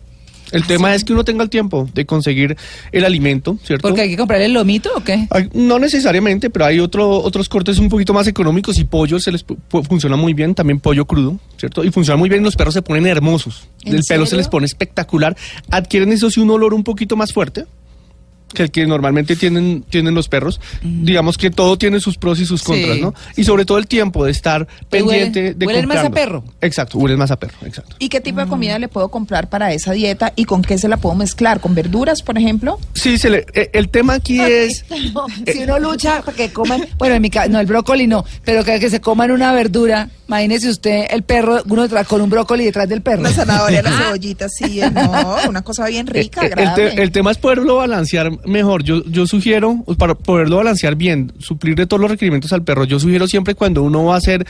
El 0.51 0.65
tema 0.65 0.95
es 0.95 1.05
que 1.05 1.13
uno 1.13 1.25
tenga 1.25 1.43
el 1.43 1.51
tiempo 1.51 1.91
de 1.93 2.07
conseguir 2.07 2.57
el 2.91 3.05
alimento, 3.05 3.59
¿cierto? 3.63 3.87
Porque 3.87 4.01
hay 4.01 4.09
que 4.09 4.17
comprarle 4.17 4.47
el 4.47 4.55
lomito 4.55 4.89
o 4.97 5.05
qué? 5.05 5.27
Hay- 5.31 5.51
No 5.53 5.79
necesariamente, 5.79 6.49
pero 6.49 6.65
hay 6.65 6.81
otro, 6.81 7.11
otros 7.21 7.51
cortes 7.51 7.79
un 7.79 7.91
poquito 7.91 8.15
más 8.15 8.27
económicos 8.29 8.79
y 8.79 8.85
pollo 8.85 9.21
se 9.21 9.31
les 9.31 9.45
funciona 9.87 10.17
muy 10.17 10.33
bien, 10.33 10.55
también 10.55 10.81
pollo 10.81 11.05
crudo, 11.05 11.39
¿cierto? 11.59 11.85
Y 11.85 11.91
funciona 11.91 12.17
muy 12.17 12.31
bien, 12.31 12.43
los 12.43 12.57
perros 12.57 12.73
se 12.73 12.81
ponen 12.81 13.07
hermosos, 13.07 13.69
¿En 13.85 13.95
el 13.97 14.03
pelo 14.09 14.25
se 14.25 14.37
les 14.37 14.49
pone 14.49 14.65
espectacular, 14.65 15.37
adquieren 15.71 16.13
eso 16.13 16.31
sí 16.31 16.41
un 16.41 16.49
olor 16.51 16.73
un 16.73 16.83
poquito 16.83 17.15
más 17.15 17.31
fuerte 17.31 17.67
que 18.55 18.63
el 18.65 18.71
que 18.71 18.87
normalmente 18.87 19.37
tienen, 19.37 19.83
tienen 19.89 20.15
los 20.15 20.29
perros. 20.29 20.61
Digamos 20.83 21.37
que 21.39 21.51
todo 21.51 21.77
tiene 21.79 22.01
sus 22.01 22.17
pros 22.17 22.41
y 22.41 22.47
sus 22.47 22.63
contras, 22.63 22.97
Sí, 22.97 23.03
¿no? 23.03 23.15
Y 23.37 23.45
sobre 23.45 23.65
todo 23.65 23.79
el 23.79 23.87
tiempo 23.87 24.25
de 24.25 24.31
estar 24.31 24.67
pendiente 24.89 25.55
de 25.55 25.67
huelen 25.67 25.87
más 25.87 26.05
a 26.05 26.11
perro. 26.11 26.43
Exacto, 26.61 26.99
huelen 26.99 27.19
más 27.19 27.31
a 27.31 27.37
perro, 27.39 27.55
exacto. 27.67 27.97
¿y 27.99 28.09
qué 28.09 28.21
tipo 28.21 28.41
de 28.41 28.47
comida 28.47 28.79
le 28.79 28.89
puedo 28.89 29.09
comprar 29.09 29.49
para 29.49 29.73
esa 29.73 29.93
dieta 29.93 30.33
y 30.37 30.45
con 30.45 30.63
qué 30.63 30.79
se 30.79 30.89
la 30.89 30.97
puedo 30.97 31.15
mezclar? 31.15 31.61
¿Con 31.61 31.75
verduras, 31.75 32.23
por 32.23 32.39
ejemplo? 32.39 32.79
Sí, 32.95 33.19
se 33.19 33.31
le, 33.31 33.47
eh, 33.55 33.71
el 33.73 33.89
tema 33.91 34.15
aquí 34.15 34.41
es... 34.41 34.85
No, 35.15 35.27
si 35.51 35.63
uno 35.63 35.79
lucha 35.79 36.23
para 36.23 36.37
que 36.37 36.53
coman, 36.53 36.87
bueno, 36.99 37.15
en 37.15 37.23
mi 37.23 37.31
caso, 37.31 37.49
no, 37.51 37.61
el 37.61 37.67
brócoli 37.67 38.07
no, 38.07 38.25
pero 38.45 38.65
que, 38.65 38.79
que 38.81 38.91
se 38.91 39.01
coman 39.01 39.31
una 39.31 39.53
verdura, 39.53 40.09
imagínese 40.27 40.69
usted 40.69 41.07
el 41.11 41.23
perro, 41.23 41.63
uno 41.69 41.83
detrás 41.83 42.07
con 42.07 42.21
un 42.21 42.29
brócoli 42.29 42.65
detrás 42.65 42.89
del 42.89 43.01
perro. 43.03 43.23
La 43.23 43.31
zanahoria, 43.33 43.83
la 43.83 43.91
cebollita, 44.05 44.49
sí, 44.49 44.81
eh, 44.81 44.91
no, 44.91 45.37
una 45.49 45.63
cosa 45.63 45.87
bien 45.87 46.07
rica, 46.07 46.45
Eh, 46.45 46.51
eh, 46.57 46.63
el, 46.63 46.75
te- 46.75 47.03
el 47.03 47.11
tema 47.13 47.31
es 47.31 47.39
poderlo 47.39 47.77
balancear 47.77 48.31
mejor. 48.47 48.83
Yo, 48.85 49.05
yo 49.05 49.27
sugiero, 49.27 49.85
para 49.99 50.15
poderlo 50.15 50.57
balancear 50.57 50.95
bien, 50.95 51.33
suplirle 51.39 51.87
todos 51.87 52.01
los 52.01 52.11
requerimientos 52.11 52.53
al 52.53 52.63
perro, 52.63 52.85
yo 52.85 52.99
sugiero 52.99 53.27
siempre 53.27 53.55
cuando 53.55 53.83
uno 53.83 54.05
va 54.05 54.15
a 54.15 54.19
hacer 54.19 54.47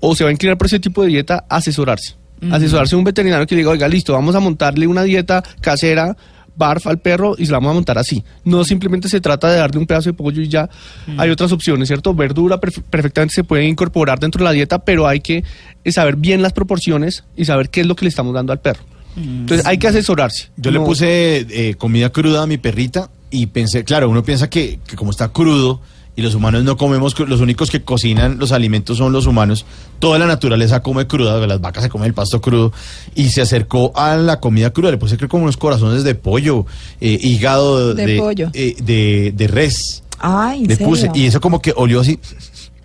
o 0.00 0.14
se 0.14 0.24
va 0.24 0.30
a 0.30 0.32
inclinar 0.32 0.56
por 0.58 0.66
ese 0.66 0.80
tipo 0.80 1.02
de 1.02 1.08
dieta, 1.08 1.44
asesorarse. 1.48 2.14
Asesorarse 2.50 2.94
de 2.94 2.98
un 2.98 3.04
veterinario 3.04 3.46
que 3.46 3.56
le 3.56 3.62
diga, 3.62 3.70
oiga, 3.70 3.88
listo, 3.88 4.12
vamos 4.12 4.34
a 4.36 4.40
montarle 4.40 4.86
una 4.86 5.02
dieta 5.02 5.42
casera, 5.60 6.16
barf 6.56 6.86
al 6.86 6.98
perro 6.98 7.34
y 7.38 7.46
se 7.46 7.52
la 7.52 7.58
vamos 7.58 7.70
a 7.70 7.74
montar 7.74 7.98
así. 7.98 8.22
No 8.44 8.64
simplemente 8.64 9.08
se 9.08 9.20
trata 9.20 9.50
de 9.50 9.58
darle 9.58 9.78
un 9.78 9.86
pedazo 9.86 10.10
de 10.10 10.12
pollo 10.14 10.40
y 10.42 10.48
ya. 10.48 10.68
Hay 11.16 11.30
otras 11.30 11.50
opciones, 11.52 11.88
¿cierto? 11.88 12.14
Verdura 12.14 12.60
perf- 12.60 12.82
perfectamente 12.82 13.34
se 13.34 13.44
puede 13.44 13.64
incorporar 13.64 14.20
dentro 14.20 14.38
de 14.40 14.44
la 14.44 14.52
dieta, 14.52 14.78
pero 14.78 15.06
hay 15.08 15.20
que 15.20 15.42
eh, 15.84 15.92
saber 15.92 16.14
bien 16.16 16.40
las 16.42 16.52
proporciones 16.52 17.24
y 17.36 17.44
saber 17.44 17.70
qué 17.70 17.80
es 17.80 17.86
lo 17.86 17.96
que 17.96 18.04
le 18.04 18.08
estamos 18.08 18.34
dando 18.34 18.52
al 18.52 18.60
perro. 18.60 18.82
Entonces 19.16 19.66
hay 19.66 19.78
que 19.78 19.88
asesorarse. 19.88 20.50
Yo 20.56 20.70
le 20.70 20.78
puse 20.78 21.44
eh, 21.50 21.74
comida 21.74 22.10
cruda 22.10 22.44
a 22.44 22.46
mi 22.46 22.56
perrita 22.56 23.10
y 23.30 23.46
pensé, 23.46 23.84
claro, 23.84 24.08
uno 24.08 24.22
piensa 24.22 24.48
que, 24.50 24.78
que 24.86 24.96
como 24.96 25.10
está 25.10 25.28
crudo 25.28 25.80
y 26.16 26.22
los 26.22 26.34
humanos 26.34 26.64
no 26.64 26.76
comemos, 26.76 27.16
los 27.20 27.40
únicos 27.40 27.70
que 27.70 27.82
cocinan 27.84 28.38
los 28.38 28.50
alimentos 28.50 28.98
son 28.98 29.12
los 29.12 29.26
humanos, 29.26 29.64
toda 30.00 30.18
la 30.18 30.26
naturaleza 30.26 30.80
come 30.82 31.06
cruda, 31.06 31.46
las 31.46 31.60
vacas 31.60 31.84
se 31.84 31.88
comen 31.88 32.08
el 32.08 32.14
pasto 32.14 32.40
crudo 32.40 32.72
y 33.14 33.28
se 33.28 33.40
acercó 33.40 33.92
a 33.94 34.16
la 34.16 34.40
comida 34.40 34.70
cruda, 34.70 34.90
le 34.90 34.98
puse 34.98 35.16
creo 35.16 35.28
como 35.28 35.44
unos 35.44 35.56
corazones 35.56 36.02
de 36.02 36.16
pollo, 36.16 36.66
eh, 37.00 37.18
hígado 37.22 37.94
De 37.94 38.18
pollo. 38.18 38.50
eh, 38.52 38.74
de, 38.82 39.32
de 39.36 39.46
res. 39.46 40.02
Ay, 40.18 40.62
¿en 40.62 40.68
Le 40.68 40.74
serio? 40.74 40.88
puse 40.88 41.10
y 41.14 41.26
eso 41.26 41.40
como 41.40 41.62
que 41.62 41.72
olió 41.76 42.00
así 42.00 42.18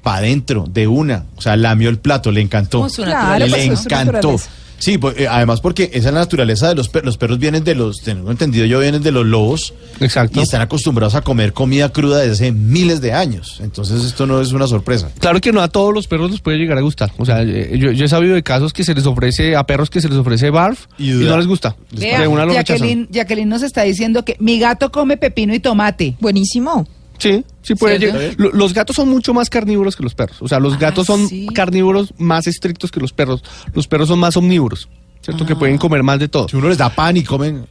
para 0.04 0.18
adentro 0.18 0.66
de 0.70 0.86
una, 0.88 1.26
o 1.36 1.42
sea, 1.42 1.56
lamió 1.56 1.90
el 1.90 1.98
plato, 1.98 2.32
le 2.32 2.42
encantó. 2.42 2.86
Claro, 2.88 3.48
le 3.48 3.50
pues, 3.68 3.86
encantó. 3.86 4.36
Sí, 4.84 4.98
pues, 4.98 5.18
eh, 5.18 5.30
además 5.30 5.62
porque 5.62 5.90
esa 5.94 6.10
es 6.10 6.14
la 6.14 6.20
naturaleza 6.20 6.68
de 6.68 6.76
los 6.76 6.90
perros. 6.90 7.06
Los 7.06 7.18
perros 7.18 7.40
vienen 7.40 7.64
de 7.64 7.74
los, 7.74 8.02
tengo 8.02 8.30
entendido 8.30 8.66
yo, 8.66 8.80
vienen 8.80 9.02
de 9.02 9.14
los 9.14 9.26
lobos. 9.26 9.74
Exacto. 10.02 10.42
Y 10.42 10.44
están 10.44 10.62
acostumbrados 10.62 11.16
a 11.16 11.22
comer 11.22 11.54
comida 11.54 11.88
cruda 11.94 12.18
desde 12.18 12.34
hace 12.34 12.52
miles 12.52 13.00
de 13.00 13.14
años. 13.14 13.62
Entonces 13.64 14.04
esto 14.04 14.26
no 14.28 14.42
es 14.42 14.52
una 14.52 14.68
sorpresa. 14.68 15.10
Claro 15.20 15.40
que 15.40 15.54
no 15.54 15.62
a 15.62 15.70
todos 15.70 15.94
los 15.94 16.08
perros 16.08 16.32
les 16.32 16.42
puede 16.42 16.58
llegar 16.58 16.78
a 16.78 16.82
gustar. 16.82 17.14
O 17.18 17.26
sea, 17.26 17.44
eh, 17.44 17.78
yo, 17.80 17.92
yo 17.92 18.04
he 18.04 18.10
sabido 18.10 18.36
de 18.36 18.44
casos 18.44 18.74
que 18.74 18.84
se 18.84 18.94
les 18.94 19.06
ofrece, 19.06 19.56
a 19.56 19.64
perros 19.64 19.90
que 19.90 20.02
se 20.02 20.10
les 20.10 20.18
ofrece 20.18 20.50
barf 20.50 20.88
Y 20.98 21.12
no 21.12 21.38
les 21.38 21.48
gusta. 21.48 21.78
Vea. 21.92 22.28
Jacqueline, 22.52 23.08
Jacqueline 23.10 23.48
nos 23.48 23.64
está 23.64 23.84
diciendo 23.84 24.26
que 24.26 24.36
mi 24.42 24.60
gato 24.60 24.92
come 24.92 25.16
pepino 25.16 25.54
y 25.54 25.62
tomate. 25.62 26.18
Buenísimo. 26.20 26.86
Sí, 27.24 27.44
sí 27.62 27.76
puede 27.76 27.98
¿Cierto? 28.00 28.20
llegar. 28.20 28.36
Lo- 28.38 28.52
Los 28.52 28.74
gatos 28.74 28.96
son 28.96 29.10
mucho 29.10 29.34
más 29.34 29.50
carnívoros 29.50 29.96
que 29.96 30.04
los 30.04 30.14
perros. 30.16 30.38
O 30.42 30.48
sea, 30.48 30.60
los 30.60 30.74
Ah, 30.74 30.78
gatos 30.80 31.08
son 31.08 31.28
¿sí? 31.28 31.48
carnívoros 31.54 32.14
más 32.18 32.46
estrictos 32.48 32.92
que 32.92 33.00
los 33.00 33.14
perros. 33.14 33.44
Los 33.74 33.88
perros 33.88 34.08
son 34.10 34.20
más 34.20 34.38
omnívoros. 34.38 34.88
¿Cierto? 35.22 35.46
Que 35.46 35.56
pueden 35.56 35.78
comer 35.78 36.04
más 36.04 36.20
de 36.20 36.28
todo. 36.28 36.50
Si 36.50 36.58
uno 36.58 36.68
les 36.70 36.78
da 36.78 36.90
pan 36.90 37.16
y 37.18 37.24
comen... 37.24 37.66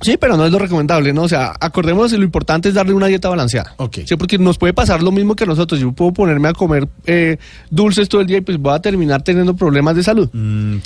Sí, 0.00 0.16
pero 0.18 0.36
no 0.36 0.44
es 0.44 0.50
lo 0.50 0.58
recomendable, 0.58 1.12
¿no? 1.12 1.22
O 1.22 1.28
sea, 1.28 1.54
acordémonos 1.60 2.10
que 2.10 2.18
lo 2.18 2.24
importante 2.24 2.68
es 2.68 2.74
darle 2.74 2.92
una 2.92 3.06
dieta 3.06 3.28
balanceada. 3.28 3.74
Ok. 3.76 3.98
Sí, 4.04 4.16
porque 4.16 4.38
nos 4.38 4.58
puede 4.58 4.72
pasar 4.74 5.00
lo 5.02 5.12
mismo 5.12 5.36
que 5.36 5.44
a 5.44 5.46
nosotros. 5.46 5.80
Yo 5.80 5.92
puedo 5.92 6.12
ponerme 6.12 6.48
a 6.48 6.52
comer 6.52 6.88
eh, 7.06 7.38
dulces 7.70 8.08
todo 8.08 8.20
el 8.20 8.26
día 8.26 8.38
y 8.38 8.40
pues 8.40 8.58
voy 8.58 8.74
a 8.74 8.80
terminar 8.80 9.22
teniendo 9.22 9.54
problemas 9.54 9.94
de 9.94 10.02
salud. 10.02 10.28
mm, 10.32 10.76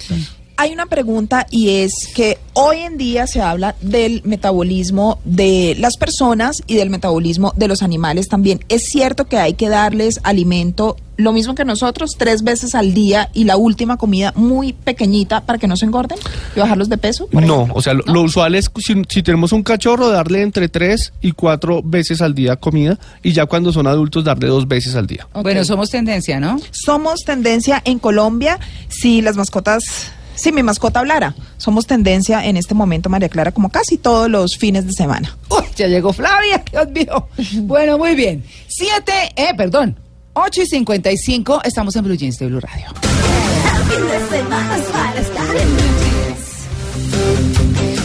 Hay 0.61 0.72
una 0.72 0.86
pregunta 0.86 1.46
y 1.52 1.68
es 1.70 1.92
que 2.16 2.36
hoy 2.52 2.78
en 2.78 2.98
día 2.98 3.28
se 3.28 3.40
habla 3.40 3.76
del 3.80 4.22
metabolismo 4.24 5.20
de 5.24 5.76
las 5.78 5.96
personas 5.96 6.56
y 6.66 6.74
del 6.74 6.90
metabolismo 6.90 7.52
de 7.56 7.68
los 7.68 7.80
animales 7.84 8.26
también. 8.28 8.59
¿Es 8.68 8.86
cierto 8.90 9.26
que 9.26 9.36
hay 9.38 9.54
que 9.54 9.68
darles 9.68 10.18
alimento 10.24 10.96
lo 11.16 11.32
mismo 11.32 11.54
que 11.54 11.64
nosotros, 11.64 12.12
tres 12.18 12.42
veces 12.42 12.74
al 12.74 12.92
día 12.92 13.28
y 13.34 13.44
la 13.44 13.56
última 13.56 13.96
comida 13.98 14.32
muy 14.34 14.72
pequeñita 14.72 15.44
para 15.46 15.59
que 15.61 15.68
no 15.68 15.76
se 15.76 15.84
engorden 15.84 16.18
y 16.56 16.59
bajarlos 16.61 16.88
de 16.88 16.98
peso? 16.98 17.28
por 17.28 17.40
No, 17.44 17.54
ejemplo? 17.54 17.74
o 17.76 17.82
sea, 17.82 17.94
lo, 17.94 18.02
lo 18.06 18.22
usual 18.22 18.56
es 18.56 18.68
si, 18.84 18.94
si 19.09 19.22
tenemos 19.22 19.52
un 19.52 19.62
cachorro, 19.62 20.09
darle 20.09 20.42
entre 20.42 20.68
tres 20.68 21.12
y 21.20 21.32
cuatro 21.32 21.82
veces 21.84 22.20
al 22.20 22.34
día 22.34 22.56
comida 22.56 22.98
y 23.22 23.32
ya 23.32 23.46
cuando 23.46 23.72
son 23.72 23.86
adultos 23.86 24.24
darle 24.24 24.48
dos 24.48 24.66
veces 24.66 24.96
al 24.96 25.06
día. 25.06 25.28
Bueno, 25.40 25.64
somos 25.64 25.90
tendencia, 25.90 26.40
¿no? 26.40 26.61
Somos 26.72 27.20
tendencia 27.24 27.80
en 27.84 27.98
Colombia 28.00 28.59
si 28.88 29.20
las 29.22 29.36
mascotas, 29.36 30.12
si 30.39 30.53
mi 30.53 30.62
mascota 30.62 31.01
hablara. 31.01 31.34
Somos 31.57 31.86
tendencia 31.86 32.45
en 32.47 32.57
este 32.57 32.74
momento, 32.74 33.09
María 33.09 33.28
Clara, 33.28 33.53
como 33.53 33.70
casi 33.70 33.99
todos 33.99 34.30
los 34.30 34.57
fines 34.57 34.86
de 34.86 34.93
semana. 34.93 35.36
Uy, 35.51 35.64
ya 35.76 35.86
llegó 35.86 36.12
Flavia, 36.12 36.62
Dios 36.70 36.89
mío. 36.91 37.28
Bueno, 37.62 37.99
muy 37.99 38.14
bien. 38.14 38.45
Siete, 38.68 39.12
eh, 39.36 39.53
perdón, 39.57 39.97
8 40.34 40.62
y 40.62 40.66
55, 40.66 41.62
estamos 41.64 41.97
en 41.97 42.05
Blue 42.05 42.14
Jeans 42.14 42.39
de 42.39 42.47
Blue 42.47 42.61
Radio. 42.61 42.86
El 43.03 43.84
fin 43.84 44.07
de 44.07 44.39
semana 44.39 44.76
es 44.76 44.84
para 44.84 45.20
estar 45.20 45.57
en 45.57 45.76
Blue 45.76 45.82
Jeans. 45.99 46.49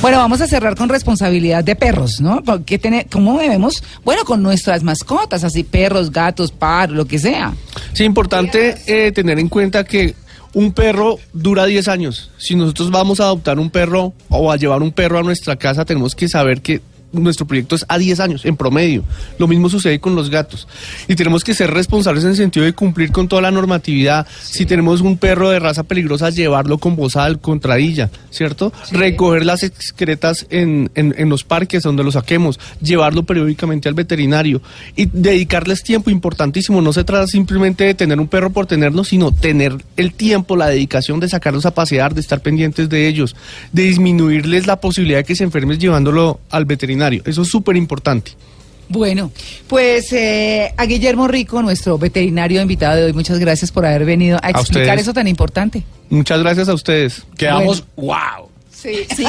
Bueno, 0.01 0.17
vamos 0.17 0.41
a 0.41 0.47
cerrar 0.47 0.75
con 0.75 0.89
responsabilidad 0.89 1.63
de 1.63 1.77
perros, 1.77 2.19
¿no? 2.19 2.43
¿Qué 2.65 2.77
tiene, 2.77 3.07
¿Cómo 3.09 3.39
debemos? 3.39 3.81
Bueno, 4.03 4.25
con 4.25 4.43
nuestras 4.43 4.83
mascotas, 4.83 5.45
así 5.45 5.63
perros, 5.63 6.11
gatos, 6.11 6.51
paros, 6.51 6.97
lo 6.97 7.05
que 7.05 7.19
sea. 7.19 7.53
Sí, 7.93 8.03
importante 8.03 8.75
eh, 8.85 9.13
tener 9.13 9.39
en 9.39 9.47
cuenta 9.47 9.85
que 9.85 10.13
un 10.53 10.71
perro 10.71 11.17
dura 11.33 11.65
10 11.65 11.87
años. 11.87 12.31
Si 12.37 12.55
nosotros 12.55 12.91
vamos 12.91 13.19
a 13.19 13.25
adoptar 13.25 13.59
un 13.59 13.69
perro 13.69 14.13
o 14.29 14.51
a 14.51 14.57
llevar 14.57 14.81
un 14.81 14.91
perro 14.91 15.19
a 15.19 15.23
nuestra 15.23 15.55
casa, 15.55 15.85
tenemos 15.85 16.15
que 16.15 16.29
saber 16.29 16.61
que 16.61 16.81
nuestro 17.13 17.45
proyecto 17.45 17.75
es 17.75 17.85
a 17.87 17.97
10 17.97 18.19
años, 18.19 18.45
en 18.45 18.57
promedio. 18.57 19.03
Lo 19.37 19.47
mismo 19.47 19.69
sucede 19.69 19.99
con 19.99 20.15
los 20.15 20.29
gatos. 20.29 20.67
Y 21.07 21.15
tenemos 21.15 21.43
que 21.43 21.53
ser 21.53 21.71
responsables 21.71 22.23
en 22.23 22.31
el 22.31 22.35
sentido 22.35 22.65
de 22.65 22.73
cumplir 22.73 23.11
con 23.11 23.27
toda 23.27 23.41
la 23.41 23.51
normatividad. 23.51 24.27
Si 24.41 24.65
tenemos 24.65 25.01
un 25.01 25.17
perro 25.17 25.49
de 25.49 25.59
raza 25.59 25.83
peligrosa, 25.83 26.29
llevarlo 26.29 26.77
con 26.77 26.95
bozal, 26.95 27.39
con 27.39 27.59
tradilla, 27.59 28.09
¿cierto? 28.31 28.73
Recoger 28.91 29.45
las 29.45 29.63
excretas 29.63 30.47
en, 30.49 30.91
en, 30.95 31.13
en 31.17 31.29
los 31.29 31.43
parques 31.43 31.83
donde 31.83 32.03
lo 32.03 32.11
saquemos, 32.11 32.59
llevarlo 32.81 33.23
periódicamente 33.23 33.87
al 33.87 33.95
veterinario 33.95 34.61
y 34.95 35.05
dedicarles 35.05 35.83
tiempo 35.83 36.09
importantísimo. 36.09 36.81
No 36.81 36.93
se 36.93 37.03
trata 37.03 37.27
simplemente 37.27 37.83
de 37.83 37.93
tener 37.93 38.19
un 38.19 38.27
perro 38.27 38.49
por 38.49 38.65
tenerlo, 38.65 39.03
sino 39.03 39.31
tener 39.31 39.77
el 39.97 40.13
tiempo, 40.13 40.55
la 40.55 40.67
dedicación 40.67 41.19
de 41.19 41.29
sacarlos 41.29 41.65
a 41.65 41.73
pasear, 41.73 42.13
de 42.13 42.21
estar 42.21 42.41
pendientes 42.41 42.89
de 42.89 43.07
ellos, 43.07 43.35
de 43.71 43.83
disminuirles 43.83 44.67
la 44.67 44.77
posibilidad 44.77 45.19
de 45.19 45.23
que 45.23 45.35
se 45.35 45.43
enfermes 45.43 45.77
llevándolo 45.77 46.39
al 46.49 46.65
veterinario. 46.65 47.02
Eso 47.25 47.41
es 47.41 47.47
súper 47.49 47.75
importante. 47.75 48.31
Bueno, 48.89 49.31
pues 49.67 50.11
eh, 50.13 50.71
a 50.77 50.85
Guillermo 50.85 51.27
Rico, 51.27 51.61
nuestro 51.61 51.97
veterinario 51.97 52.61
invitado 52.61 52.97
de 52.97 53.05
hoy, 53.05 53.13
muchas 53.13 53.39
gracias 53.39 53.71
por 53.71 53.85
haber 53.85 54.05
venido 54.05 54.37
a 54.43 54.49
explicar 54.51 54.81
ustedes. 54.83 55.01
eso 55.01 55.13
tan 55.13 55.27
importante. 55.27 55.83
Muchas 56.09 56.39
gracias 56.41 56.69
a 56.69 56.73
ustedes. 56.73 57.23
Quedamos, 57.37 57.83
wow. 57.95 58.49
Sí. 58.69 58.97
Sí, 59.15 59.25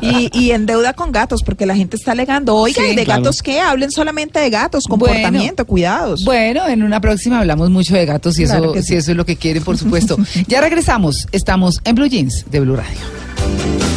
y, 0.00 0.30
y 0.32 0.50
en 0.52 0.64
deuda 0.64 0.92
con 0.92 1.10
gatos, 1.10 1.42
porque 1.42 1.66
la 1.66 1.74
gente 1.74 1.96
está 1.96 2.12
alegando, 2.12 2.54
oiga, 2.54 2.80
Sí, 2.84 2.90
¿y 2.92 2.94
de 2.94 3.04
claro. 3.04 3.22
gatos 3.22 3.42
qué? 3.42 3.60
Hablen 3.60 3.90
solamente 3.90 4.38
de 4.38 4.48
gatos, 4.48 4.84
comportamiento, 4.88 5.66
cuidados. 5.66 6.24
Bueno, 6.24 6.68
en 6.68 6.84
una 6.84 7.00
próxima 7.00 7.40
hablamos 7.40 7.68
mucho 7.68 7.96
de 7.96 8.06
gatos 8.06 8.38
y 8.38 8.44
eso, 8.44 8.52
Claro 8.58 8.72
que 8.72 8.82
sí. 8.82 8.90
si 8.90 8.94
eso 8.94 9.10
es 9.10 9.16
lo 9.16 9.26
que 9.26 9.34
quieren, 9.34 9.64
por 9.64 9.76
supuesto. 9.76 10.16
ya 10.46 10.60
regresamos, 10.60 11.26
estamos 11.32 11.80
en 11.84 11.96
Blue 11.96 12.06
Jeans 12.06 12.44
de 12.48 12.60
Blue 12.60 12.76
Radio. 12.76 13.95